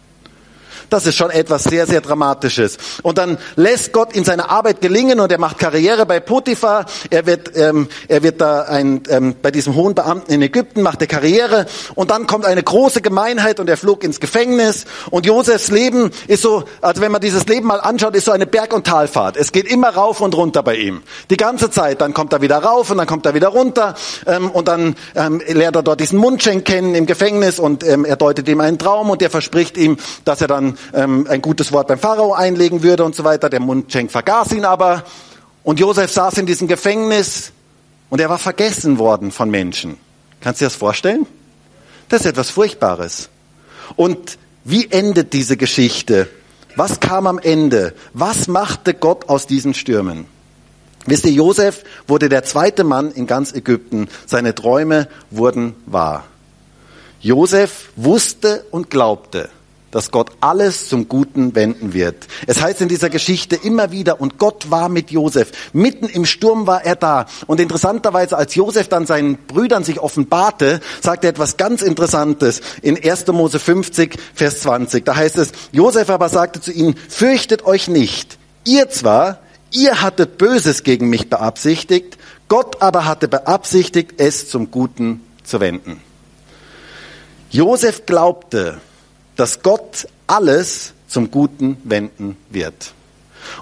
Das 0.92 1.06
ist 1.06 1.16
schon 1.16 1.30
etwas 1.30 1.64
sehr, 1.64 1.86
sehr 1.86 2.02
Dramatisches. 2.02 2.76
Und 3.02 3.16
dann 3.16 3.38
lässt 3.56 3.94
Gott 3.94 4.14
ihm 4.14 4.24
seine 4.24 4.50
Arbeit 4.50 4.82
gelingen 4.82 5.20
und 5.20 5.32
er 5.32 5.38
macht 5.38 5.58
Karriere 5.58 6.04
bei 6.04 6.20
Potiphar. 6.20 6.84
Er 7.08 7.24
wird, 7.24 7.56
ähm, 7.56 7.88
er 8.08 8.22
wird 8.22 8.42
da 8.42 8.62
ein, 8.62 9.02
ähm, 9.08 9.34
bei 9.40 9.50
diesem 9.50 9.74
hohen 9.74 9.94
Beamten 9.94 10.32
in 10.32 10.42
Ägypten, 10.42 10.82
macht 10.82 11.00
er 11.00 11.06
Karriere. 11.06 11.64
Und 11.94 12.10
dann 12.10 12.26
kommt 12.26 12.44
eine 12.44 12.62
große 12.62 13.00
Gemeinheit 13.00 13.58
und 13.58 13.70
er 13.70 13.78
flog 13.78 14.04
ins 14.04 14.20
Gefängnis. 14.20 14.84
Und 15.10 15.24
Josefs 15.24 15.70
Leben 15.70 16.10
ist 16.26 16.42
so, 16.42 16.64
also 16.82 17.00
wenn 17.00 17.10
man 17.10 17.22
dieses 17.22 17.46
Leben 17.46 17.68
mal 17.68 17.80
anschaut, 17.80 18.14
ist 18.14 18.26
so 18.26 18.32
eine 18.32 18.46
Berg- 18.46 18.74
und 18.74 18.86
Talfahrt. 18.86 19.38
Es 19.38 19.50
geht 19.50 19.70
immer 19.70 19.88
rauf 19.94 20.20
und 20.20 20.36
runter 20.36 20.62
bei 20.62 20.76
ihm. 20.76 21.02
Die 21.30 21.38
ganze 21.38 21.70
Zeit. 21.70 22.02
Dann 22.02 22.12
kommt 22.12 22.34
er 22.34 22.42
wieder 22.42 22.58
rauf 22.58 22.90
und 22.90 22.98
dann 22.98 23.06
kommt 23.06 23.24
er 23.24 23.32
wieder 23.32 23.48
runter. 23.48 23.94
Ähm, 24.26 24.50
und 24.50 24.68
dann 24.68 24.94
ähm, 25.14 25.40
lernt 25.46 25.76
er 25.76 25.82
dort 25.82 26.00
diesen 26.00 26.18
Mundschenk 26.18 26.66
kennen 26.66 26.94
im 26.94 27.06
Gefängnis 27.06 27.58
und 27.58 27.82
ähm, 27.82 28.04
er 28.04 28.16
deutet 28.16 28.46
ihm 28.46 28.60
einen 28.60 28.78
Traum 28.78 29.08
und 29.08 29.22
der 29.22 29.30
verspricht 29.30 29.78
ihm, 29.78 29.96
dass 30.26 30.42
er 30.42 30.48
dann 30.48 30.76
ähm, 30.92 31.26
ein 31.28 31.42
gutes 31.42 31.72
Wort 31.72 31.88
beim 31.88 31.98
Pharao 31.98 32.32
einlegen 32.32 32.82
würde 32.82 33.04
und 33.04 33.14
so 33.14 33.24
weiter. 33.24 33.48
Der 33.48 33.60
Mundschenk 33.60 34.10
vergaß 34.10 34.52
ihn 34.52 34.64
aber. 34.64 35.04
Und 35.64 35.80
Josef 35.80 36.10
saß 36.10 36.38
in 36.38 36.46
diesem 36.46 36.68
Gefängnis 36.68 37.52
und 38.10 38.20
er 38.20 38.28
war 38.28 38.38
vergessen 38.38 38.98
worden 38.98 39.30
von 39.30 39.50
Menschen. 39.50 39.96
Kannst 40.40 40.60
du 40.60 40.64
dir 40.64 40.68
das 40.68 40.76
vorstellen? 40.76 41.26
Das 42.08 42.20
ist 42.20 42.26
etwas 42.26 42.50
Furchtbares. 42.50 43.28
Und 43.96 44.38
wie 44.64 44.90
endet 44.90 45.32
diese 45.32 45.56
Geschichte? 45.56 46.28
Was 46.76 47.00
kam 47.00 47.26
am 47.26 47.38
Ende? 47.38 47.94
Was 48.12 48.48
machte 48.48 48.94
Gott 48.94 49.28
aus 49.28 49.46
diesen 49.46 49.74
Stürmen? 49.74 50.26
Wisst 51.06 51.24
ihr, 51.26 51.32
Josef 51.32 51.84
wurde 52.06 52.28
der 52.28 52.44
zweite 52.44 52.84
Mann 52.84 53.10
in 53.10 53.26
ganz 53.26 53.52
Ägypten. 53.52 54.08
Seine 54.26 54.54
Träume 54.54 55.08
wurden 55.30 55.74
wahr. 55.86 56.24
Josef 57.20 57.90
wusste 57.96 58.64
und 58.70 58.90
glaubte, 58.90 59.48
dass 59.92 60.10
Gott 60.10 60.30
alles 60.40 60.88
zum 60.88 61.06
Guten 61.06 61.54
wenden 61.54 61.92
wird. 61.92 62.26
Es 62.48 62.60
heißt 62.60 62.80
in 62.80 62.88
dieser 62.88 63.10
Geschichte 63.10 63.54
immer 63.54 63.92
wieder, 63.92 64.20
und 64.20 64.38
Gott 64.38 64.70
war 64.70 64.88
mit 64.88 65.12
Josef. 65.12 65.52
Mitten 65.72 66.06
im 66.06 66.26
Sturm 66.26 66.66
war 66.66 66.84
er 66.84 66.96
da. 66.96 67.26
Und 67.46 67.60
interessanterweise, 67.60 68.36
als 68.36 68.56
Josef 68.56 68.88
dann 68.88 69.06
seinen 69.06 69.36
Brüdern 69.46 69.84
sich 69.84 70.00
offenbarte, 70.00 70.80
sagte 71.00 71.28
er 71.28 71.30
etwas 71.30 71.56
ganz 71.56 71.82
Interessantes 71.82 72.60
in 72.80 72.98
1. 73.02 73.28
Mose 73.28 73.60
50, 73.60 74.18
Vers 74.34 74.60
20. 74.60 75.04
Da 75.04 75.14
heißt 75.14 75.38
es, 75.38 75.52
Josef 75.70 76.10
aber 76.10 76.28
sagte 76.28 76.60
zu 76.60 76.72
ihnen, 76.72 76.96
fürchtet 77.08 77.64
euch 77.64 77.86
nicht. 77.86 78.38
Ihr 78.64 78.88
zwar, 78.88 79.40
ihr 79.70 80.00
hattet 80.00 80.38
Böses 80.38 80.82
gegen 80.82 81.10
mich 81.10 81.28
beabsichtigt, 81.28 82.16
Gott 82.48 82.80
aber 82.80 83.04
hatte 83.04 83.28
beabsichtigt, 83.28 84.14
es 84.16 84.48
zum 84.48 84.70
Guten 84.70 85.20
zu 85.44 85.60
wenden. 85.60 86.00
Josef 87.50 88.06
glaubte, 88.06 88.80
dass 89.36 89.62
Gott 89.62 90.06
alles 90.26 90.92
zum 91.08 91.30
Guten 91.30 91.76
wenden 91.84 92.36
wird. 92.50 92.94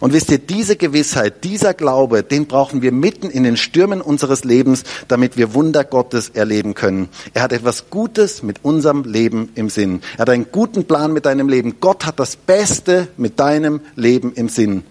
Und 0.01 0.13
wisst 0.13 0.31
ihr, 0.31 0.39
diese 0.39 0.77
Gewissheit, 0.77 1.45
dieser 1.45 1.75
Glaube, 1.75 2.23
den 2.23 2.47
brauchen 2.47 2.83
wir 2.83 2.93
mitten 2.93 3.31
in 3.31 3.45
den 3.45 3.57
Stürmen 3.57 4.01
unseres 4.01 4.45
Lebens, 4.45 4.85
damit 5.09 5.37
wir 5.37 5.55
Wunder 5.55 5.85
Gottes 5.85 6.31
erleben 6.31 6.75
können. 6.75 7.09
Er 7.35 7.43
hat 7.43 7.53
etwas 7.53 7.91
Gutes 7.91 8.43
mit 8.43 8.63
unserem 8.63 9.05
Leben 9.05 9.51
im 9.55 9.71
Sinn. 9.71 10.03
Er 10.15 10.21
hat 10.21 10.31
einen 10.31 10.53
guten 10.53 10.85
Plan 10.85 11.13
mit 11.13 11.27
deinem 11.27 11.49
Leben. 11.49 11.77
Gott 11.81 12.07
hat 12.07 12.21
das 12.21 12.37
Beste 12.37 13.09
mit 13.17 13.41
deinem 13.41 13.81
Leben 13.97 14.33
im 14.35 14.49
Sinn. 14.49 14.85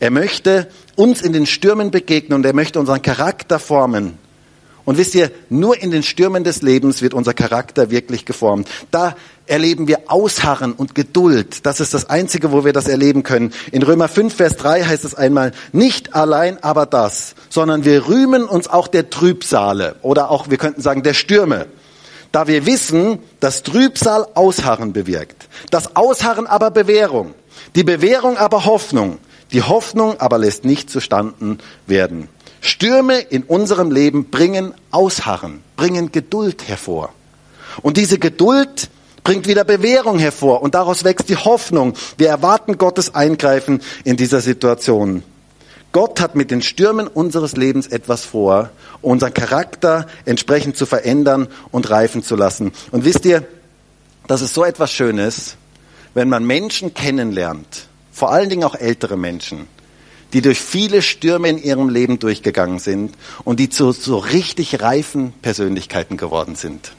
Er 0.00 0.10
möchte 0.10 0.68
uns 0.94 1.22
in 1.22 1.32
den 1.32 1.46
Stürmen 1.46 1.90
begegnen 1.90 2.36
und 2.36 2.46
er 2.46 2.54
möchte 2.54 2.78
unseren 2.78 3.02
Charakter 3.02 3.58
formen. 3.58 4.18
Und 4.88 4.96
wisst 4.96 5.14
ihr, 5.14 5.30
nur 5.50 5.82
in 5.82 5.90
den 5.90 6.02
Stürmen 6.02 6.44
des 6.44 6.62
Lebens 6.62 7.02
wird 7.02 7.12
unser 7.12 7.34
Charakter 7.34 7.90
wirklich 7.90 8.24
geformt. 8.24 8.70
Da 8.90 9.16
erleben 9.44 9.86
wir 9.86 10.04
Ausharren 10.06 10.72
und 10.72 10.94
Geduld. 10.94 11.66
Das 11.66 11.80
ist 11.80 11.92
das 11.92 12.08
Einzige, 12.08 12.52
wo 12.52 12.64
wir 12.64 12.72
das 12.72 12.88
erleben 12.88 13.22
können. 13.22 13.52
In 13.70 13.82
Römer 13.82 14.08
5, 14.08 14.34
Vers 14.34 14.56
3 14.56 14.84
heißt 14.84 15.04
es 15.04 15.14
einmal, 15.14 15.52
nicht 15.72 16.14
allein 16.14 16.64
aber 16.64 16.86
das, 16.86 17.34
sondern 17.50 17.84
wir 17.84 18.08
rühmen 18.08 18.44
uns 18.44 18.66
auch 18.66 18.88
der 18.88 19.10
Trübsale 19.10 19.96
oder 20.00 20.30
auch, 20.30 20.48
wir 20.48 20.56
könnten 20.56 20.80
sagen, 20.80 21.02
der 21.02 21.12
Stürme. 21.12 21.66
Da 22.32 22.46
wir 22.46 22.64
wissen, 22.64 23.18
dass 23.40 23.64
Trübsal 23.64 24.26
Ausharren 24.32 24.94
bewirkt. 24.94 25.50
Das 25.70 25.96
Ausharren 25.96 26.46
aber 26.46 26.70
Bewährung. 26.70 27.34
Die 27.74 27.84
Bewährung 27.84 28.38
aber 28.38 28.64
Hoffnung. 28.64 29.18
Die 29.52 29.60
Hoffnung 29.60 30.18
aber 30.18 30.38
lässt 30.38 30.64
nicht 30.64 30.88
zustanden 30.88 31.58
werden. 31.86 32.30
Stürme 32.60 33.18
in 33.18 33.42
unserem 33.44 33.90
Leben 33.90 34.30
bringen 34.30 34.74
Ausharren, 34.90 35.62
bringen 35.76 36.12
Geduld 36.12 36.66
hervor. 36.68 37.12
Und 37.82 37.96
diese 37.96 38.18
Geduld 38.18 38.90
bringt 39.22 39.46
wieder 39.46 39.64
Bewährung 39.64 40.18
hervor 40.18 40.62
und 40.62 40.74
daraus 40.74 41.04
wächst 41.04 41.28
die 41.28 41.36
Hoffnung. 41.36 41.94
Wir 42.16 42.28
erwarten 42.28 42.78
Gottes 42.78 43.14
Eingreifen 43.14 43.82
in 44.04 44.16
dieser 44.16 44.40
Situation. 44.40 45.22
Gott 45.92 46.20
hat 46.20 46.34
mit 46.34 46.50
den 46.50 46.62
Stürmen 46.62 47.06
unseres 47.06 47.56
Lebens 47.56 47.86
etwas 47.86 48.24
vor, 48.24 48.70
unseren 49.00 49.32
Charakter 49.32 50.06
entsprechend 50.26 50.76
zu 50.76 50.86
verändern 50.86 51.48
und 51.70 51.88
reifen 51.90 52.22
zu 52.22 52.36
lassen. 52.36 52.72
Und 52.90 53.04
wisst 53.04 53.24
ihr, 53.24 53.46
das 54.26 54.42
ist 54.42 54.54
so 54.54 54.64
etwas 54.64 54.92
Schönes, 54.92 55.56
wenn 56.14 56.28
man 56.28 56.44
Menschen 56.44 56.92
kennenlernt, 56.92 57.86
vor 58.12 58.30
allen 58.30 58.50
Dingen 58.50 58.64
auch 58.64 58.74
ältere 58.74 59.16
Menschen, 59.16 59.66
die 60.32 60.42
durch 60.42 60.60
viele 60.60 61.02
Stürme 61.02 61.48
in 61.48 61.62
ihrem 61.62 61.88
Leben 61.88 62.18
durchgegangen 62.18 62.78
sind 62.78 63.14
und 63.44 63.60
die 63.60 63.68
zu 63.68 63.92
so 63.92 64.18
richtig 64.18 64.80
reifen 64.80 65.32
Persönlichkeiten 65.42 66.16
geworden 66.16 66.54
sind. 66.54 66.92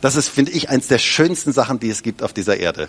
Das 0.00 0.16
ist, 0.16 0.28
finde 0.28 0.52
ich, 0.52 0.68
eines 0.68 0.88
der 0.88 0.98
schönsten 0.98 1.52
Sachen, 1.52 1.80
die 1.80 1.88
es 1.88 2.02
gibt 2.02 2.22
auf 2.22 2.32
dieser 2.32 2.58
Erde. 2.58 2.88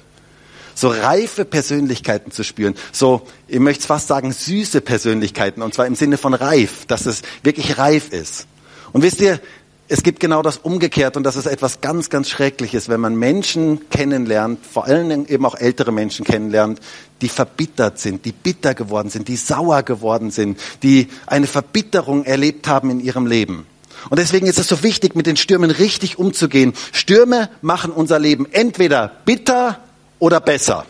So 0.73 0.89
reife 0.89 1.45
Persönlichkeiten 1.45 2.31
zu 2.31 2.43
spüren, 2.43 2.75
so, 2.91 3.25
ich 3.47 3.59
möchte 3.59 3.87
fast 3.87 4.09
sagen, 4.09 4.33
süße 4.33 4.81
Persönlichkeiten, 4.81 5.61
und 5.61 5.73
zwar 5.73 5.87
im 5.87 5.95
Sinne 5.95 6.17
von 6.17 6.33
reif, 6.33 6.85
dass 6.85 7.05
es 7.05 7.21
wirklich 7.43 7.77
reif 7.77 8.09
ist. 8.11 8.47
Und 8.91 9.01
wisst 9.01 9.21
ihr, 9.21 9.39
es 9.87 10.01
gibt 10.01 10.19
genau 10.19 10.41
das 10.41 10.57
umgekehrt 10.57 11.15
und 11.15 11.23
das 11.23 11.35
ist 11.35 11.45
etwas 11.45 11.79
ganz, 11.81 12.09
ganz 12.09 12.29
Schreckliches, 12.29 12.89
wenn 12.89 12.99
man 12.99 13.15
Menschen 13.15 13.87
kennenlernt, 13.89 14.65
vor 14.65 14.85
allen 14.85 15.09
Dingen 15.09 15.27
eben 15.27 15.45
auch 15.45 15.55
ältere 15.55 15.91
Menschen 15.91 16.25
kennenlernt, 16.25 16.79
die 17.21 17.29
verbittert 17.29 17.99
sind, 17.99 18.25
die 18.25 18.31
bitter 18.31 18.73
geworden 18.73 19.09
sind, 19.09 19.27
die 19.27 19.35
sauer 19.35 19.83
geworden 19.83 20.31
sind, 20.31 20.59
die 20.81 21.09
eine 21.27 21.45
Verbitterung 21.45 22.25
erlebt 22.25 22.67
haben 22.67 22.89
in 22.89 22.99
ihrem 22.99 23.27
Leben. 23.27 23.67
Und 24.09 24.19
deswegen 24.19 24.47
ist 24.47 24.59
es 24.59 24.67
so 24.67 24.81
wichtig, 24.83 25.15
mit 25.15 25.27
den 25.27 25.37
Stürmen 25.37 25.71
richtig 25.71 26.17
umzugehen. 26.17 26.73
Stürme 26.91 27.49
machen 27.61 27.91
unser 27.91 28.19
Leben 28.19 28.47
entweder 28.51 29.11
bitter 29.25 29.79
oder 30.19 30.39
besser. 30.39 30.85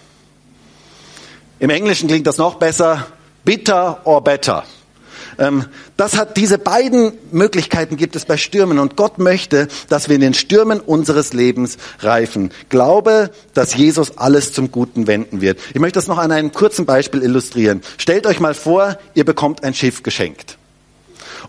Im 1.60 1.70
Englischen 1.70 2.08
klingt 2.08 2.28
das 2.28 2.38
noch 2.38 2.56
besser, 2.56 3.08
bitter 3.44 4.02
or 4.06 4.24
better. 4.24 4.64
Ähm, 5.38 5.66
das 5.98 6.18
hat 6.18 6.38
diese 6.38 6.58
beiden 6.58 7.14
Möglichkeiten 7.32 7.98
gibt 7.98 8.16
es 8.16 8.26
bei 8.26 8.38
Stürmen 8.38 8.80
und 8.80 8.96
Gott 8.96 9.18
möchte, 9.20 9.68
dass 9.90 10.10
wir 10.10 10.16
in 10.16 10.22
den 10.22 10.34
Stürmen 10.34 10.80
unseres 10.80 11.34
Lebens 11.34 11.78
reifen. 12.00 12.52
Glaube, 12.70 13.32
dass 13.54 13.76
Jesus 13.76 14.18
alles 14.18 14.54
zum 14.54 14.72
Guten 14.72 15.08
wenden 15.08 15.42
wird. 15.42 15.60
Ich 15.74 15.80
möchte 15.80 15.98
das 15.98 16.08
noch 16.08 16.18
an 16.18 16.32
einem 16.32 16.52
kurzen 16.52 16.86
Beispiel 16.86 17.22
illustrieren. 17.22 17.82
Stellt 17.98 18.26
euch 18.28 18.40
mal 18.40 18.54
vor, 18.54 18.98
ihr 19.14 19.26
bekommt 19.26 19.64
ein 19.64 19.74
Schiff 19.74 20.04
geschenkt 20.04 20.58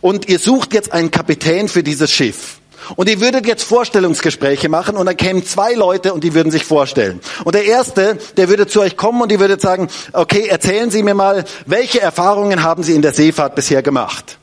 und 0.01 0.29
ihr 0.29 0.39
sucht 0.39 0.73
jetzt 0.75 0.93
einen 0.93 1.11
Kapitän 1.11 1.69
für 1.69 1.83
dieses 1.83 2.11
Schiff. 2.11 2.59
Und 2.95 3.09
ihr 3.09 3.21
würdet 3.21 3.47
jetzt 3.47 3.65
Vorstellungsgespräche 3.65 4.69
machen 4.69 4.97
und 4.97 5.07
dann 5.07 5.17
kämen 5.17 5.45
zwei 5.45 5.75
Leute 5.75 6.15
und 6.15 6.23
die 6.23 6.35
würden 6.35 6.53
sich 6.53 6.65
vorstellen. 6.65 7.21
Und 7.45 7.55
der 7.55 7.65
erste, 7.65 8.19
der 8.37 8.49
würde 8.49 8.69
zu 8.69 8.81
euch 8.81 8.97
kommen 8.97 9.23
und 9.23 9.33
die 9.33 9.41
würde 9.41 9.59
sagen, 9.59 9.89
okay, 10.13 10.47
erzählen 10.47 10.91
Sie 10.91 11.03
mir 11.03 11.15
mal, 11.15 11.45
welche 11.67 12.01
Erfahrungen 12.01 12.63
haben 12.63 12.85
Sie 12.85 12.95
in 12.95 13.03
der 13.03 13.13
Seefahrt 13.13 13.57
bisher 13.57 13.83
gemacht? 13.83 14.39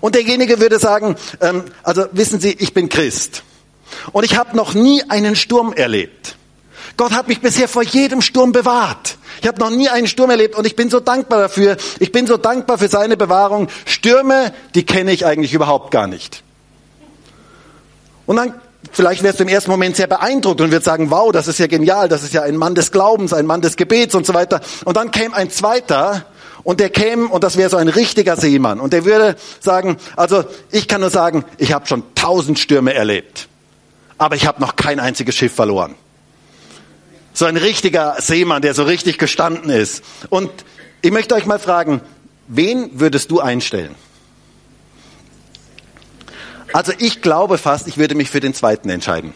Und 0.00 0.14
derjenige 0.14 0.60
würde 0.60 0.78
sagen, 0.78 1.16
ähm, 1.40 1.64
also 1.82 2.06
wissen 2.12 2.40
Sie, 2.40 2.52
ich 2.52 2.72
bin 2.72 2.88
Christ 2.88 3.42
und 4.12 4.24
ich 4.24 4.36
habe 4.36 4.56
noch 4.56 4.74
nie 4.74 5.02
einen 5.08 5.36
Sturm 5.36 5.72
erlebt. 5.72 6.36
Gott 6.96 7.12
hat 7.12 7.28
mich 7.28 7.40
bisher 7.40 7.68
vor 7.68 7.82
jedem 7.82 8.20
Sturm 8.20 8.52
bewahrt. 8.52 9.16
Ich 9.40 9.48
habe 9.48 9.58
noch 9.58 9.70
nie 9.70 9.88
einen 9.88 10.06
Sturm 10.06 10.30
erlebt 10.30 10.56
und 10.56 10.66
ich 10.66 10.76
bin 10.76 10.90
so 10.90 11.00
dankbar 11.00 11.40
dafür. 11.40 11.76
Ich 11.98 12.12
bin 12.12 12.26
so 12.26 12.36
dankbar 12.36 12.78
für 12.78 12.88
seine 12.88 13.16
Bewahrung. 13.16 13.68
Stürme, 13.86 14.52
die 14.74 14.84
kenne 14.84 15.12
ich 15.12 15.26
eigentlich 15.26 15.54
überhaupt 15.54 15.90
gar 15.90 16.06
nicht. 16.06 16.42
Und 18.26 18.36
dann 18.36 18.54
vielleicht 18.90 19.22
wärst 19.22 19.38
du 19.38 19.44
im 19.44 19.48
ersten 19.48 19.70
Moment 19.70 19.96
sehr 19.96 20.06
beeindruckt 20.06 20.60
und 20.60 20.70
würdest 20.70 20.84
sagen, 20.84 21.10
wow, 21.10 21.30
das 21.32 21.48
ist 21.48 21.58
ja 21.58 21.66
genial, 21.66 22.08
das 22.08 22.22
ist 22.22 22.32
ja 22.32 22.42
ein 22.42 22.56
Mann 22.56 22.74
des 22.74 22.90
Glaubens, 22.90 23.32
ein 23.32 23.46
Mann 23.46 23.60
des 23.60 23.76
Gebets 23.76 24.14
und 24.14 24.26
so 24.26 24.34
weiter. 24.34 24.60
Und 24.84 24.96
dann 24.96 25.10
käme 25.10 25.34
ein 25.34 25.50
zweiter 25.50 26.24
und 26.64 26.80
der 26.80 26.90
käme 26.90 27.28
und 27.28 27.44
das 27.44 27.56
wäre 27.56 27.70
so 27.70 27.76
ein 27.76 27.88
richtiger 27.88 28.36
Seemann 28.36 28.80
und 28.80 28.92
der 28.92 29.04
würde 29.04 29.36
sagen, 29.60 29.96
also 30.16 30.44
ich 30.70 30.88
kann 30.88 31.00
nur 31.00 31.10
sagen, 31.10 31.44
ich 31.58 31.72
habe 31.72 31.86
schon 31.86 32.02
tausend 32.14 32.58
Stürme 32.58 32.94
erlebt, 32.94 33.48
aber 34.18 34.36
ich 34.36 34.46
habe 34.46 34.60
noch 34.60 34.76
kein 34.76 35.00
einziges 35.00 35.34
Schiff 35.34 35.54
verloren. 35.54 35.94
So 37.34 37.46
ein 37.46 37.56
richtiger 37.56 38.16
Seemann, 38.18 38.62
der 38.62 38.74
so 38.74 38.84
richtig 38.84 39.18
gestanden 39.18 39.70
ist. 39.70 40.04
Und 40.28 40.50
ich 41.00 41.10
möchte 41.10 41.34
euch 41.34 41.46
mal 41.46 41.58
fragen, 41.58 42.02
wen 42.46 43.00
würdest 43.00 43.30
du 43.30 43.40
einstellen? 43.40 43.94
Also 46.72 46.92
ich 46.98 47.22
glaube 47.22 47.58
fast, 47.58 47.88
ich 47.88 47.98
würde 47.98 48.14
mich 48.14 48.30
für 48.30 48.40
den 48.40 48.54
zweiten 48.54 48.88
entscheiden. 48.88 49.32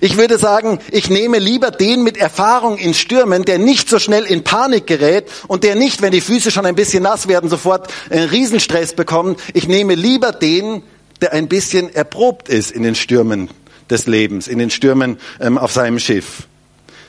Ich 0.00 0.16
würde 0.16 0.38
sagen, 0.38 0.78
ich 0.90 1.10
nehme 1.10 1.38
lieber 1.38 1.70
den 1.70 2.02
mit 2.02 2.16
Erfahrung 2.16 2.78
in 2.78 2.94
Stürmen, 2.94 3.44
der 3.44 3.58
nicht 3.58 3.88
so 3.88 3.98
schnell 3.98 4.24
in 4.24 4.44
Panik 4.44 4.86
gerät 4.86 5.30
und 5.48 5.64
der 5.64 5.74
nicht, 5.74 6.02
wenn 6.02 6.12
die 6.12 6.20
Füße 6.20 6.50
schon 6.50 6.66
ein 6.66 6.74
bisschen 6.74 7.02
nass 7.02 7.28
werden, 7.28 7.50
sofort 7.50 7.92
einen 8.10 8.28
Riesenstress 8.28 8.94
bekommt. 8.94 9.40
Ich 9.54 9.68
nehme 9.68 9.94
lieber 9.94 10.32
den, 10.32 10.82
der 11.20 11.32
ein 11.32 11.48
bisschen 11.48 11.94
erprobt 11.94 12.48
ist 12.48 12.70
in 12.70 12.82
den 12.82 12.94
Stürmen 12.94 13.50
des 13.90 14.06
Lebens, 14.06 14.48
in 14.48 14.58
den 14.58 14.70
Stürmen 14.70 15.18
ähm, 15.40 15.58
auf 15.58 15.72
seinem 15.72 15.98
Schiff. 15.98 16.46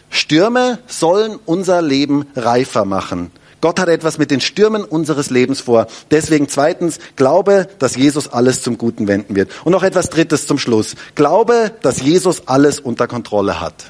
Stürme 0.09 0.79
sollen 0.87 1.39
unser 1.45 1.81
Leben 1.81 2.27
reifer 2.35 2.85
machen. 2.85 3.31
Gott 3.63 3.79
hat 3.79 3.87
etwas 3.87 4.17
mit 4.17 4.29
den 4.29 4.41
Stürmen 4.41 4.83
unseres 4.83 5.29
Lebens 5.29 5.61
vor. 5.61 5.87
Deswegen 6.11 6.49
zweitens, 6.49 6.99
glaube, 7.15 7.69
dass 7.79 7.95
Jesus 7.95 8.27
alles 8.27 8.61
zum 8.61 8.77
Guten 8.77 9.07
wenden 9.07 9.37
wird. 9.37 9.51
Und 9.63 9.71
noch 9.71 9.83
etwas 9.83 10.09
Drittes 10.09 10.47
zum 10.47 10.59
Schluss. 10.59 10.95
Glaube, 11.15 11.71
dass 11.81 12.01
Jesus 12.01 12.49
alles 12.49 12.81
unter 12.81 13.07
Kontrolle 13.07 13.61
hat. 13.61 13.85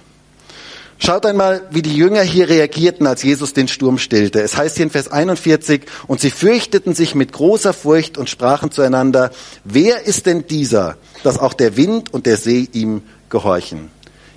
Schaut 0.99 1.25
einmal, 1.25 1.63
wie 1.71 1.81
die 1.81 1.97
Jünger 1.97 2.21
hier 2.21 2.49
reagierten, 2.49 3.07
als 3.07 3.23
Jesus 3.23 3.53
den 3.53 3.67
Sturm 3.67 3.97
stillte. 3.97 4.43
Es 4.43 4.55
heißt 4.55 4.75
hier 4.75 4.85
in 4.85 4.91
Vers 4.91 5.11
41, 5.11 5.81
und 6.05 6.21
sie 6.21 6.29
fürchteten 6.29 6.93
sich 6.93 7.15
mit 7.15 7.33
großer 7.33 7.73
Furcht 7.73 8.19
und 8.19 8.29
sprachen 8.29 8.69
zueinander, 8.69 9.31
wer 9.63 10.05
ist 10.05 10.27
denn 10.27 10.45
dieser, 10.45 10.97
dass 11.23 11.39
auch 11.39 11.55
der 11.55 11.77
Wind 11.77 12.13
und 12.13 12.27
der 12.27 12.37
See 12.37 12.69
ihm 12.73 13.01
gehorchen? 13.31 13.89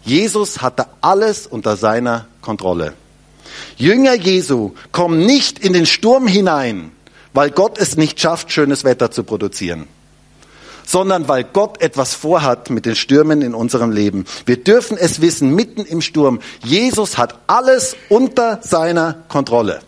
Jesus 0.03 0.63
hatte 0.63 0.87
alles 1.03 1.47
unter 1.47 1.77
seiner 1.77 2.25
Kontrolle. 2.41 2.95
Jünger 3.77 4.15
Jesu 4.15 4.73
kommen 4.93 5.27
nicht 5.27 5.59
in 5.59 5.73
den 5.73 5.87
Sturm 5.87 6.27
hinein, 6.27 6.93
weil 7.33 7.51
Gott 7.51 7.79
es 7.79 7.97
nicht 7.97 8.21
schafft, 8.21 8.51
schönes 8.51 8.85
Wetter 8.85 9.11
zu 9.11 9.23
produzieren, 9.25 9.87
sondern 10.85 11.29
weil 11.29 11.45
Gott 11.45 11.83
etwas 11.83 12.15
vorhat 12.15 12.71
mit 12.71 12.87
den 12.87 12.97
Stürmen 12.97 13.43
in 13.43 13.55
unserem 13.55 13.91
Leben. 13.91 14.25
Wir 14.47 14.63
dürfen 14.63 14.97
es 14.97 15.21
wissen, 15.21 15.55
mitten 15.55 15.85
im 15.85 16.01
Sturm, 16.01 16.41
Jesus 16.65 17.19
hat 17.19 17.39
alles 17.47 17.97
unter 18.09 18.61
seiner 18.63 19.25
Kontrolle. 19.29 19.81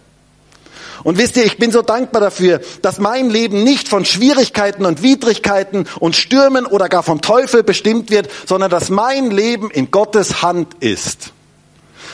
Und 1.04 1.16
wisst 1.16 1.36
ihr, 1.36 1.44
ich 1.44 1.58
bin 1.58 1.70
so 1.70 1.82
dankbar 1.82 2.20
dafür, 2.20 2.60
dass 2.82 2.98
mein 2.98 3.30
Leben 3.30 3.62
nicht 3.62 3.88
von 3.88 4.04
Schwierigkeiten 4.04 4.84
und 4.84 5.02
Widrigkeiten 5.02 5.86
und 6.00 6.16
Stürmen 6.16 6.66
oder 6.66 6.88
gar 6.88 7.02
vom 7.02 7.20
Teufel 7.20 7.62
bestimmt 7.62 8.10
wird, 8.10 8.28
sondern 8.46 8.70
dass 8.70 8.90
mein 8.90 9.30
Leben 9.30 9.70
in 9.70 9.90
Gottes 9.90 10.42
Hand 10.42 10.74
ist. 10.80 11.32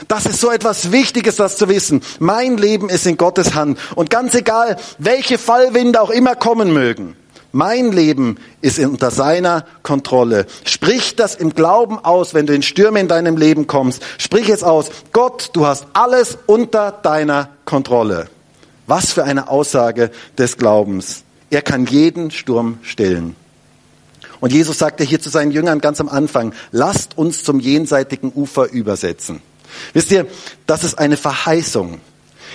Das 0.09 0.27
ist 0.27 0.41
so 0.41 0.51
etwas 0.51 0.93
Wichtiges, 0.93 1.37
das 1.37 1.57
zu 1.57 1.69
wissen. 1.69 2.03
Mein 2.19 2.57
Leben 2.57 2.89
ist 2.89 3.07
in 3.07 3.17
Gottes 3.17 3.55
Hand. 3.55 3.79
Und 3.95 4.11
ganz 4.11 4.35
egal, 4.35 4.77
welche 4.99 5.39
Fallwinde 5.39 6.01
auch 6.01 6.11
immer 6.11 6.37
kommen 6.37 6.73
mögen, 6.73 7.17
mein 7.53 7.93
Leben 7.93 8.37
ist 8.63 8.81
unter 8.81 9.13
seiner 9.13 9.65
Kontrolle. 9.85 10.47
Sprich 10.65 11.15
das 11.15 11.37
im 11.37 11.55
Glauben 11.55 12.05
aus, 12.05 12.35
wenn 12.35 12.47
du 12.47 12.53
in 12.53 12.63
Stürme 12.63 12.99
in 12.99 13.07
deinem 13.07 13.37
Leben 13.37 13.69
kommst. 13.69 14.03
Sprich 14.19 14.49
es 14.49 14.65
aus. 14.65 14.91
Gott, 15.13 15.51
du 15.53 15.65
hast 15.65 15.87
alles 15.93 16.37
unter 16.47 16.91
deiner 16.91 17.51
Kontrolle. 17.65 18.27
Was 18.89 19.13
für 19.13 19.23
eine 19.23 19.49
Aussage 19.49 20.11
des 20.37 20.59
Glaubens. 20.59 21.23
Er 21.51 21.63
kann 21.63 21.87
jeden 21.87 22.33
Sturm 22.33 22.79
stillen. 22.83 23.37
Und 24.41 24.53
Jesus 24.53 24.79
sagte 24.79 25.05
hier 25.05 25.21
zu 25.21 25.31
seinen 25.31 25.53
Jüngern 25.53 25.81
ganz 25.81 26.01
am 26.01 26.09
Anfang, 26.09 26.53
lasst 26.73 27.17
uns 27.17 27.45
zum 27.45 27.61
jenseitigen 27.61 28.33
Ufer 28.35 28.69
übersetzen. 28.69 29.41
Wisst 29.93 30.11
ihr, 30.11 30.27
das 30.67 30.85
ist 30.85 30.99
eine 30.99 31.17
Verheißung. 31.17 32.01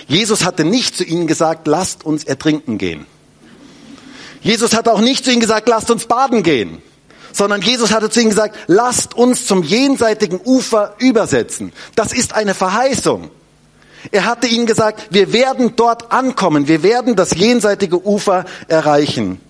Jesus 0.06 0.44
hatte 0.44 0.64
nicht 0.64 0.96
zu 0.96 1.04
ihnen 1.04 1.26
gesagt, 1.26 1.66
lasst 1.66 2.04
uns 2.04 2.24
ertrinken 2.24 2.78
gehen. 2.78 3.06
Jesus 4.42 4.74
hat 4.74 4.88
auch 4.88 5.00
nicht 5.00 5.24
zu 5.24 5.30
ihnen 5.30 5.40
gesagt, 5.40 5.68
lasst 5.68 5.90
uns 5.90 6.06
baden 6.06 6.42
gehen, 6.42 6.82
sondern 7.32 7.60
Jesus 7.60 7.92
hatte 7.92 8.10
zu 8.10 8.20
ihnen 8.20 8.30
gesagt, 8.30 8.56
lasst 8.66 9.14
uns 9.14 9.46
zum 9.46 9.62
jenseitigen 9.62 10.40
Ufer 10.42 10.94
übersetzen. 10.98 11.72
Das 11.94 12.12
ist 12.12 12.34
eine 12.34 12.54
Verheißung. 12.54 13.30
Er 14.10 14.24
hatte 14.24 14.46
ihnen 14.46 14.66
gesagt, 14.66 15.08
wir 15.10 15.32
werden 15.32 15.74
dort 15.76 16.10
ankommen, 16.10 16.68
wir 16.68 16.82
werden 16.82 17.16
das 17.16 17.32
jenseitige 17.32 18.04
Ufer 18.06 18.46
erreichen. 18.66 19.40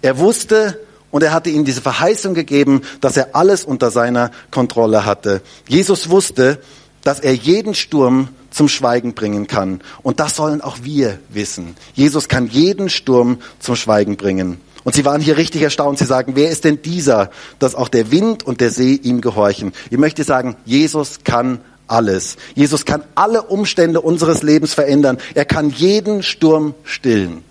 Er 0.00 0.18
wusste 0.18 0.80
und 1.10 1.24
er 1.24 1.32
hatte 1.32 1.50
ihnen 1.50 1.64
diese 1.64 1.82
Verheißung 1.82 2.34
gegeben, 2.34 2.82
dass 3.00 3.16
er 3.16 3.34
alles 3.34 3.64
unter 3.64 3.90
seiner 3.90 4.30
Kontrolle 4.52 5.04
hatte. 5.04 5.42
Jesus 5.66 6.08
wusste, 6.08 6.60
dass 7.02 7.20
er 7.20 7.34
jeden 7.34 7.74
Sturm 7.74 8.28
zum 8.50 8.68
Schweigen 8.68 9.14
bringen 9.14 9.46
kann. 9.46 9.80
Und 10.02 10.20
das 10.20 10.36
sollen 10.36 10.60
auch 10.60 10.78
wir 10.82 11.18
wissen. 11.28 11.76
Jesus 11.94 12.28
kann 12.28 12.48
jeden 12.48 12.90
Sturm 12.90 13.38
zum 13.58 13.76
Schweigen 13.76 14.16
bringen. 14.16 14.60
Und 14.82 14.94
sie 14.94 15.04
waren 15.04 15.20
hier 15.20 15.36
richtig 15.36 15.62
erstaunt. 15.62 15.98
Sie 15.98 16.04
sagen, 16.04 16.32
wer 16.36 16.50
ist 16.50 16.64
denn 16.64 16.82
dieser, 16.82 17.30
dass 17.58 17.74
auch 17.74 17.88
der 17.88 18.10
Wind 18.10 18.44
und 18.44 18.60
der 18.60 18.70
See 18.70 18.94
ihm 18.94 19.20
gehorchen? 19.20 19.72
Ich 19.90 19.98
möchte 19.98 20.24
sagen, 20.24 20.56
Jesus 20.64 21.20
kann 21.24 21.60
alles. 21.86 22.36
Jesus 22.54 22.84
kann 22.84 23.02
alle 23.14 23.42
Umstände 23.42 24.00
unseres 24.00 24.42
Lebens 24.42 24.74
verändern. 24.74 25.18
Er 25.34 25.44
kann 25.44 25.70
jeden 25.70 26.22
Sturm 26.22 26.74
stillen. 26.84 27.44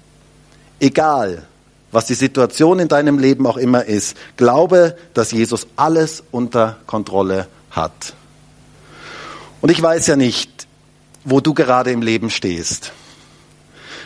Egal, 0.79 1.43
was 1.91 2.05
die 2.05 2.13
Situation 2.13 2.79
in 2.79 2.87
deinem 2.87 3.19
Leben 3.19 3.45
auch 3.45 3.57
immer 3.57 3.85
ist, 3.85 4.15
glaube, 4.37 4.95
dass 5.13 5.31
Jesus 5.31 5.67
alles 5.75 6.23
unter 6.31 6.77
Kontrolle 6.87 7.47
hat. 7.71 8.13
Und 9.61 9.69
ich 9.69 9.81
weiß 9.81 10.07
ja 10.07 10.15
nicht, 10.15 10.67
wo 11.25 11.41
du 11.41 11.53
gerade 11.53 11.91
im 11.91 12.01
Leben 12.01 12.29
stehst. 12.29 12.93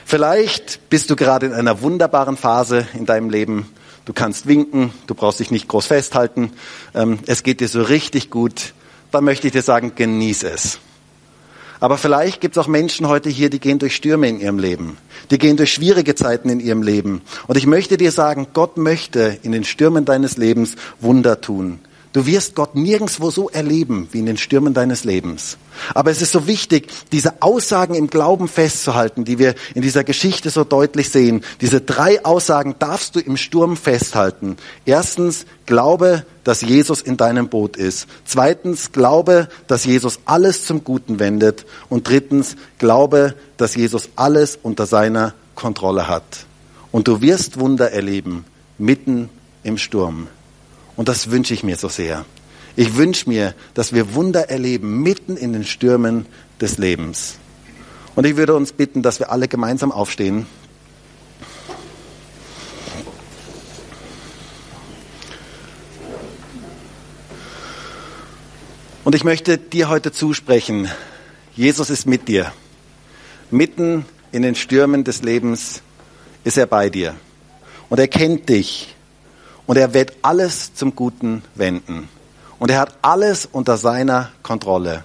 Vielleicht 0.06 0.90
bist 0.90 1.10
du 1.10 1.16
gerade 1.16 1.46
in 1.46 1.54
einer 1.54 1.82
wunderbaren 1.82 2.38
Phase 2.38 2.88
in 2.94 3.06
deinem 3.06 3.30
Leben. 3.30 3.72
Du 4.06 4.14
kannst 4.14 4.48
winken, 4.48 4.92
du 5.08 5.16
brauchst 5.16 5.40
dich 5.40 5.52
nicht 5.52 5.68
groß 5.68 5.86
festhalten. 5.86 6.52
Ähm, 6.94 7.20
es 7.26 7.44
geht 7.44 7.62
dir 7.62 7.70
so 7.70 7.82
richtig 7.84 8.30
gut. 8.30 8.74
Dann 9.12 9.24
möchte 9.24 9.48
ich 9.48 9.54
dir 9.54 9.62
sagen, 9.62 9.94
genieß 9.96 10.44
es. 10.44 10.80
Aber 11.80 11.98
vielleicht 11.98 12.42
gibt 12.42 12.58
es 12.58 12.64
auch 12.64 12.68
Menschen 12.68 13.08
heute 13.08 13.30
hier, 13.30 13.50
die 13.50 13.60
gehen 13.60 13.80
durch 13.80 13.96
Stürme 13.96 14.28
in 14.28 14.40
ihrem 14.40 14.58
Leben. 14.58 14.98
Die 15.32 15.38
gehen 15.38 15.58
durch 15.58 15.74
schwierige 15.74 16.16
Zeiten 16.16 16.50
in 16.50 16.60
ihrem 16.60 16.82
Leben. 16.82 17.22
Und 17.48 17.58
ich 17.58 17.66
möchte 17.66 17.98
dir 17.98 18.12
sagen, 18.12 18.48
Gott 18.54 18.78
möchte 18.78 19.38
in 19.44 19.52
den 19.52 19.64
Stürmen 19.64 20.06
deines 20.06 20.38
Lebens 20.38 20.76
Wunder 21.00 21.42
tun. 21.42 21.80
Du 22.14 22.28
wirst 22.28 22.54
Gott 22.54 22.76
nirgendswo 22.76 23.32
so 23.32 23.50
erleben 23.50 24.08
wie 24.12 24.20
in 24.20 24.28
den 24.28 24.38
Stürmen 24.38 24.76
deines 24.76 25.04
Lebens. 25.04 25.58
Aber 25.96 26.12
es 26.12 26.22
ist 26.22 26.32
so 26.32 26.46
wichtig, 26.46 26.90
diese 27.12 27.42
Aussagen 27.42 27.96
im 27.96 28.08
Glauben 28.08 28.48
festzuhalten, 28.48 29.26
die 29.26 29.40
wir 29.40 29.56
in 29.74 29.82
dieser 29.82 30.04
Geschichte 30.04 30.52
so 30.52 30.64
deutlich 30.64 31.10
sehen. 31.10 31.44
Diese 31.60 31.82
drei 31.82 32.24
Aussagen 32.24 32.76
darfst 32.78 33.16
du 33.16 33.20
im 33.20 33.36
Sturm 33.36 33.76
festhalten. 33.76 34.58
Erstens, 34.86 35.48
glaube, 35.66 36.24
dass 36.44 36.62
Jesus 36.62 37.02
in 37.02 37.18
deinem 37.18 37.50
Boot 37.50 37.78
ist. 37.78 38.06
Zweitens, 38.26 38.92
glaube, 38.92 39.50
dass 39.66 39.84
Jesus 39.84 40.20
alles 40.26 40.68
zum 40.68 40.84
Guten 40.84 41.18
wendet. 41.18 41.66
Und 41.90 42.08
drittens, 42.08 42.56
glaube, 42.78 43.34
dass 43.58 43.74
Jesus 43.74 44.10
alles 44.16 44.60
unter 44.62 44.86
seiner 44.86 45.34
Kontrolle 45.56 46.08
hat. 46.08 46.46
Und 46.92 47.08
du 47.08 47.22
wirst 47.22 47.60
Wunder 47.60 47.92
erleben 47.92 48.46
mitten 48.78 49.30
im 49.64 49.80
Sturm. 49.80 50.28
Und 50.96 51.08
das 51.08 51.32
wünsche 51.32 51.54
ich 51.54 51.64
mir 51.64 51.76
so 51.76 51.90
sehr. 51.90 52.26
Ich 52.76 52.96
wünsche 52.96 53.30
mir, 53.30 53.54
dass 53.74 53.94
wir 53.94 54.16
Wunder 54.16 54.50
erleben 54.50 55.02
mitten 55.02 55.38
in 55.38 55.54
den 55.54 55.64
Stürmen 55.64 56.26
des 56.60 56.78
Lebens. 56.78 57.36
Und 58.16 58.26
ich 58.26 58.36
würde 58.36 58.56
uns 58.56 58.72
bitten, 58.74 59.02
dass 59.02 59.20
wir 59.20 59.32
alle 59.32 59.48
gemeinsam 59.48 59.92
aufstehen. 59.92 60.46
Und 69.04 69.16
ich 69.16 69.24
möchte 69.24 69.58
dir 69.58 69.90
heute 69.90 70.12
zusprechen, 70.12 70.90
Jesus 71.56 71.90
ist 71.90 72.08
mit 72.08 72.28
dir. 72.28 72.54
Mitten 73.52 74.06
in 74.32 74.42
den 74.42 74.56
Stürmen 74.56 75.04
des 75.04 75.22
Lebens 75.22 75.82
ist 76.44 76.58
er 76.58 76.66
bei 76.66 76.90
dir. 76.90 77.16
Und 77.90 78.00
er 78.00 78.08
kennt 78.08 78.50
dich 78.50 78.93
und 79.66 79.78
er 79.78 79.94
wird 79.94 80.14
alles 80.22 80.74
zum 80.74 80.96
Guten 80.96 81.44
wenden. 81.56 82.10
Und 82.60 82.72
er 82.72 82.80
hat 82.80 82.98
alles 83.02 83.48
unter 83.52 83.78
seiner 83.78 84.30
Kontrolle. 84.42 85.04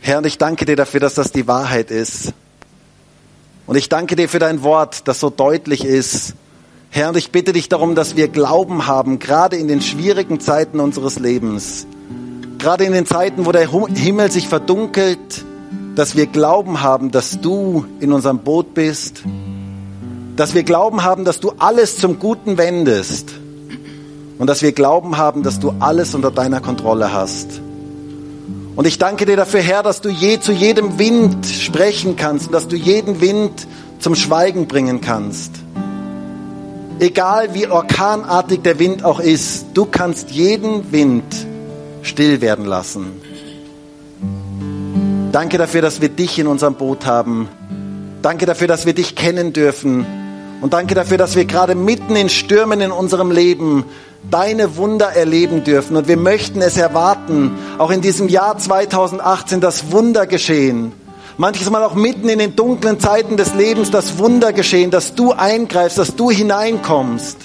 Herr, 0.00 0.18
und 0.18 0.26
ich 0.26 0.38
danke 0.38 0.64
dir 0.64 0.76
dafür, 0.76 1.00
dass 1.00 1.14
das 1.14 1.32
die 1.32 1.46
Wahrheit 1.46 1.90
ist. 1.90 2.32
Und 3.66 3.76
ich 3.76 3.88
danke 3.88 4.16
dir 4.16 4.28
für 4.28 4.38
dein 4.38 4.62
Wort, 4.62 5.08
das 5.08 5.20
so 5.20 5.30
deutlich 5.30 5.84
ist. 5.84 6.34
Herr, 6.90 7.08
und 7.08 7.16
ich 7.16 7.32
bitte 7.32 7.52
dich 7.52 7.68
darum, 7.68 7.94
dass 7.94 8.14
wir 8.14 8.28
Glauben 8.28 8.86
haben, 8.86 9.18
gerade 9.18 9.56
in 9.56 9.66
den 9.66 9.80
schwierigen 9.80 10.40
Zeiten 10.40 10.78
unseres 10.80 11.18
Lebens, 11.18 11.86
gerade 12.58 12.84
in 12.84 12.92
den 12.92 13.06
Zeiten, 13.06 13.46
wo 13.46 13.52
der 13.52 13.68
Himmel 13.68 14.30
sich 14.30 14.48
verdunkelt, 14.48 15.44
dass 15.96 16.16
wir 16.16 16.26
Glauben 16.26 16.82
haben, 16.82 17.10
dass 17.10 17.40
du 17.40 17.86
in 18.00 18.12
unserem 18.12 18.40
Boot 18.40 18.74
bist, 18.74 19.22
dass 20.36 20.54
wir 20.54 20.62
Glauben 20.64 21.02
haben, 21.02 21.24
dass 21.24 21.40
du 21.40 21.52
alles 21.58 21.96
zum 21.96 22.18
Guten 22.18 22.58
wendest 22.58 23.34
und 24.38 24.46
dass 24.48 24.62
wir 24.62 24.72
Glauben 24.72 25.16
haben, 25.16 25.42
dass 25.42 25.60
du 25.60 25.74
alles 25.80 26.14
unter 26.14 26.30
deiner 26.30 26.60
Kontrolle 26.60 27.12
hast. 27.12 27.60
Und 28.76 28.86
ich 28.86 28.98
danke 28.98 29.24
dir 29.24 29.36
dafür, 29.36 29.60
Herr, 29.60 29.82
dass 29.82 30.00
du 30.00 30.08
je 30.08 30.40
zu 30.40 30.52
jedem 30.52 30.98
Wind 30.98 31.46
sprechen 31.46 32.16
kannst 32.16 32.48
und 32.48 32.52
dass 32.52 32.66
du 32.66 32.76
jeden 32.76 33.20
Wind 33.20 33.68
zum 34.00 34.16
Schweigen 34.16 34.66
bringen 34.66 35.00
kannst. 35.00 35.52
Egal 36.98 37.54
wie 37.54 37.68
orkanartig 37.68 38.62
der 38.62 38.78
Wind 38.78 39.04
auch 39.04 39.20
ist, 39.20 39.66
du 39.74 39.84
kannst 39.84 40.30
jeden 40.30 40.92
Wind 40.92 41.24
still 42.02 42.40
werden 42.40 42.64
lassen. 42.64 43.12
Danke 45.32 45.58
dafür, 45.58 45.82
dass 45.82 46.00
wir 46.00 46.08
dich 46.08 46.38
in 46.38 46.46
unserem 46.46 46.74
Boot 46.74 47.06
haben. 47.06 47.48
Danke 48.22 48.46
dafür, 48.46 48.68
dass 48.68 48.86
wir 48.86 48.94
dich 48.94 49.16
kennen 49.16 49.52
dürfen. 49.52 50.06
Und 50.60 50.72
danke 50.72 50.94
dafür, 50.94 51.18
dass 51.18 51.36
wir 51.36 51.44
gerade 51.44 51.74
mitten 51.74 52.16
in 52.16 52.28
Stürmen 52.28 52.80
in 52.80 52.92
unserem 52.92 53.30
Leben 53.30 53.84
deine 54.30 54.76
Wunder 54.76 55.08
erleben 55.14 55.64
dürfen. 55.64 55.96
Und 55.96 56.08
wir 56.08 56.16
möchten 56.16 56.60
es 56.62 56.76
erwarten, 56.76 57.56
auch 57.78 57.90
in 57.90 58.00
diesem 58.00 58.28
Jahr 58.28 58.58
2018, 58.58 59.60
das 59.60 59.90
Wunder 59.92 60.26
geschehen. 60.26 60.92
Manches 61.36 61.68
Mal 61.68 61.82
auch 61.82 61.94
mitten 61.94 62.28
in 62.28 62.38
den 62.38 62.54
dunklen 62.54 63.00
Zeiten 63.00 63.36
des 63.36 63.54
Lebens 63.54 63.90
das 63.90 64.18
Wunder 64.18 64.52
geschehen, 64.52 64.90
dass 64.90 65.14
du 65.14 65.32
eingreifst, 65.32 65.98
dass 65.98 66.14
du 66.14 66.30
hineinkommst. 66.30 67.36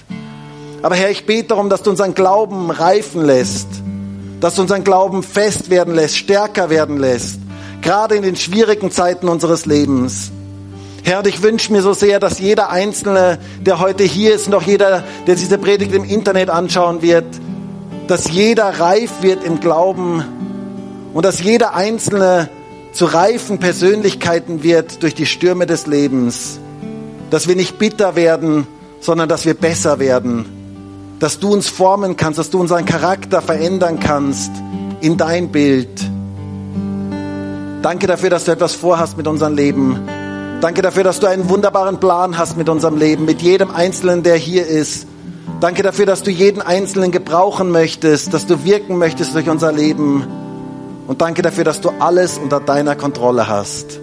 Aber 0.81 0.95
Herr, 0.95 1.09
ich 1.09 1.25
bete 1.25 1.49
darum, 1.49 1.69
dass 1.69 1.81
du 1.81 1.89
unseren 1.89 2.13
Glauben 2.13 2.69
reifen 2.69 3.25
lässt, 3.25 3.67
dass 4.39 4.55
du 4.55 4.61
unseren 4.61 4.83
Glauben 4.83 5.23
fest 5.23 5.69
werden 5.69 5.95
lässt, 5.95 6.17
stärker 6.17 6.69
werden 6.69 6.97
lässt, 6.97 7.39
gerade 7.81 8.15
in 8.15 8.21
den 8.21 8.35
schwierigen 8.35 8.91
Zeiten 8.91 9.27
unseres 9.27 9.65
Lebens. 9.65 10.31
Herr, 11.09 11.17
und 11.17 11.27
ich 11.27 11.41
wünsche 11.41 11.71
mir 11.71 11.81
so 11.81 11.93
sehr, 11.93 12.19
dass 12.19 12.37
jeder 12.37 12.69
Einzelne, 12.69 13.39
der 13.61 13.79
heute 13.79 14.03
hier 14.03 14.35
ist, 14.35 14.53
auch 14.53 14.61
jeder, 14.61 15.03
der 15.25 15.33
diese 15.33 15.57
Predigt 15.57 15.91
im 15.91 16.03
Internet 16.03 16.51
anschauen 16.51 17.01
wird, 17.01 17.25
dass 18.07 18.29
jeder 18.29 18.79
reif 18.79 19.23
wird 19.23 19.43
im 19.43 19.59
Glauben 19.59 20.23
und 21.15 21.25
dass 21.25 21.41
jeder 21.41 21.73
Einzelne 21.73 22.47
zu 22.91 23.05
reifen 23.05 23.57
Persönlichkeiten 23.57 24.61
wird 24.61 25.01
durch 25.01 25.15
die 25.15 25.25
Stürme 25.25 25.65
des 25.65 25.87
Lebens. 25.87 26.59
Dass 27.31 27.47
wir 27.47 27.55
nicht 27.55 27.79
bitter 27.79 28.15
werden, 28.15 28.67
sondern 28.99 29.27
dass 29.27 29.47
wir 29.47 29.55
besser 29.55 29.97
werden. 29.97 30.45
Dass 31.17 31.39
du 31.39 31.51
uns 31.51 31.69
formen 31.69 32.17
kannst, 32.17 32.37
dass 32.37 32.51
du 32.51 32.59
unseren 32.59 32.85
Charakter 32.85 33.41
verändern 33.41 33.99
kannst 33.99 34.51
in 35.01 35.17
dein 35.17 35.51
Bild. 35.51 35.89
Danke 37.81 38.05
dafür, 38.05 38.29
dass 38.29 38.45
du 38.45 38.51
etwas 38.51 38.75
vorhast 38.75 39.17
mit 39.17 39.25
unserem 39.25 39.55
Leben. 39.55 40.18
Danke 40.61 40.81
dafür, 40.81 41.05
dass 41.05 41.21
du 41.21 41.27
einen 41.27 41.47
wunderbaren 41.47 42.01
Plan 42.01 42.37
hast 42.37 42.57
mit 42.57 42.67
unserem 42.67 42.97
Leben, 42.97 43.23
mit 43.23 43.41
jedem 43.41 43.71
Einzelnen, 43.71 44.23
der 44.23 44.35
hier 44.35 44.67
ist. 44.67 45.07
Danke 45.61 45.83
dafür, 45.83 46.05
dass 46.05 46.21
du 46.21 46.31
jeden 46.31 46.61
Einzelnen 46.61 47.11
gebrauchen 47.11 47.71
möchtest, 47.71 48.33
dass 48.33 48.45
du 48.45 48.65
wirken 48.65 48.97
möchtest 48.97 49.33
durch 49.35 49.49
unser 49.49 49.71
Leben. 49.71 50.27
Und 51.07 51.21
danke 51.21 51.41
dafür, 51.41 51.63
dass 51.63 51.79
du 51.79 51.91
alles 51.99 52.37
unter 52.37 52.59
deiner 52.59 52.95
Kontrolle 52.95 53.47
hast. 53.47 54.01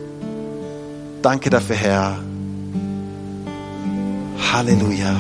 Danke 1.20 1.50
dafür, 1.50 1.76
Herr. 1.76 2.18
Halleluja. 4.52 5.14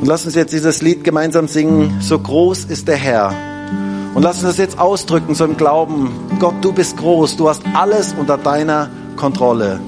Und 0.00 0.06
lass 0.06 0.26
uns 0.26 0.34
jetzt 0.34 0.52
dieses 0.52 0.82
Lied 0.82 1.04
gemeinsam 1.04 1.48
singen. 1.48 2.02
So 2.02 2.18
groß 2.18 2.64
ist 2.66 2.86
der 2.86 2.96
Herr. 2.96 3.53
Und 4.14 4.22
lass 4.22 4.36
uns 4.36 4.44
das 4.44 4.58
jetzt 4.58 4.78
ausdrücken, 4.78 5.34
so 5.34 5.44
im 5.44 5.56
Glauben. 5.56 6.12
Gott, 6.38 6.54
du 6.60 6.72
bist 6.72 6.96
groß. 6.96 7.36
Du 7.36 7.48
hast 7.48 7.62
alles 7.74 8.14
unter 8.14 8.38
deiner 8.38 8.88
Kontrolle. 9.16 9.80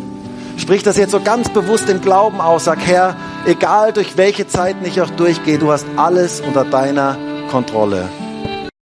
Sprich 0.56 0.82
das 0.82 0.96
jetzt 0.96 1.12
so 1.12 1.20
ganz 1.20 1.48
bewusst 1.48 1.88
im 1.88 2.00
Glauben 2.00 2.40
aus. 2.40 2.64
Sag, 2.64 2.78
Herr, 2.84 3.14
egal 3.46 3.92
durch 3.92 4.16
welche 4.16 4.48
Zeiten 4.48 4.84
ich 4.84 5.00
auch 5.00 5.10
durchgehe, 5.10 5.58
du 5.58 5.70
hast 5.70 5.86
alles 5.96 6.40
unter 6.40 6.64
deiner 6.64 7.16
Kontrolle. 7.50 8.08